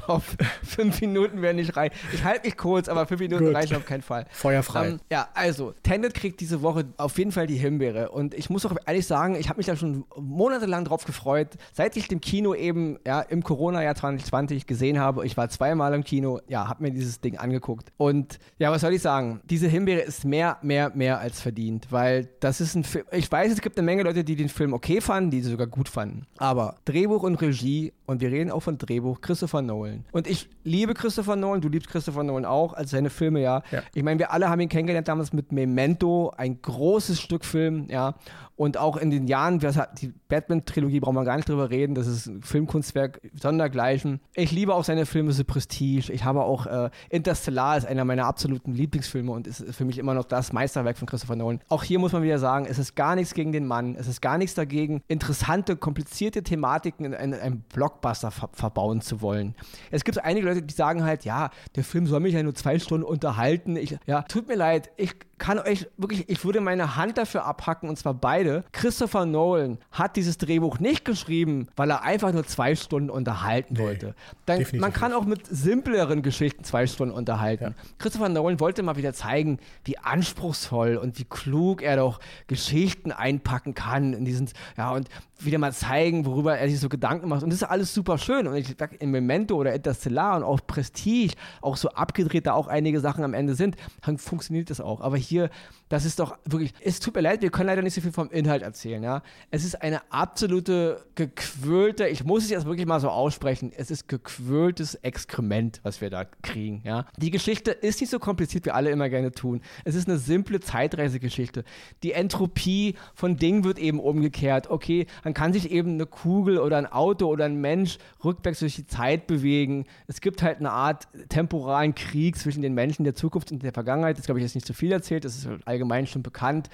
auf 0.07 0.37
fünf 0.63 1.01
Minuten 1.01 1.43
wäre 1.43 1.55
nicht 1.55 1.77
rein. 1.77 1.91
Ich 2.13 2.25
halte 2.25 2.47
mich 2.47 2.57
kurz, 2.57 2.89
aber 2.89 3.07
fünf 3.07 3.21
Minuten 3.21 3.47
Gut. 3.47 3.55
reichen 3.55 3.77
auf 3.77 3.85
keinen 3.85 4.03
Fall. 4.03 4.27
Feuerfrei. 4.31 4.89
Ähm, 4.89 5.01
ja, 5.11 5.29
also, 5.35 5.75
Tenet 5.83 6.15
kriegt 6.15 6.41
diese 6.41 6.63
Woche 6.63 6.87
auf 6.97 7.19
jeden 7.19 7.33
Fall 7.33 7.47
die 7.47 7.57
Himbeere. 7.57 8.11
Und 8.11 8.35
ich 8.35 8.51
muss 8.51 8.67
auch 8.67 8.77
ehrlich 8.87 9.07
sagen, 9.07 9.35
ich 9.35 9.49
habe 9.49 9.59
mich 9.59 9.67
da 9.67 9.77
schon 9.77 10.05
monatelang 10.17 10.85
drauf 10.85 11.05
gefreut. 11.05 11.49
Seit 11.73 11.97
ich 11.97 12.09
dem 12.09 12.21
Kino 12.21 12.55
eben 12.55 12.99
ja, 13.07 13.21
im 13.21 13.43
Corona-Jahr 13.43 13.95
2020 13.95 14.67
gesehen 14.67 14.99
habe, 14.99 15.27
ich 15.27 15.37
war 15.37 15.49
zweimal 15.49 15.95
im 15.95 16.05
Kino, 16.05 16.41
ja, 16.49 16.69
habe 16.69 16.83
mir 16.83 16.91
dieses 16.91 17.21
Ding 17.21 17.39
angeguckt. 17.39 17.93
Und 17.97 18.39
ja, 18.59 18.71
was 18.71 18.83
soll 18.83 18.95
ich 18.95 19.03
sagen? 19.03 19.41
Diese 19.45 19.69
Himbeere 19.69 20.01
ist 20.01 20.25
mehr, 20.25 20.59
mehr, 20.63 20.91
mehr 20.95 21.19
als 21.19 21.41
verdient, 21.41 21.89
weil 21.91 22.29
das 22.41 22.61
ist 22.61 22.75
ein 22.75 22.85
Film. 22.85 23.05
Ich 23.13 23.31
weiß, 23.31 23.53
es 23.53 23.61
gibt 23.61 23.79
eine 23.79 23.85
Menge 23.85 24.03
Leute, 24.03 24.25
die 24.25 24.37
den 24.37 24.49
Film 24.49 24.73
okay 24.73 25.01
fanden, 25.01 25.31
die 25.31 25.41
sogar 25.43 25.67
gut 25.67 25.89
fanden. 25.89 26.27
Aber 26.39 26.77
Drehbuch 26.85 27.23
und 27.23 27.37
Regie, 27.37 27.93
und 28.07 28.21
wir 28.21 28.31
reden 28.31 28.51
auch 28.51 28.61
von 28.61 28.79
Drehbuch, 28.79 29.21
Christopher 29.21 29.63
Nolan. 29.63 29.80
Und 30.13 30.27
ich 30.27 30.49
liebe 30.65 30.95
Christopher 30.95 31.37
Nolan, 31.37 31.61
du 31.61 31.69
liebst 31.69 31.89
Christopher 31.89 32.23
Nolan 32.23 32.45
auch, 32.45 32.73
also 32.73 32.91
seine 32.91 33.11
Filme, 33.11 33.41
ja. 33.41 33.63
ja. 33.71 33.83
Ich 33.95 34.03
meine, 34.03 34.19
wir 34.19 34.33
alle 34.33 34.49
haben 34.49 34.61
ihn 34.61 34.69
kennengelernt 34.69 35.09
damals 35.09 35.33
mit 35.33 35.53
Memento, 35.53 36.33
ein 36.37 36.61
großes 36.61 37.21
Stück 37.21 37.45
Film, 37.45 37.87
ja. 37.91 38.15
Und 38.57 38.77
auch 38.77 38.99
in 38.99 39.11
den 39.11 39.27
Jahren, 39.27 39.59
die 39.99 40.13
Batman-Trilogie 40.29 41.01
brauchen 41.01 41.15
wir 41.15 41.25
gar 41.25 41.37
nicht 41.37 41.49
drüber 41.49 41.71
reden, 41.71 41.95
das 41.95 42.07
ist 42.07 42.27
ein 42.27 42.43
Filmkunstwerk 42.43 43.23
sondergleichen. 43.33 44.21
Ich 44.35 44.53
liebe 44.53 44.75
auch 44.75 44.85
seine 44.85 45.07
Filme 45.07 45.33
The 45.33 45.45
Prestige. 45.45 46.13
Ich 46.13 46.25
habe 46.25 46.43
auch 46.43 46.67
äh, 46.67 46.91
Interstellar 47.09 47.79
ist 47.79 47.87
einer 47.87 48.05
meiner 48.05 48.27
absoluten 48.27 48.75
Lieblingsfilme 48.75 49.33
und 49.33 49.47
ist 49.47 49.65
für 49.75 49.87
mich 49.87 49.97
immer 49.97 50.13
noch 50.13 50.25
das 50.25 50.53
Meisterwerk 50.53 50.99
von 50.99 51.09
Christopher 51.09 51.37
Nolan. 51.37 51.61
Auch 51.71 51.85
hier 51.85 51.99
muss 51.99 52.13
man 52.13 52.23
wieder 52.23 52.39
sagen, 52.39 52.67
es 52.69 52.79
ist 52.79 52.97
gar 52.97 53.17
nichts 53.17 53.33
gegen 53.33 53.53
den 53.53 53.67
Mann, 53.67 53.97
es 53.97 54.09
ist 54.09 54.21
gar 54.21 54.37
nichts 54.37 54.55
dagegen, 54.55 55.01
interessante, 55.09 55.77
komplizierte 55.77 56.43
Thematiken 56.43 57.07
in, 57.07 57.15
in 57.15 57.33
einem 57.33 57.61
Blockbuster 57.73 58.31
ver 58.31 58.51
verbauen 58.53 59.01
zu 59.01 59.23
wollen. 59.23 59.55
Es 59.91 60.05
gibt 60.05 60.23
einige 60.23 60.47
Leute, 60.47 60.63
die 60.63 60.75
sagen 60.75 61.05
halt, 61.05 61.25
ja, 61.25 61.51
der 61.77 61.85
Film 61.85 62.07
soll 62.07 62.21
mich 62.21 62.35
ja 62.35 62.43
nur 62.43 62.55
zwei 62.55 62.79
Stunden 62.79 63.05
unterhalten. 63.05 63.77
Ich, 63.77 63.97
ja, 64.07 64.23
tut 64.23 64.49
mir 64.49 64.57
leid, 64.57 64.91
ich 64.97 65.15
kann 65.41 65.59
euch 65.59 65.89
wirklich, 65.97 66.29
ich 66.29 66.45
würde 66.45 66.61
meine 66.61 66.97
Hand 66.97 67.19
dafür 67.19 67.47
abhacken 67.47 67.89
und 67.89 67.99
zwar 67.99 68.15
beide. 68.15 68.63
Christopher 68.73 69.25
Nolan 69.25 69.79
hat 69.91 70.17
dieses 70.17 70.39
Drehbuch 70.39 70.79
nicht 70.79 71.05
geschrieben, 71.05 71.69
weil 71.77 71.91
er 71.91 72.03
einfach 72.03 72.33
nur 72.33 72.47
zwei 72.47 72.77
Stunden 72.77 73.11
unterhalten 73.11 73.75
nee, 73.75 73.83
wollte. 73.83 74.15
Dann, 74.47 74.65
man 74.75 74.93
kann 74.93 75.13
auch 75.13 75.25
mit 75.25 75.47
simpleren 75.47 76.23
Geschichten 76.23 76.63
zwei 76.63 76.87
Stunden 76.87 77.15
unterhalten. 77.15 77.65
Ja. 77.65 77.75
Christopher 77.99 78.29
Nolan 78.29 78.61
wollte 78.61 78.83
mal 78.83 78.97
wieder 78.97 79.15
zeigen, 79.15 79.59
wie 79.85 79.99
anspruchsvoll 79.99 80.97
und 80.97 81.19
wie 81.19 81.25
klug 81.25 81.83
er 81.83 81.97
doch 81.97 82.21
Geschichten 82.47 83.11
einpacken 83.11 83.75
kann 83.75 84.13
in 84.13 84.25
diesen, 84.27 84.51
ja, 84.77 84.91
und 84.91 85.09
wieder 85.45 85.59
mal 85.59 85.73
zeigen, 85.73 86.27
worüber 86.27 86.59
er 86.59 86.69
sich 86.69 86.81
so 86.81 86.89
Gedanken 86.89 87.29
macht. 87.29 87.43
Und 87.43 87.51
das 87.51 87.63
ist 87.63 87.69
alles 87.69 87.95
super 87.95 88.19
schön. 88.19 88.47
Und 88.47 88.57
ich 88.57 88.75
sag, 88.79 89.01
in 89.01 89.11
Memento 89.51 89.57
oder 89.57 89.75
Interstellar 89.75 90.37
und 90.37 90.45
auch 90.45 90.61
Prestige, 90.67 91.35
auch 91.61 91.77
so 91.77 91.91
abgedreht 91.91 92.47
da 92.47 92.53
auch 92.55 92.69
einige 92.69 93.01
Sachen 93.01 93.25
am 93.25 93.35
Ende 93.35 93.55
sind, 93.55 93.77
dann 94.03 94.19
funktioniert 94.19 94.71
das 94.71 94.81
auch. 94.81 95.01
Aber 95.01 95.17
hier 95.17 95.31
hier, 95.41 95.51
das 95.91 96.05
ist 96.05 96.21
doch 96.21 96.39
wirklich, 96.45 96.73
es 96.83 97.01
tut 97.01 97.17
mir 97.17 97.21
leid, 97.21 97.43
wir 97.43 97.51
können 97.51 97.67
leider 97.67 97.83
nicht 97.83 97.95
so 97.95 98.01
viel 98.01 98.13
vom 98.13 98.31
Inhalt 98.31 98.63
erzählen, 98.63 99.03
ja. 99.03 99.23
Es 99.51 99.65
ist 99.65 99.83
eine 99.83 100.01
absolute 100.13 101.05
gequölte, 101.17 102.07
ich 102.07 102.25
muss 102.25 102.45
es 102.45 102.51
jetzt 102.51 102.65
wirklich 102.65 102.87
mal 102.87 103.01
so 103.01 103.11
aussprechen, 103.11 103.73
es 103.77 103.91
ist 103.91 104.07
gequöltes 104.07 104.95
Exkrement, 104.95 105.81
was 105.83 106.01
wir 106.01 106.09
da 106.09 106.25
kriegen, 106.43 106.81
ja. 106.85 107.07
Die 107.19 107.33
Geschichte 107.33 107.73
ist 107.73 108.01
nicht 108.01 108.09
so 108.09 108.21
kompliziert, 108.21 108.67
wie 108.67 108.71
alle 108.71 108.91
immer 108.91 109.09
gerne 109.09 109.33
tun. 109.33 109.63
Es 109.85 109.97
ist 109.97 110.09
eine 110.09 110.19
simple 110.19 110.61
Zeitreisegeschichte. 110.61 111.65
Die 112.05 112.13
Entropie 112.13 112.95
von 113.15 113.37
Dingen 113.37 113.65
wird 113.65 113.81
eben 113.81 113.99
umgekehrt. 113.99 114.71
Okay, 114.71 115.07
dann 115.25 115.35
kann 115.35 115.53
sich 115.53 115.73
eben 115.73 115.95
eine 115.95 116.07
Kugel 116.07 116.59
oder 116.59 116.79
ein 116.79 116.87
Auto 116.87 117.27
oder 117.27 117.47
ein 117.47 117.61
Mensch 117.61 117.99
rückwärts 118.25 118.61
durch 118.61 118.77
die 118.77 118.87
Zeit 118.87 119.27
bewegen. 119.27 119.87
Es 120.07 120.21
gibt 120.21 120.41
halt 120.45 120.59
eine 120.59 120.71
Art 120.71 121.09
temporalen 121.29 121.97
Krieg 121.97 122.37
zwischen 122.37 122.63
den 122.63 122.75
Menschen 122.75 123.03
der 123.03 123.17
Zukunft 123.17 123.51
und 123.51 123.65
der 123.65 123.73
Vergangenheit. 123.73 124.19
Das 124.19 124.27
glaube 124.27 124.39
ich 124.39 124.45
jetzt 124.45 124.55
nicht 124.55 124.69
zu 124.69 124.73
viel 124.73 124.93
erzählt, 124.93 125.25
das 125.25 125.37
ist 125.37 125.49
allgemein 125.65 125.80
schon 126.07 126.23
bekannt 126.23 126.69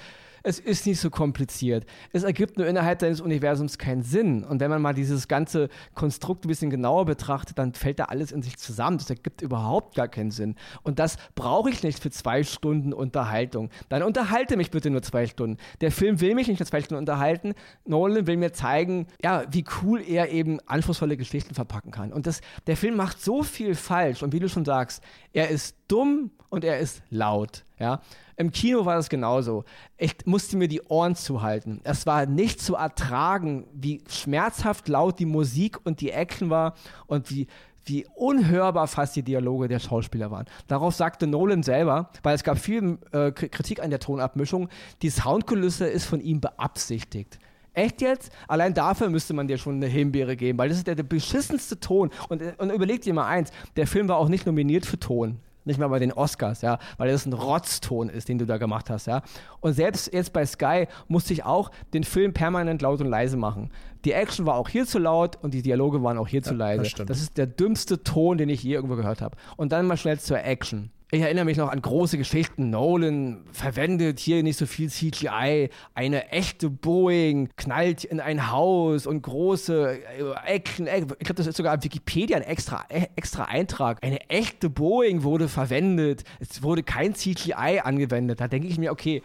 es 0.47 0.61
ist 0.61 0.87
nicht 0.87 1.01
so 1.01 1.11
kompliziert. 1.11 1.87
Es 2.13 2.23
ergibt 2.23 2.57
nur 2.57 2.69
innerhalb 2.69 3.01
deines 3.01 3.21
Universums 3.21 3.79
keinen 3.79 4.03
Sinn. 4.03 4.45
Und 4.45 4.61
wenn 4.61 4.71
man 4.71 4.81
mal 4.81 4.95
dieses 4.95 5.27
ganze 5.27 5.69
Konstrukt 5.97 6.45
ein 6.45 6.49
bisschen 6.49 6.71
genauer 6.71 7.05
betrachtet, 7.05 7.59
dann 7.59 7.75
fällt 7.75 7.99
da 7.99 8.05
alles 8.05 8.31
in 8.31 8.43
sich 8.43 8.57
zusammen. 8.57 8.99
Das 8.99 9.11
ergibt 9.11 9.43
überhaupt 9.43 9.97
gar 9.97 10.07
keinen 10.07 10.31
Sinn. 10.31 10.55
Und 10.85 11.01
das 11.01 11.17
brauche 11.35 11.69
ich 11.71 11.83
nicht 11.83 12.01
für 12.01 12.13
zwei 12.13 12.45
Stunden 12.45 12.93
Unterhaltung. 12.93 13.71
Dann 13.89 14.05
unterhalte 14.05 14.57
mich 14.57 14.71
bitte 14.71 14.89
nur 14.89 15.03
zwei 15.03 15.27
Stunden. 15.27 15.57
Der 15.81 15.91
Film 15.91 16.21
will 16.21 16.37
mich 16.37 16.47
nicht 16.47 16.61
nur 16.61 16.67
zwei 16.69 16.81
Stunden 16.81 17.01
unterhalten. 17.01 17.55
Nolan 17.85 18.29
will 18.29 18.37
mir 18.37 18.53
zeigen, 18.53 19.09
ja, 19.25 19.43
wie 19.51 19.65
cool 19.83 20.01
er 20.01 20.31
eben 20.31 20.61
anspruchsvolle 20.67 21.17
Geschichten 21.17 21.55
verpacken 21.55 21.91
kann. 21.91 22.13
Und 22.13 22.29
das, 22.29 22.41
der 22.69 22.77
Film 22.77 22.95
macht 22.95 23.21
so 23.21 23.43
viel 23.43 23.75
falsch. 23.75 24.23
Und 24.23 24.33
wie 24.33 24.39
du 24.39 24.49
schon 24.49 24.65
sagst, 24.65 25.03
er 25.33 25.49
ist 25.51 25.77
dumm 25.89 26.31
und 26.51 26.63
er 26.63 26.79
ist 26.79 27.03
laut. 27.11 27.65
Ja, 27.79 28.01
im 28.37 28.53
Kino 28.53 28.87
war 28.87 28.97
das 28.97 29.09
genauso. 29.09 29.65
Ich 29.99 30.15
musste 30.25 30.57
mir 30.57 30.69
die 30.69 30.81
Ohren 30.83 31.15
zuhalten. 31.15 31.81
Es 31.85 32.07
war 32.07 32.25
nicht 32.25 32.61
zu 32.61 32.75
ertragen, 32.75 33.67
wie 33.73 34.03
schmerzhaft 34.09 34.89
laut 34.89 35.19
die 35.19 35.27
Musik 35.27 35.79
und 35.85 36.01
die 36.01 36.11
Action 36.11 36.49
war 36.49 36.75
und 37.07 37.31
wie, 37.31 37.49
wie 37.85 38.07
unhörbar 38.15 38.87
fast 38.87 39.15
die 39.17 39.23
Dialoge 39.23 39.69
der 39.69 39.79
Schauspieler 39.79 40.31
waren. 40.31 40.47
Darauf 40.69 40.95
sagte 40.95 41.27
Nolan 41.27 41.63
selber, 41.63 42.11
weil 42.23 42.35
es 42.35 42.45
gab 42.45 42.59
viel 42.59 42.99
äh, 43.13 43.31
Kritik 43.31 43.83
an 43.83 43.91
der 43.91 44.01
Tonabmischung, 44.01 44.71
die 45.03 45.11
Soundkulisse 45.11 45.87
ist 45.87 46.07
von 46.07 46.21
ihm 46.21 46.41
beabsichtigt. 46.41 47.39
Echt 47.75 48.01
jetzt? 48.01 48.33
Allein 48.49 48.73
dafür 48.73 49.11
müsste 49.11 49.35
man 49.35 49.49
dir 49.49 49.59
schon 49.59 49.75
eine 49.75 49.87
Himbeere 49.87 50.35
geben, 50.35 50.59
weil 50.59 50.71
das 50.71 50.79
ist 50.79 50.87
der, 50.87 50.95
der 50.95 51.03
beschissenste 51.03 51.79
Ton. 51.79 52.11
Und, 52.31 52.43
und 52.59 52.71
überleg 52.71 53.03
dir 53.03 53.13
mal 53.13 53.27
eins, 53.27 53.51
der 53.77 53.87
Film 53.87 54.09
war 54.09 54.17
auch 54.17 54.31
nicht 54.31 54.47
nominiert 54.47 54.87
für 54.87 54.99
Ton 54.99 55.41
nicht 55.67 55.79
mal 55.79 55.89
bei 55.89 55.99
den 55.99 56.13
Oscars, 56.13 56.63
ja, 56.63 56.79
weil 56.97 57.11
das 57.11 57.27
ein 57.27 57.33
Rotzton 57.33 58.09
ist, 58.09 58.29
den 58.29 58.39
du 58.39 58.47
da 58.47 58.57
gemacht 58.57 58.91
hast, 58.91 59.07
ja. 59.07 59.23
Und 59.61 59.75
selbst 59.75 60.13
jetzt 60.13 60.33
bei 60.33 60.47
Sky 60.47 60.87
musste 61.09 61.33
ich 61.33 61.45
auch 61.45 61.71
den 61.93 62.05
Film 62.05 62.33
permanent 62.33 62.83
laut 62.83 63.01
und 63.01 63.09
leise 63.09 63.37
machen. 63.37 63.71
Die 64.05 64.13
Action 64.13 64.47
war 64.47 64.55
auch 64.55 64.69
hier 64.69 64.87
zu 64.87 64.99
laut 64.99 65.37
und 65.43 65.53
die 65.53 65.63
Dialoge 65.63 66.03
waren 66.03 66.17
auch 66.19 66.29
hier 66.29 66.41
ja, 66.41 66.47
zu 66.47 66.55
leise. 66.55 66.83
Das, 66.83 67.07
das, 67.07 67.21
ist 67.21 67.37
der 67.37 67.47
dümmste 67.47 68.03
Ton, 68.03 68.39
den 68.39 68.49
ich 68.49 68.63
je 68.63 68.75
irgendwo 68.75 68.97
gehört 68.97 69.21
habe. 69.21 69.37
Und 69.57 69.73
dann 69.73 69.87
mal 69.87 69.97
schnell 69.97 70.21
zur 70.21 70.43
Action. 70.43 70.91
Ich 71.13 71.21
erinnere 71.21 71.45
mich 71.45 71.57
noch 71.57 71.71
an 71.71 71.81
große 71.81 72.19
Geschichten. 72.19 72.71
Nolan 72.71 73.45
verwendet 73.53 74.19
hier 74.19 74.43
nicht 74.43 74.59
so 74.59 74.67
viel 74.67 74.91
CGI. 74.91 75.71
Eine 75.95 76.33
echte 76.33 76.69
Boeing 76.69 77.49
knallt 77.57 78.03
in 78.03 78.19
ein 78.19 78.51
Haus 78.51 79.07
und 79.07 79.23
große 79.23 80.01
äh, 80.01 80.53
Action. 80.53 80.89
Ich 80.89 81.07
glaube, 81.07 81.35
das 81.35 81.47
ist 81.47 81.59
sogar 81.59 81.77
auf 81.77 81.85
Wikipedia 81.85 82.37
ein 82.37 82.43
extra, 82.43 82.85
äh, 82.89 83.07
extra 83.15 83.45
Eintrag. 83.45 84.03
Eine 84.03 84.29
echte 84.29 84.69
Boeing 84.69 85.23
wurde 85.23 85.47
verwendet. 85.47 86.25
Es 86.41 86.65
wurde 86.65 86.83
kein 86.83 87.15
CGI 87.15 87.83
angewendet. 87.85 88.41
Da 88.41 88.49
denke 88.49 88.67
ich 88.67 88.77
mir, 88.77 88.91
okay, 88.91 89.23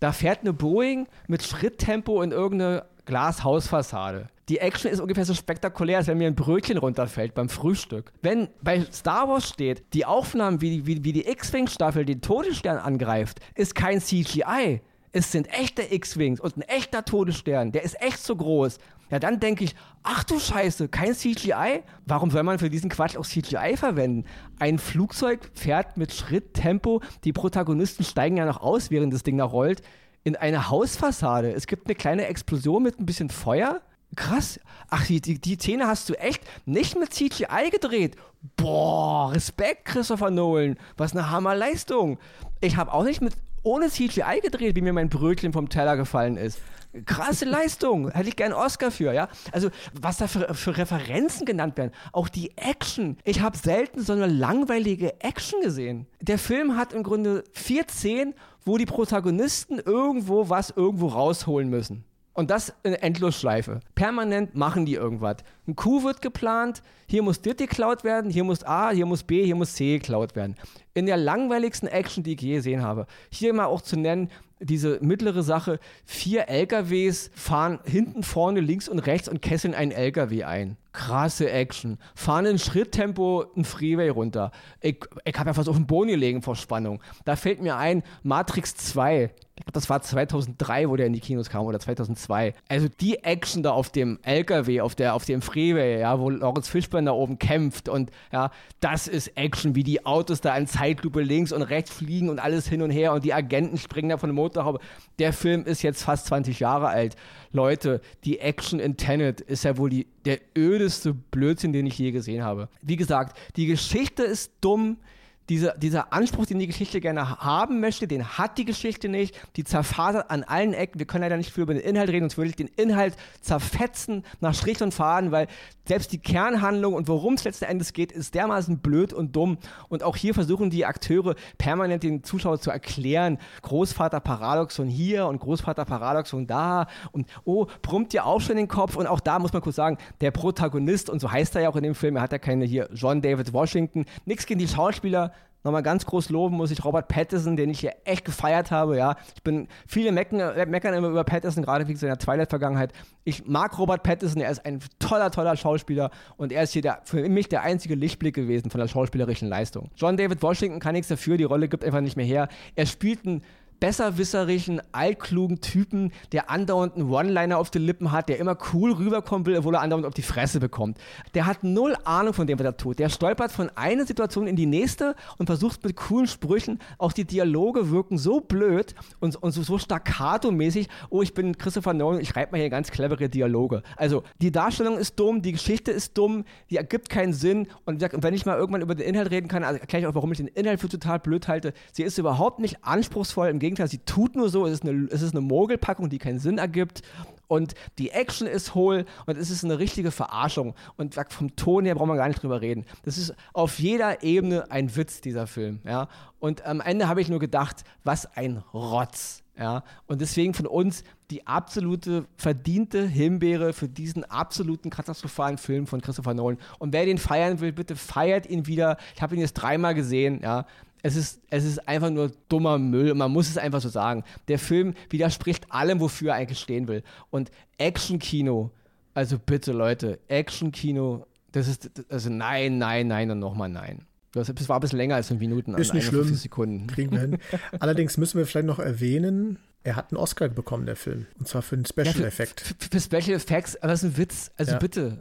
da 0.00 0.12
fährt 0.12 0.40
eine 0.40 0.52
Boeing 0.52 1.06
mit 1.28 1.42
Schritttempo 1.42 2.20
in 2.20 2.32
irgendeine 2.32 2.84
Glashausfassade. 3.06 4.28
Die 4.52 4.58
Action 4.58 4.90
ist 4.90 5.00
ungefähr 5.00 5.24
so 5.24 5.32
spektakulär, 5.32 5.96
als 5.96 6.08
wenn 6.08 6.18
mir 6.18 6.26
ein 6.26 6.34
Brötchen 6.34 6.76
runterfällt 6.76 7.32
beim 7.32 7.48
Frühstück. 7.48 8.12
Wenn 8.20 8.48
bei 8.60 8.84
Star 8.92 9.26
Wars 9.26 9.48
steht, 9.48 9.82
die 9.94 10.04
Aufnahmen, 10.04 10.60
wie, 10.60 10.86
wie, 10.86 11.02
wie 11.02 11.14
die 11.14 11.26
X-Wing-Staffel 11.26 12.04
den 12.04 12.20
Todesstern 12.20 12.76
angreift, 12.76 13.40
ist 13.54 13.74
kein 13.74 14.02
CGI. 14.02 14.82
Es 15.12 15.32
sind 15.32 15.48
echte 15.58 15.94
X-Wings 15.94 16.38
und 16.38 16.58
ein 16.58 16.62
echter 16.68 17.02
Todesstern. 17.02 17.72
Der 17.72 17.82
ist 17.82 17.98
echt 18.02 18.18
so 18.18 18.36
groß. 18.36 18.76
Ja, 19.10 19.18
dann 19.18 19.40
denke 19.40 19.64
ich, 19.64 19.74
ach 20.02 20.22
du 20.22 20.38
Scheiße, 20.38 20.88
kein 20.88 21.14
CGI? 21.14 21.82
Warum 22.04 22.30
soll 22.30 22.42
man 22.42 22.58
für 22.58 22.68
diesen 22.68 22.90
Quatsch 22.90 23.16
auch 23.16 23.24
CGI 23.24 23.78
verwenden? 23.78 24.26
Ein 24.58 24.78
Flugzeug 24.78 25.50
fährt 25.54 25.96
mit 25.96 26.12
Schritttempo, 26.12 27.00
die 27.24 27.32
Protagonisten 27.32 28.04
steigen 28.04 28.36
ja 28.36 28.44
noch 28.44 28.60
aus, 28.60 28.90
während 28.90 29.14
das 29.14 29.22
Ding 29.22 29.38
da 29.38 29.44
rollt, 29.44 29.80
in 30.24 30.36
eine 30.36 30.68
Hausfassade. 30.68 31.54
Es 31.54 31.66
gibt 31.66 31.86
eine 31.86 31.94
kleine 31.94 32.26
Explosion 32.26 32.82
mit 32.82 33.00
ein 33.00 33.06
bisschen 33.06 33.30
Feuer 33.30 33.80
Krass. 34.16 34.60
Ach, 34.90 35.06
die, 35.06 35.20
die, 35.20 35.40
die 35.40 35.56
Szene 35.56 35.86
hast 35.86 36.08
du 36.08 36.14
echt 36.14 36.42
nicht 36.66 36.98
mit 36.98 37.14
CGI 37.14 37.70
gedreht. 37.70 38.16
Boah, 38.56 39.32
Respekt, 39.32 39.86
Christopher 39.86 40.30
Nolan. 40.30 40.76
Was 40.96 41.12
eine 41.12 41.30
Hammerleistung. 41.30 42.18
Ich 42.60 42.76
habe 42.76 42.92
auch 42.92 43.04
nicht 43.04 43.22
mit 43.22 43.34
ohne 43.62 43.88
CGI 43.88 44.40
gedreht, 44.42 44.76
wie 44.76 44.82
mir 44.82 44.92
mein 44.92 45.08
Brötchen 45.08 45.52
vom 45.52 45.68
Teller 45.68 45.96
gefallen 45.96 46.36
ist. 46.36 46.58
Krasse 47.06 47.44
Leistung. 47.48 48.10
Hätte 48.10 48.28
ich 48.28 48.36
gern 48.36 48.52
Oscar 48.52 48.90
für, 48.90 49.12
ja? 49.12 49.28
Also, 49.52 49.70
was 49.98 50.18
da 50.18 50.26
für, 50.26 50.52
für 50.54 50.76
Referenzen 50.76 51.46
genannt 51.46 51.78
werden. 51.78 51.92
Auch 52.12 52.28
die 52.28 52.56
Action. 52.58 53.16
Ich 53.24 53.40
habe 53.40 53.56
selten 53.56 54.02
so 54.02 54.12
eine 54.12 54.26
langweilige 54.26 55.20
Action 55.22 55.62
gesehen. 55.62 56.06
Der 56.20 56.38
Film 56.38 56.76
hat 56.76 56.92
im 56.92 57.02
Grunde 57.02 57.44
vier 57.52 57.84
Szenen, 57.88 58.34
wo 58.64 58.76
die 58.76 58.86
Protagonisten 58.86 59.78
irgendwo 59.78 60.48
was 60.48 60.70
irgendwo 60.70 61.08
rausholen 61.08 61.70
müssen. 61.70 62.04
Und 62.34 62.50
das 62.50 62.72
in 62.82 62.94
Endlosschleife. 62.94 63.80
Permanent 63.94 64.54
machen 64.54 64.86
die 64.86 64.94
irgendwas. 64.94 65.36
Ein 65.66 65.76
Q 65.76 66.02
wird 66.02 66.22
geplant, 66.22 66.82
hier 67.06 67.22
muss 67.22 67.42
dit 67.42 67.58
geklaut 67.58 68.04
werden, 68.04 68.30
hier 68.30 68.44
muss 68.44 68.64
A, 68.64 68.90
hier 68.90 69.04
muss 69.04 69.22
B, 69.22 69.44
hier 69.44 69.54
muss 69.54 69.74
C 69.74 69.98
geklaut 69.98 70.34
werden. 70.34 70.56
In 70.94 71.04
der 71.04 71.18
langweiligsten 71.18 71.88
Action, 71.88 72.22
die 72.22 72.34
ich 72.34 72.40
je 72.40 72.54
gesehen 72.56 72.82
habe. 72.82 73.06
Hier 73.30 73.52
mal 73.52 73.66
auch 73.66 73.82
zu 73.82 73.98
nennen, 73.98 74.30
diese 74.60 74.98
mittlere 75.02 75.42
Sache, 75.42 75.78
vier 76.06 76.48
LKWs 76.48 77.30
fahren 77.34 77.80
hinten, 77.84 78.22
vorne, 78.22 78.60
links 78.60 78.88
und 78.88 79.00
rechts 79.00 79.28
und 79.28 79.42
kesseln 79.42 79.74
einen 79.74 79.92
LKW 79.92 80.44
ein. 80.44 80.76
Krasse 80.92 81.50
Action. 81.50 81.98
Fahren 82.14 82.46
in 82.46 82.58
Schritttempo 82.58 83.44
ein 83.56 83.64
Freeway 83.64 84.10
runter. 84.10 84.50
Ich, 84.80 84.98
ich 85.24 85.38
habe 85.38 85.50
ja 85.50 85.54
fast 85.54 85.68
auf 85.68 85.76
den 85.76 85.86
Boden 85.86 86.08
gelegen 86.08 86.42
vor 86.42 86.56
Spannung. 86.56 87.02
Da 87.24 87.36
fällt 87.36 87.62
mir 87.62 87.76
ein, 87.76 88.02
Matrix 88.22 88.74
2. 88.74 89.30
Ich 89.54 89.64
glaube, 89.64 89.72
das 89.72 89.90
war 89.90 90.00
2003, 90.00 90.88
wo 90.88 90.96
der 90.96 91.06
in 91.06 91.12
die 91.12 91.20
Kinos 91.20 91.50
kam, 91.50 91.66
oder 91.66 91.78
2002. 91.78 92.54
Also 92.68 92.88
die 92.88 93.22
Action 93.22 93.62
da 93.62 93.72
auf 93.72 93.90
dem 93.90 94.18
LKW, 94.22 94.80
auf, 94.80 94.94
der, 94.94 95.14
auf 95.14 95.24
dem 95.24 95.42
Freeway, 95.42 96.00
ja, 96.00 96.18
wo 96.18 96.30
Lawrence 96.30 96.70
Fishburne 96.70 97.06
da 97.06 97.12
oben 97.12 97.38
kämpft 97.38 97.88
und 97.88 98.10
ja, 98.32 98.50
das 98.80 99.08
ist 99.08 99.36
Action, 99.36 99.74
wie 99.74 99.84
die 99.84 100.06
Autos 100.06 100.40
da 100.40 100.56
in 100.56 100.66
Zeitlupe 100.66 101.20
links 101.20 101.52
und 101.52 101.62
rechts 101.62 101.90
fliegen 101.90 102.30
und 102.30 102.38
alles 102.38 102.66
hin 102.66 102.82
und 102.82 102.90
her 102.90 103.12
und 103.12 103.24
die 103.24 103.34
Agenten 103.34 103.76
springen 103.76 104.08
da 104.08 104.16
von 104.16 104.30
der 104.30 104.34
Motorhaube. 104.34 104.80
Der 105.18 105.32
Film 105.32 105.64
ist 105.64 105.82
jetzt 105.82 106.02
fast 106.02 106.26
20 106.26 106.58
Jahre 106.58 106.88
alt. 106.88 107.16
Leute, 107.52 108.00
die 108.24 108.40
Action 108.40 108.80
in 108.80 108.96
Tenet 108.96 109.42
ist 109.42 109.64
ja 109.64 109.76
wohl 109.76 109.90
die, 109.90 110.06
der 110.24 110.40
ödeste 110.56 111.14
Blödsinn, 111.14 111.72
den 111.72 111.86
ich 111.86 111.98
je 111.98 112.12
gesehen 112.12 112.42
habe. 112.42 112.68
Wie 112.80 112.96
gesagt, 112.96 113.36
die 113.56 113.66
Geschichte 113.66 114.22
ist 114.22 114.52
dumm, 114.60 114.98
dieser, 115.48 115.76
dieser 115.76 116.12
Anspruch, 116.12 116.46
den 116.46 116.58
die 116.58 116.66
Geschichte 116.66 117.00
gerne 117.00 117.38
haben 117.40 117.80
möchte, 117.80 118.06
den 118.06 118.38
hat 118.38 118.58
die 118.58 118.64
Geschichte 118.64 119.08
nicht. 119.08 119.38
Die 119.56 119.64
zerfasert 119.64 120.30
an 120.30 120.44
allen 120.44 120.72
Ecken. 120.72 120.98
Wir 120.98 121.06
können 121.06 121.22
leider 121.22 121.36
nicht 121.36 121.52
viel 121.52 121.64
über 121.64 121.74
den 121.74 121.82
Inhalt 121.82 122.10
reden, 122.10 122.24
uns 122.24 122.36
würde 122.36 122.50
ich 122.50 122.56
den 122.56 122.68
Inhalt 122.68 123.16
zerfetzen 123.40 124.24
nach 124.40 124.54
Strich 124.54 124.82
und 124.82 124.94
Faden, 124.94 125.32
weil 125.32 125.48
selbst 125.86 126.12
die 126.12 126.18
Kernhandlung 126.18 126.94
und 126.94 127.08
worum 127.08 127.34
es 127.34 127.44
letzten 127.44 127.64
Endes 127.64 127.92
geht, 127.92 128.12
ist 128.12 128.34
dermaßen 128.34 128.78
blöd 128.78 129.12
und 129.12 129.34
dumm. 129.34 129.58
Und 129.88 130.04
auch 130.04 130.16
hier 130.16 130.32
versuchen 130.32 130.70
die 130.70 130.86
Akteure 130.86 131.34
permanent 131.58 132.04
den 132.04 132.22
Zuschauer 132.22 132.60
zu 132.60 132.70
erklären, 132.70 133.38
Großvater 133.62 134.20
Paradoxon 134.20 134.88
hier 134.88 135.26
und 135.26 135.40
Großvater 135.40 135.84
Paradoxon 135.84 136.46
da. 136.46 136.86
Und 137.10 137.26
oh, 137.44 137.66
brummt 137.82 138.12
dir 138.12 138.26
auch 138.26 138.40
schon 138.40 138.56
den 138.56 138.68
Kopf. 138.68 138.96
Und 138.96 139.08
auch 139.08 139.20
da 139.20 139.40
muss 139.40 139.52
man 139.52 139.62
kurz 139.62 139.76
sagen, 139.76 139.98
der 140.20 140.30
Protagonist, 140.30 141.10
und 141.10 141.20
so 141.20 141.30
heißt 141.30 141.56
er 141.56 141.62
ja 141.62 141.68
auch 141.68 141.76
in 141.76 141.82
dem 141.82 141.96
Film, 141.96 142.16
er 142.16 142.22
hat 142.22 142.32
ja 142.32 142.38
keine 142.38 142.64
hier 142.64 142.88
John 142.94 143.20
David 143.20 143.52
Washington, 143.52 144.04
nichts 144.24 144.46
gegen 144.46 144.60
die 144.60 144.68
Schauspieler, 144.68 145.31
nochmal 145.64 145.82
ganz 145.82 146.06
groß 146.06 146.30
loben 146.30 146.56
muss 146.56 146.70
ich 146.70 146.84
Robert 146.84 147.08
Pattinson, 147.08 147.56
den 147.56 147.70
ich 147.70 147.80
hier 147.80 147.94
echt 148.04 148.24
gefeiert 148.24 148.70
habe, 148.70 148.96
ja. 148.96 149.16
Ich 149.34 149.42
bin, 149.42 149.68
viele 149.86 150.12
mecken, 150.12 150.40
äh, 150.40 150.66
meckern 150.66 150.94
immer 150.94 151.08
über 151.08 151.24
Pattinson, 151.24 151.62
gerade 151.62 151.88
wegen 151.88 151.98
seiner 151.98 152.18
Twilight-Vergangenheit. 152.18 152.92
Ich 153.24 153.46
mag 153.46 153.78
Robert 153.78 154.02
Pattinson, 154.02 154.42
er 154.42 154.50
ist 154.50 154.64
ein 154.64 154.80
toller, 154.98 155.30
toller 155.30 155.56
Schauspieler 155.56 156.10
und 156.36 156.52
er 156.52 156.64
ist 156.64 156.72
hier 156.72 156.82
der, 156.82 157.00
für 157.04 157.28
mich 157.28 157.48
der 157.48 157.62
einzige 157.62 157.94
Lichtblick 157.94 158.34
gewesen 158.34 158.70
von 158.70 158.80
der 158.80 158.88
schauspielerischen 158.88 159.48
Leistung. 159.48 159.90
John 159.96 160.16
David 160.16 160.42
Washington 160.42 160.80
kann 160.80 160.92
nichts 160.94 161.08
dafür, 161.08 161.36
die 161.36 161.44
Rolle 161.44 161.68
gibt 161.68 161.84
einfach 161.84 162.00
nicht 162.00 162.16
mehr 162.16 162.26
her. 162.26 162.48
Er 162.74 162.86
spielt 162.86 163.26
einen 163.26 163.42
besserwisserischen, 163.82 164.80
altklugen 164.92 165.60
Typen, 165.60 166.12
der 166.30 166.50
andauernd 166.50 166.94
einen 166.94 167.10
One-Liner 167.10 167.58
auf 167.58 167.68
den 167.68 167.82
Lippen 167.82 168.12
hat, 168.12 168.28
der 168.28 168.38
immer 168.38 168.56
cool 168.72 168.92
rüberkommen 168.92 169.44
will, 169.44 169.56
obwohl 169.58 169.74
er 169.74 169.80
andauernd 169.80 170.06
auf 170.06 170.14
die 170.14 170.22
Fresse 170.22 170.60
bekommt. 170.60 170.98
Der 171.34 171.46
hat 171.46 171.64
null 171.64 171.96
Ahnung 172.04 172.32
von 172.32 172.46
dem, 172.46 172.60
was 172.60 172.64
er 172.64 172.76
tut. 172.76 173.00
Der 173.00 173.08
stolpert 173.08 173.50
von 173.50 173.70
einer 173.74 174.06
Situation 174.06 174.46
in 174.46 174.54
die 174.54 174.66
nächste 174.66 175.16
und 175.36 175.46
versucht 175.46 175.84
mit 175.84 175.96
coolen 175.96 176.28
Sprüchen, 176.28 176.78
auch 176.96 177.12
die 177.12 177.24
Dialoge 177.24 177.90
wirken 177.90 178.18
so 178.18 178.40
blöd 178.40 178.94
und, 179.18 179.34
und 179.42 179.50
so, 179.50 179.64
so 179.64 179.78
staccato-mäßig, 179.78 180.86
oh, 181.10 181.22
ich 181.22 181.34
bin 181.34 181.58
Christopher 181.58 181.92
Nolan, 181.92 182.20
ich 182.20 182.28
schreibe 182.28 182.52
mal 182.52 182.58
hier 182.58 182.70
ganz 182.70 182.92
clevere 182.92 183.28
Dialoge. 183.28 183.82
Also, 183.96 184.22
die 184.40 184.52
Darstellung 184.52 184.96
ist 184.96 185.18
dumm, 185.18 185.42
die 185.42 185.50
Geschichte 185.50 185.90
ist 185.90 186.16
dumm, 186.16 186.44
die 186.70 186.76
ergibt 186.76 187.08
keinen 187.08 187.32
Sinn 187.32 187.66
und 187.84 188.00
wenn 188.00 188.34
ich 188.34 188.46
mal 188.46 188.56
irgendwann 188.56 188.82
über 188.82 188.94
den 188.94 189.08
Inhalt 189.08 189.32
reden 189.32 189.48
kann, 189.48 189.64
also 189.64 189.80
erkläre 189.80 190.02
ich 190.02 190.06
auch, 190.06 190.14
warum 190.14 190.30
ich 190.30 190.38
den 190.38 190.46
Inhalt 190.46 190.78
für 190.78 190.88
total 190.88 191.18
blöd 191.18 191.48
halte. 191.48 191.72
Sie 191.90 192.04
ist 192.04 192.16
überhaupt 192.18 192.60
nicht 192.60 192.84
anspruchsvoll, 192.84 193.48
im 193.48 193.58
Gegenteil 193.58 193.71
Gegenteil, 193.74 193.88
sie 193.88 193.98
tut 193.98 194.36
nur 194.36 194.48
so, 194.48 194.66
es 194.66 194.74
ist 194.74 194.88
eine, 194.88 195.08
es 195.10 195.22
ist 195.22 195.32
eine 195.32 195.40
Mogelpackung, 195.40 196.08
die 196.08 196.18
keinen 196.18 196.38
Sinn 196.38 196.58
ergibt. 196.58 197.02
und 197.48 197.74
die 197.98 198.10
Action 198.10 198.46
ist 198.46 198.74
hohl 198.74 199.04
und 199.26 199.36
es 199.36 199.50
ist 199.50 199.62
eine 199.62 199.78
richtige 199.78 200.10
Verarschung. 200.10 200.74
Und 200.96 201.14
vom 201.28 201.54
Ton 201.54 201.84
her 201.84 201.94
braucht 201.94 202.08
man 202.08 202.16
gar 202.16 202.28
nicht 202.28 202.42
drüber 202.42 202.62
reden. 202.62 202.86
Das 203.02 203.18
ist 203.18 203.34
auf 203.52 203.78
jeder 203.78 204.22
Ebene 204.22 204.70
ein 204.70 204.96
Witz, 204.96 205.20
dieser 205.20 205.46
Film. 205.46 205.80
Ja? 205.84 206.08
Und 206.38 206.64
am 206.64 206.80
Ende 206.80 207.08
habe 207.08 207.20
ich 207.20 207.28
nur 207.28 207.40
gedacht, 207.40 207.84
was 208.04 208.24
ein 208.36 208.64
Rotz. 208.72 209.42
Ja? 209.58 209.84
Und 210.06 210.22
deswegen 210.22 210.54
von 210.54 210.66
uns 210.66 211.04
die 211.30 211.46
absolute 211.46 212.26
verdiente 212.36 213.06
Himbeere 213.06 213.74
für 213.74 213.88
diesen 213.88 214.24
absoluten 214.24 214.88
katastrophalen 214.88 215.58
Film 215.58 215.86
von 215.86 216.00
Christopher 216.00 216.32
Nolan. 216.32 216.58
Und 216.78 216.94
wer 216.94 217.04
den 217.04 217.18
feiern 217.18 217.60
will, 217.60 217.72
bitte 217.72 217.96
feiert 217.96 218.46
ihn 218.46 218.66
wieder. 218.66 218.96
Ich 219.14 219.20
habe 219.20 219.34
ihn 219.34 219.40
jetzt 219.42 219.54
dreimal 219.54 219.94
gesehen. 219.94 220.40
Ja? 220.42 220.64
Es 221.02 221.16
ist, 221.16 221.40
es 221.50 221.64
ist 221.64 221.88
einfach 221.88 222.10
nur 222.10 222.32
dummer 222.48 222.78
Müll 222.78 223.10
und 223.10 223.18
man 223.18 223.30
muss 223.30 223.48
es 223.48 223.58
einfach 223.58 223.80
so 223.80 223.88
sagen. 223.88 224.24
Der 224.48 224.58
Film 224.58 224.94
widerspricht 225.10 225.70
allem, 225.72 226.00
wofür 226.00 226.30
er 226.30 226.36
eigentlich 226.36 226.60
stehen 226.60 226.88
will. 226.88 227.02
Und 227.30 227.50
Action-Kino, 227.78 228.70
also 229.14 229.38
bitte 229.38 229.72
Leute, 229.72 230.20
Action-Kino, 230.28 231.26
das 231.50 231.68
ist, 231.68 231.90
also 232.08 232.30
nein, 232.30 232.78
nein, 232.78 233.08
nein 233.08 233.30
und 233.30 233.40
nochmal 233.40 233.68
nein. 233.68 234.06
Das 234.32 234.48
war 234.68 234.78
ein 234.78 234.80
bisschen 234.80 234.96
länger 234.96 235.16
als 235.16 235.28
fünf 235.28 235.40
Minuten. 235.40 235.74
Ist 235.74 235.92
nicht 235.92 236.06
schlimm. 236.06 236.34
Sekunden. 236.34 236.86
Kriegen 236.86 237.12
wir 237.12 237.20
hin. 237.20 237.38
Allerdings 237.80 238.16
müssen 238.16 238.38
wir 238.38 238.46
vielleicht 238.46 238.66
noch 238.66 238.78
erwähnen, 238.78 239.58
er 239.84 239.96
hat 239.96 240.10
einen 240.10 240.18
Oscar 240.18 240.48
bekommen, 240.48 240.86
der 240.86 240.96
Film. 240.96 241.26
Und 241.38 241.48
zwar 241.48 241.60
für 241.60 241.74
einen 241.74 241.84
Special 241.84 242.24
Effect. 242.24 242.60
Für, 242.60 242.74
für, 242.88 243.00
Special 243.00 243.36
Effects, 243.36 243.76
aber 243.76 243.88
das 243.88 244.02
ist 244.02 244.10
ein 244.10 244.16
Witz. 244.16 244.50
Also 244.56 244.72
ja. 244.72 244.78
bitte. 244.78 245.20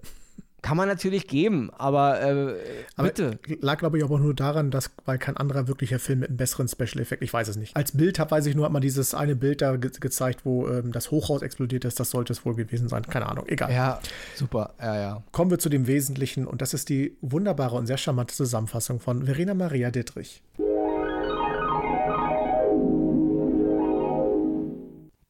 Kann 0.61 0.77
man 0.77 0.87
natürlich 0.87 1.27
geben, 1.27 1.71
aber, 1.75 2.21
äh, 2.21 2.55
aber 2.95 3.07
bitte. 3.07 3.39
Lag, 3.61 3.79
glaube 3.79 3.97
ich, 3.97 4.03
aber 4.03 4.19
nur 4.19 4.35
daran, 4.35 4.69
dass, 4.69 4.91
weil 5.05 5.17
kein 5.17 5.35
anderer 5.35 5.67
wirklicher 5.67 5.97
Film 5.97 6.19
mit 6.19 6.29
einem 6.29 6.37
besseren 6.37 6.67
Special 6.67 6.99
Effekt, 6.99 7.23
ich 7.23 7.33
weiß 7.33 7.47
es 7.47 7.55
nicht. 7.55 7.75
Als 7.75 7.93
Bild, 7.93 8.19
hab, 8.19 8.29
weiß 8.29 8.45
ich 8.45 8.55
nur, 8.55 8.65
hat 8.65 8.71
man 8.71 8.81
dieses 8.81 9.15
eine 9.15 9.35
Bild 9.35 9.61
da 9.61 9.75
ge 9.77 9.89
gezeigt, 9.99 10.41
wo 10.45 10.67
ähm, 10.67 10.91
das 10.91 11.09
Hochhaus 11.09 11.41
explodiert 11.41 11.85
ist. 11.85 11.99
Das 11.99 12.11
sollte 12.11 12.33
es 12.33 12.45
wohl 12.45 12.55
gewesen 12.55 12.89
sein. 12.89 13.03
Keine 13.03 13.27
Ahnung, 13.27 13.45
egal. 13.47 13.71
Ja, 13.71 13.99
super. 14.35 14.75
Ja, 14.79 14.97
ja. 14.97 15.23
Kommen 15.31 15.49
wir 15.49 15.57
zu 15.57 15.69
dem 15.69 15.87
Wesentlichen 15.87 16.45
und 16.45 16.61
das 16.61 16.75
ist 16.75 16.89
die 16.89 17.17
wunderbare 17.21 17.75
und 17.75 17.87
sehr 17.87 17.97
charmante 17.97 18.35
Zusammenfassung 18.35 18.99
von 18.99 19.25
Verena 19.25 19.55
Maria 19.55 19.89
Dittrich. 19.89 20.43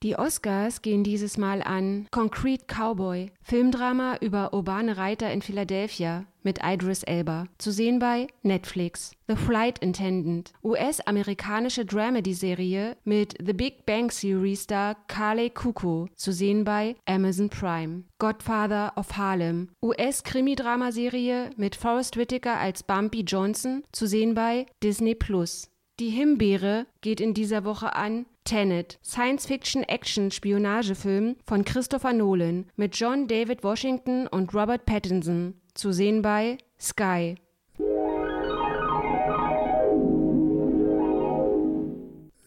Die 0.04 0.18
Oscars 0.18 0.82
gehen 0.82 1.04
dieses 1.04 1.38
Mal 1.38 1.62
an 1.62 2.08
Concrete 2.10 2.66
Cowboy, 2.66 3.32
Filmdrama 3.44 4.18
über 4.20 4.52
urbane 4.52 4.98
Reiter 4.98 5.32
in 5.32 5.44
Philadelphia 5.44 6.26
mit 6.42 6.60
Idris 6.64 7.04
Elba, 7.04 7.46
zu 7.60 7.72
sehen 7.72 8.00
bei 8.00 8.26
Netflix. 8.42 9.12
The 9.28 9.36
Flight 9.36 9.84
Attendant, 9.84 10.54
US-amerikanische 10.64 11.86
Dramedy-Serie 11.86 12.98
mit 13.04 13.36
The 13.46 13.54
Big 13.54 13.86
Bang 13.86 14.10
Theory-Star 14.10 14.98
Carly 15.08 15.52
Kuko, 15.52 16.08
zu 16.16 16.32
sehen 16.32 16.64
bei 16.64 16.96
Amazon 17.06 17.50
Prime. 17.50 18.04
Godfather 18.18 18.94
of 18.96 19.16
Harlem, 19.16 19.70
US-Krimi-Dramaserie 19.84 21.52
mit 21.58 21.76
Forrest 21.76 22.18
Whitaker 22.18 22.58
als 22.58 22.82
Bumpy 22.82 23.22
Johnson, 23.22 23.84
zu 23.92 24.08
sehen 24.08 24.34
bei 24.34 24.66
Disney 24.82 25.14
Plus. 25.14 25.71
Die 26.02 26.10
Himbeere 26.10 26.88
geht 27.02 27.22
in 27.22 27.36
dieser 27.36 27.64
Woche 27.64 27.96
an 27.96 28.26
Tenet, 28.44 28.98
Science-Fiction-Action-Spionagefilm 29.04 31.36
von 31.46 31.64
Christopher 31.64 32.12
Nolan 32.12 32.66
mit 32.76 32.96
John 32.96 33.28
David 33.28 33.64
Washington 33.64 34.26
und 34.26 34.52
Robert 34.56 34.88
Pattinson, 34.88 35.62
zu 35.76 35.92
sehen 35.92 36.24
bei 36.24 36.58
Sky. 36.80 37.36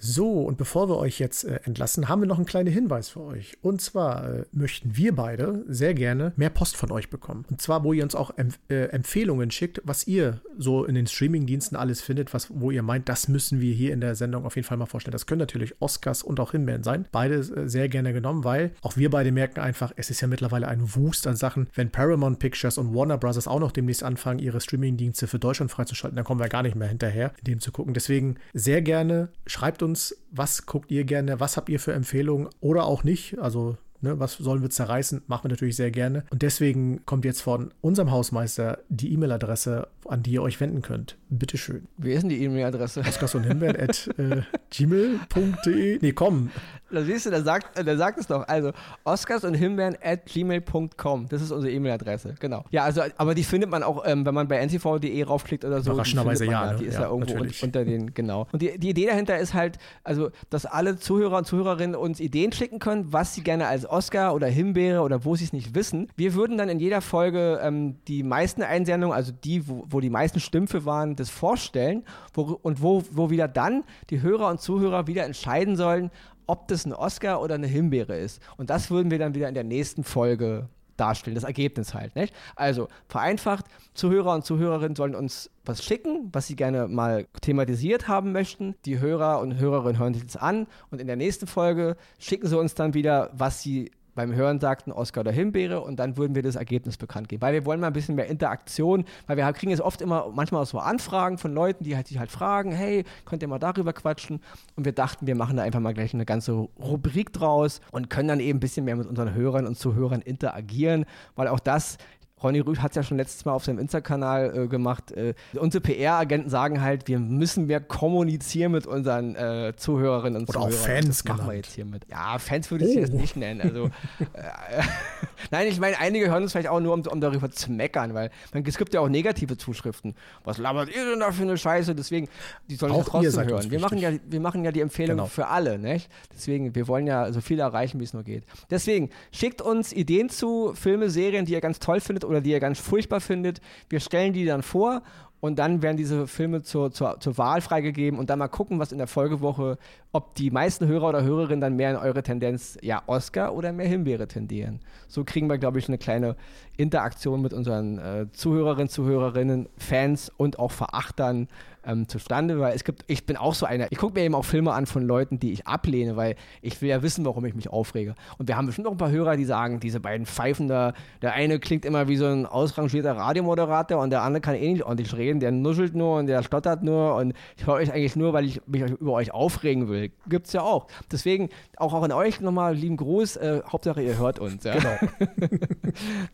So, 0.06 0.42
und 0.42 0.58
bevor 0.58 0.90
wir 0.90 0.98
euch 0.98 1.18
jetzt 1.18 1.44
äh, 1.44 1.60
entlassen, 1.64 2.10
haben 2.10 2.20
wir 2.20 2.26
noch 2.26 2.36
einen 2.36 2.44
kleinen 2.44 2.70
Hinweis 2.70 3.08
für 3.08 3.22
euch. 3.22 3.56
Und 3.62 3.80
zwar 3.80 4.28
äh, 4.28 4.44
möchten 4.52 4.98
wir 4.98 5.14
beide 5.14 5.64
sehr 5.66 5.94
gerne 5.94 6.34
mehr 6.36 6.50
Post 6.50 6.76
von 6.76 6.92
euch 6.92 7.08
bekommen. 7.08 7.46
Und 7.48 7.62
zwar, 7.62 7.84
wo 7.84 7.94
ihr 7.94 8.04
uns 8.04 8.14
auch 8.14 8.36
empf 8.36 8.58
äh, 8.68 8.84
Empfehlungen 8.88 9.50
schickt, 9.50 9.80
was 9.84 10.06
ihr 10.06 10.42
so 10.58 10.84
in 10.84 10.94
den 10.94 11.06
Streaming-Diensten 11.06 11.74
alles 11.74 12.02
findet, 12.02 12.34
was, 12.34 12.48
wo 12.50 12.70
ihr 12.70 12.82
meint, 12.82 13.08
das 13.08 13.28
müssen 13.28 13.62
wir 13.62 13.72
hier 13.72 13.94
in 13.94 14.02
der 14.02 14.14
Sendung 14.14 14.44
auf 14.44 14.56
jeden 14.56 14.68
Fall 14.68 14.76
mal 14.76 14.84
vorstellen. 14.84 15.12
Das 15.12 15.24
können 15.24 15.38
natürlich 15.38 15.80
Oscars 15.80 16.22
und 16.22 16.38
auch 16.38 16.52
Hinbeeren 16.52 16.82
sein. 16.82 17.08
Beide 17.10 17.36
äh, 17.36 17.66
sehr 17.66 17.88
gerne 17.88 18.12
genommen, 18.12 18.44
weil 18.44 18.72
auch 18.82 18.98
wir 18.98 19.08
beide 19.08 19.32
merken 19.32 19.60
einfach, 19.60 19.90
es 19.96 20.10
ist 20.10 20.20
ja 20.20 20.28
mittlerweile 20.28 20.68
ein 20.68 20.94
Wust 20.94 21.26
an 21.26 21.36
Sachen. 21.36 21.70
Wenn 21.72 21.88
Paramount 21.88 22.40
Pictures 22.40 22.76
und 22.76 22.94
Warner 22.94 23.16
Brothers 23.16 23.48
auch 23.48 23.60
noch 23.60 23.72
demnächst 23.72 24.02
anfangen, 24.02 24.38
ihre 24.38 24.60
Streaming-Dienste 24.60 25.28
für 25.28 25.38
Deutschland 25.38 25.70
freizuschalten, 25.70 26.16
dann 26.16 26.26
kommen 26.26 26.40
wir 26.40 26.50
gar 26.50 26.62
nicht 26.62 26.76
mehr 26.76 26.88
hinterher, 26.88 27.32
dem 27.40 27.58
zu 27.60 27.72
gucken. 27.72 27.94
Deswegen 27.94 28.36
sehr 28.52 28.82
gerne 28.82 29.30
schreibt 29.46 29.82
uns 29.82 29.93
uns, 29.94 30.16
was 30.32 30.66
guckt 30.66 30.90
ihr 30.90 31.04
gerne, 31.04 31.38
was 31.38 31.56
habt 31.56 31.68
ihr 31.68 31.78
für 31.78 31.92
Empfehlungen 31.92 32.48
oder 32.60 32.84
auch 32.84 33.04
nicht. 33.04 33.38
Also 33.38 33.76
Ne, 34.04 34.20
was 34.20 34.34
sollen 34.34 34.60
wir 34.60 34.68
zerreißen? 34.68 35.22
Machen 35.28 35.44
wir 35.44 35.48
natürlich 35.48 35.76
sehr 35.76 35.90
gerne. 35.90 36.24
Und 36.28 36.42
deswegen 36.42 37.06
kommt 37.06 37.24
jetzt 37.24 37.40
von 37.40 37.72
unserem 37.80 38.10
Hausmeister 38.10 38.80
die 38.90 39.14
E-Mail-Adresse, 39.14 39.88
an 40.06 40.22
die 40.22 40.32
ihr 40.32 40.42
euch 40.42 40.60
wenden 40.60 40.82
könnt. 40.82 41.16
Bitteschön. 41.30 41.88
Wie 41.96 42.12
ist 42.12 42.20
denn 42.20 42.28
die 42.28 42.44
E-Mail-Adresse? 42.44 43.00
Oscarsonhimbeeren 43.00 43.80
at 43.80 44.10
äh, 44.18 44.42
gmail.de. 44.70 45.98
Nee, 46.02 46.12
komm. 46.12 46.50
Da 46.94 47.02
siehst 47.02 47.26
du, 47.26 47.30
der 47.30 47.42
sagt, 47.42 47.76
der 47.76 47.96
sagt 47.96 48.20
es 48.20 48.26
doch. 48.28 48.46
Also 48.46 48.72
Oscars 49.02 49.44
und 49.44 49.54
Himbeeren 49.54 49.96
at 50.02 50.26
gmail.com. 50.26 51.28
Das 51.28 51.42
ist 51.42 51.50
unsere 51.50 51.72
E-Mail-Adresse. 51.72 52.34
Genau. 52.38 52.64
Ja, 52.70 52.84
also, 52.84 53.02
aber 53.16 53.34
die 53.34 53.42
findet 53.42 53.70
man 53.70 53.82
auch, 53.82 54.04
ähm, 54.06 54.24
wenn 54.24 54.34
man 54.34 54.46
bei 54.46 54.64
ntv.de 54.64 55.22
raufklickt 55.24 55.64
oder 55.64 55.80
so. 55.80 55.90
Überraschenderweise 55.90 56.46
ja. 56.46 56.72
Ne? 56.72 56.78
Die 56.78 56.84
ist 56.84 56.94
ja, 56.94 57.02
ja 57.02 57.08
irgendwo 57.08 57.34
un 57.34 57.50
unter 57.62 57.84
den, 57.84 58.14
genau. 58.14 58.46
Und 58.52 58.62
die, 58.62 58.78
die 58.78 58.90
Idee 58.90 59.06
dahinter 59.06 59.38
ist 59.38 59.54
halt, 59.54 59.78
also, 60.04 60.30
dass 60.50 60.66
alle 60.66 60.96
Zuhörer 60.96 61.38
und 61.38 61.46
Zuhörerinnen 61.46 61.96
uns 61.96 62.20
Ideen 62.20 62.52
schicken 62.52 62.78
können, 62.78 63.12
was 63.12 63.34
sie 63.34 63.42
gerne 63.42 63.66
als 63.66 63.86
Oscar 63.94 64.34
oder 64.34 64.48
Himbeere 64.48 65.02
oder 65.02 65.24
wo 65.24 65.36
sie 65.36 65.44
es 65.44 65.52
nicht 65.52 65.74
wissen. 65.74 66.08
Wir 66.16 66.34
würden 66.34 66.58
dann 66.58 66.68
in 66.68 66.80
jeder 66.80 67.00
Folge 67.00 67.60
ähm, 67.62 67.96
die 68.08 68.22
meisten 68.22 68.62
Einsendungen, 68.62 69.14
also 69.14 69.32
die, 69.32 69.68
wo, 69.68 69.84
wo 69.88 70.00
die 70.00 70.10
meisten 70.10 70.40
Stimmen 70.40 70.68
waren, 70.84 71.14
das 71.14 71.30
vorstellen 71.30 72.04
wo, 72.32 72.58
und 72.62 72.82
wo, 72.82 73.04
wo 73.10 73.30
wieder 73.30 73.46
dann 73.46 73.84
die 74.10 74.20
Hörer 74.20 74.48
und 74.48 74.60
Zuhörer 74.60 75.06
wieder 75.06 75.24
entscheiden 75.24 75.76
sollen, 75.76 76.10
ob 76.46 76.68
das 76.68 76.84
ein 76.84 76.92
Oscar 76.92 77.40
oder 77.40 77.54
eine 77.54 77.66
Himbeere 77.66 78.16
ist. 78.16 78.42
Und 78.56 78.70
das 78.70 78.90
würden 78.90 79.10
wir 79.10 79.18
dann 79.18 79.34
wieder 79.34 79.48
in 79.48 79.54
der 79.54 79.64
nächsten 79.64 80.04
Folge 80.04 80.68
darstellen, 80.96 81.34
das 81.34 81.44
Ergebnis 81.44 81.94
halt. 81.94 82.14
Nicht? 82.16 82.34
Also 82.56 82.88
vereinfacht, 83.08 83.66
Zuhörer 83.94 84.34
und 84.34 84.44
Zuhörerinnen 84.44 84.96
sollen 84.96 85.14
uns 85.14 85.50
was 85.64 85.82
schicken, 85.82 86.30
was 86.32 86.46
sie 86.46 86.56
gerne 86.56 86.88
mal 86.88 87.26
thematisiert 87.40 88.08
haben 88.08 88.32
möchten. 88.32 88.74
Die 88.84 88.98
Hörer 88.98 89.40
und 89.40 89.58
Hörerinnen 89.58 89.98
hören 89.98 90.14
sich 90.14 90.24
das 90.24 90.36
an 90.36 90.66
und 90.90 91.00
in 91.00 91.06
der 91.06 91.16
nächsten 91.16 91.46
Folge 91.46 91.96
schicken 92.18 92.46
sie 92.46 92.58
uns 92.58 92.74
dann 92.74 92.94
wieder, 92.94 93.30
was 93.32 93.62
sie 93.62 93.90
beim 94.14 94.34
Hören 94.34 94.60
sagten 94.60 94.92
Oscar 94.92 95.20
oder 95.20 95.32
Himbeere 95.32 95.80
und 95.80 95.96
dann 95.96 96.16
würden 96.16 96.34
wir 96.34 96.42
das 96.42 96.56
Ergebnis 96.56 96.96
bekannt 96.96 97.28
geben. 97.28 97.42
Weil 97.42 97.54
wir 97.54 97.64
wollen 97.64 97.80
mal 97.80 97.88
ein 97.88 97.92
bisschen 97.92 98.14
mehr 98.14 98.26
Interaktion, 98.26 99.04
weil 99.26 99.36
wir 99.36 99.52
kriegen 99.52 99.70
jetzt 99.70 99.80
oft 99.80 100.00
immer 100.00 100.30
manchmal 100.32 100.62
auch 100.62 100.66
so 100.66 100.78
Anfragen 100.78 101.38
von 101.38 101.52
Leuten, 101.52 101.84
die 101.84 101.96
halt 101.96 102.08
sich 102.08 102.18
halt 102.18 102.30
fragen, 102.30 102.72
hey, 102.72 103.04
könnt 103.24 103.42
ihr 103.42 103.48
mal 103.48 103.58
darüber 103.58 103.92
quatschen? 103.92 104.40
Und 104.76 104.84
wir 104.84 104.92
dachten, 104.92 105.26
wir 105.26 105.34
machen 105.34 105.56
da 105.56 105.62
einfach 105.62 105.80
mal 105.80 105.94
gleich 105.94 106.14
eine 106.14 106.24
ganze 106.24 106.52
Rubrik 106.52 107.32
draus 107.32 107.80
und 107.90 108.10
können 108.10 108.28
dann 108.28 108.40
eben 108.40 108.58
ein 108.58 108.60
bisschen 108.60 108.84
mehr 108.84 108.96
mit 108.96 109.06
unseren 109.06 109.34
Hörern 109.34 109.66
und 109.66 109.76
Zuhörern 109.76 110.20
interagieren, 110.20 111.04
weil 111.36 111.48
auch 111.48 111.60
das 111.60 111.98
Ronny 112.44 112.60
Rüth 112.60 112.82
hat 112.82 112.92
es 112.92 112.96
ja 112.96 113.02
schon 113.02 113.16
letztes 113.16 113.44
Mal 113.44 113.52
auf 113.52 113.64
seinem 113.64 113.78
Insta-Kanal 113.78 114.56
äh, 114.56 114.68
gemacht. 114.68 115.10
Äh, 115.12 115.34
unsere 115.54 115.80
PR-Agenten 115.80 116.50
sagen 116.50 116.82
halt, 116.82 117.08
wir 117.08 117.18
müssen 117.18 117.66
mehr 117.66 117.80
kommunizieren 117.80 118.72
mit 118.72 118.86
unseren 118.86 119.34
äh, 119.34 119.72
Zuhörerinnen 119.76 120.42
und 120.42 120.48
Oder 120.50 120.60
Zuhörern. 120.60 120.74
Auch 120.74 120.86
Fans, 120.86 121.22
das 121.22 121.24
machen 121.24 121.48
wir 121.48 121.54
jetzt 121.54 121.72
hier 121.72 121.86
mit. 121.86 122.06
Ja, 122.08 122.38
Fans 122.38 122.70
würde 122.70 122.84
ich 122.84 122.96
oh. 122.96 123.00
jetzt 123.00 123.14
nicht 123.14 123.36
nennen. 123.36 123.62
Also, 123.62 123.86
äh, 124.34 124.82
Nein, 125.50 125.68
ich 125.68 125.80
meine, 125.80 125.98
einige 125.98 126.30
hören 126.30 126.42
uns 126.42 126.52
vielleicht 126.52 126.68
auch 126.68 126.80
nur, 126.80 126.94
um, 126.94 127.02
um, 127.06 127.20
darüber 127.20 127.50
zu 127.50 127.72
meckern, 127.72 128.14
weil 128.14 128.30
man, 128.52 128.64
es 128.66 128.78
gibt 128.78 128.94
ja 128.94 129.00
auch 129.00 129.08
negative 129.08 129.56
Zuschriften. 129.56 130.14
Was 130.44 130.58
labert 130.58 130.94
ihr 130.94 131.10
denn 131.10 131.20
da 131.20 131.32
für 131.32 131.42
eine 131.42 131.56
Scheiße? 131.56 131.94
Deswegen, 131.94 132.28
die 132.68 132.76
sollen 132.76 132.92
auch 132.92 133.04
trotzdem 133.04 133.48
hören. 133.48 133.70
Wir 133.70 133.80
machen, 133.80 133.98
ja, 133.98 134.10
wir 134.28 134.40
machen 134.40 134.64
ja 134.64 134.72
die 134.72 134.80
Empfehlung 134.80 135.16
genau. 135.16 135.26
für 135.26 135.48
alle, 135.48 135.78
nicht? 135.78 136.10
Deswegen, 136.32 136.74
wir 136.74 136.88
wollen 136.88 137.06
ja 137.06 137.32
so 137.32 137.40
viel 137.40 137.58
erreichen, 137.58 138.00
wie 138.00 138.04
es 138.04 138.12
nur 138.12 138.22
geht. 138.22 138.44
Deswegen, 138.70 139.10
schickt 139.32 139.62
uns 139.62 139.92
Ideen 139.92 140.28
zu 140.28 140.72
Filme, 140.74 141.10
Serien, 141.10 141.46
die 141.46 141.52
ihr 141.52 141.60
ganz 141.60 141.78
toll 141.78 142.00
findet 142.00 142.24
oder 142.34 142.40
die 142.40 142.50
ihr 142.50 142.60
ganz 142.60 142.80
furchtbar 142.80 143.20
findet. 143.20 143.60
Wir 143.88 144.00
stellen 144.00 144.32
die 144.32 144.44
dann 144.44 144.62
vor 144.62 145.02
und 145.44 145.58
dann 145.58 145.82
werden 145.82 145.98
diese 145.98 146.26
Filme 146.26 146.62
zur, 146.62 146.90
zur, 146.90 147.20
zur 147.20 147.36
Wahl 147.36 147.60
freigegeben 147.60 148.18
und 148.18 148.30
dann 148.30 148.38
mal 148.38 148.48
gucken, 148.48 148.78
was 148.78 148.92
in 148.92 148.96
der 148.96 149.06
Folgewoche, 149.06 149.76
ob 150.10 150.34
die 150.36 150.50
meisten 150.50 150.86
Hörer 150.86 151.10
oder 151.10 151.22
Hörerinnen 151.22 151.60
dann 151.60 151.76
mehr 151.76 151.90
in 151.90 151.96
eure 151.96 152.22
Tendenz, 152.22 152.78
ja, 152.80 153.02
Oscar 153.04 153.54
oder 153.54 153.70
mehr 153.70 153.86
Himbeere 153.86 154.26
tendieren. 154.26 154.80
So 155.06 155.22
kriegen 155.22 155.46
wir, 155.50 155.58
glaube 155.58 155.78
ich, 155.78 155.86
eine 155.86 155.98
kleine 155.98 156.36
Interaktion 156.78 157.42
mit 157.42 157.52
unseren 157.52 157.98
äh, 157.98 158.26
Zuhörerinnen, 158.32 158.88
Zuhörerinnen, 158.88 159.68
Fans 159.76 160.32
und 160.38 160.58
auch 160.58 160.70
Verachtern 160.70 161.48
ähm, 161.86 162.08
zustande, 162.08 162.58
weil 162.60 162.74
es 162.74 162.84
gibt, 162.84 163.04
ich 163.06 163.26
bin 163.26 163.36
auch 163.36 163.54
so 163.54 163.66
einer, 163.66 163.90
ich 163.90 163.98
gucke 163.98 164.18
mir 164.18 164.24
eben 164.24 164.34
auch 164.34 164.44
Filme 164.44 164.72
an 164.72 164.86
von 164.86 165.02
Leuten, 165.02 165.38
die 165.38 165.52
ich 165.52 165.66
ablehne, 165.66 166.16
weil 166.16 166.36
ich 166.62 166.80
will 166.80 166.88
ja 166.88 167.02
wissen, 167.02 167.24
warum 167.24 167.44
ich 167.44 167.54
mich 167.54 167.68
aufrege. 167.68 168.14
Und 168.38 168.48
wir 168.48 168.56
haben 168.56 168.66
bestimmt 168.66 168.86
auch 168.86 168.92
ein 168.92 168.98
paar 168.98 169.10
Hörer, 169.10 169.36
die 169.36 169.44
sagen, 169.44 169.80
diese 169.80 170.00
beiden 170.00 170.26
Pfeifen 170.26 170.68
da, 170.68 170.94
der 171.22 171.34
eine 171.34 171.58
klingt 171.58 171.84
immer 171.84 172.08
wie 172.08 172.16
so 172.16 172.26
ein 172.26 172.46
ausrangierter 172.46 173.16
Radiomoderator 173.16 174.00
und 174.00 174.10
der 174.10 174.22
andere 174.22 174.40
kann 174.40 174.54
eh 174.54 174.72
nicht 174.72 174.84
ordentlich 174.84 175.14
reden 175.16 175.33
reden, 175.34 175.40
der 175.40 175.52
nuschelt 175.52 175.94
nur 175.94 176.18
und 176.18 176.26
der 176.26 176.42
stottert 176.42 176.82
nur 176.82 177.16
und 177.16 177.34
ich 177.56 177.66
höre 177.66 177.74
euch 177.74 177.92
eigentlich 177.92 178.16
nur, 178.16 178.32
weil 178.32 178.44
ich 178.44 178.60
mich 178.66 178.82
über 178.82 179.12
euch 179.12 179.32
aufregen 179.32 179.88
will. 179.88 180.10
Gibt's 180.28 180.52
ja 180.52 180.62
auch. 180.62 180.86
Deswegen 181.10 181.48
auch, 181.76 181.92
auch 181.92 182.02
an 182.02 182.12
euch 182.12 182.40
nochmal 182.40 182.74
lieben 182.74 182.96
Gruß. 182.96 183.36
Äh, 183.36 183.62
Hauptsache, 183.68 184.02
ihr 184.02 184.18
hört 184.18 184.38
uns. 184.38 184.64
Ja? 184.64 184.74
Genau. 184.74 185.12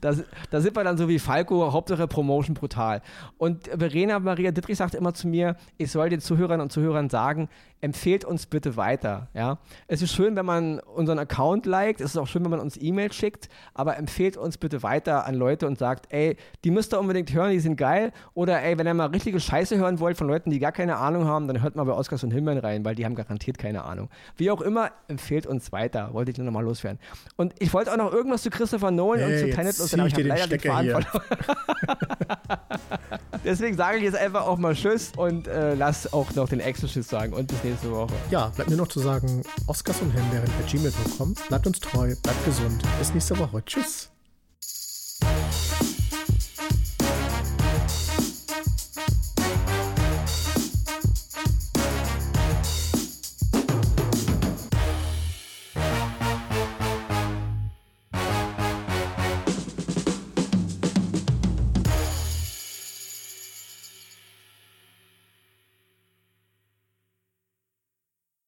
da, 0.01 0.14
da 0.51 0.61
sind 0.61 0.76
wir 0.76 0.84
dann 0.84 0.96
so 0.96 1.09
wie 1.09 1.18
Falco, 1.18 1.72
Hauptsache 1.72 2.07
Promotion 2.07 2.55
brutal. 2.55 3.03
Und 3.38 3.68
Verena 3.68 4.18
Maria 4.18 4.51
Dittrich 4.51 4.78
sagte 4.78 4.96
immer 4.96 5.14
zu 5.14 5.28
mir, 5.28 5.57
ich 5.78 5.90
soll 5.90 6.09
den 6.11 6.20
Zuhörern 6.20 6.61
und 6.61 6.72
Zuhörern 6.72 7.09
sagen, 7.09 7.48
empfehlt 7.80 8.24
uns 8.24 8.46
bitte 8.46 8.76
weiter. 8.76 9.28
Ja? 9.34 9.59
Es 9.86 10.03
ist 10.03 10.12
schön, 10.12 10.36
wenn 10.36 10.46
man 10.46 10.80
unseren 10.80 11.18
Account 11.18 11.66
liked, 11.66 12.01
es 12.01 12.12
ist 12.12 12.16
auch 12.16 12.26
schön, 12.26 12.44
wenn 12.44 12.51
man 12.51 12.61
uns 12.61 12.76
E-Mails 12.80 13.14
schickt, 13.14 13.48
aber 13.74 13.96
empfehlt 13.96 14.36
uns 14.36 14.59
bitte 14.59 14.82
weiter 14.82 15.26
an 15.26 15.34
Leute 15.34 15.66
und 15.66 15.78
sagt, 15.78 16.12
ey, 16.12 16.36
die 16.64 16.70
müsst 16.70 16.92
ihr 16.92 17.01
unbedingt 17.01 17.32
hören, 17.32 17.53
die 17.53 17.61
sind 17.61 17.76
geil. 17.76 18.12
Oder 18.34 18.62
ey, 18.62 18.76
wenn 18.78 18.86
ihr 18.91 18.95
mal 18.95 19.07
richtige 19.07 19.41
Scheiße 19.41 19.78
hören 19.78 20.01
wollt 20.01 20.16
von 20.16 20.26
Leuten, 20.26 20.51
die 20.51 20.59
gar 20.59 20.72
keine 20.72 20.97
Ahnung 20.97 21.26
haben, 21.26 21.47
dann 21.47 21.62
hört 21.62 21.76
mal 21.76 21.84
bei 21.84 21.93
Oscars 21.93 22.24
und 22.24 22.30
Himmeln 22.30 22.59
rein, 22.59 22.84
weil 22.84 22.95
die 22.95 23.05
haben 23.05 23.14
garantiert 23.14 23.59
keine 23.59 23.84
Ahnung. 23.84 24.09
Wie 24.36 24.51
auch 24.51 24.61
immer, 24.61 24.91
empfehlt 25.09 25.47
uns 25.47 25.72
weiter, 25.72 26.12
wollte 26.12 26.30
ich 26.30 26.38
nur 26.38 26.45
nochmal 26.45 26.64
loswerden. 26.64 26.99
Und 27.36 27.55
ich 27.59 27.72
wollte 27.72 27.93
auch 27.93 27.97
noch 27.97 28.12
irgendwas 28.12 28.43
zu 28.43 28.51
Christopher 28.51 28.91
Nolan 28.91 29.20
hey, 29.20 29.43
und 29.43 29.51
zu 29.51 29.57
Tenet 29.57 29.78
loswerden, 29.78 30.01
aber 30.01 30.09
ich 30.09 30.14
habe 30.14 30.22
leider 30.24 30.47
den 30.47 30.61
Faden 30.61 30.91
verloren. 30.91 31.26
Deswegen 33.45 33.76
sage 33.76 33.99
ich 33.99 34.05
jetzt 34.05 34.16
einfach 34.16 34.47
auch 34.47 34.59
mal 34.59 34.74
Tschüss 34.74 35.12
und 35.16 35.49
äh, 35.49 35.74
lass 35.74 36.12
auch 36.12 36.34
noch 36.34 36.49
den 36.49 36.61
Extra-Tschüss 36.61 37.09
sagen 37.09 37.32
und 37.32 37.49
bis 37.49 37.64
nächste 37.64 37.91
Woche. 37.91 38.12
Ja, 38.30 38.49
bleibt 38.49 38.70
mir 38.70 38.76
noch 38.76 38.88
zu 38.88 39.01
sagen, 39.01 39.43
Oscars 39.66 40.01
und 40.03 40.11
Himbeeren 40.11 40.51
bei 40.61 40.70
gmail.com. 40.70 41.34
Bleibt 41.49 41.66
uns 41.66 41.80
treu, 41.80 42.14
bleibt 42.22 42.45
gesund. 42.45 42.82
Bis 42.99 43.14
nächste 43.14 43.38
Woche. 43.38 43.64
Tschüss. 43.64 44.11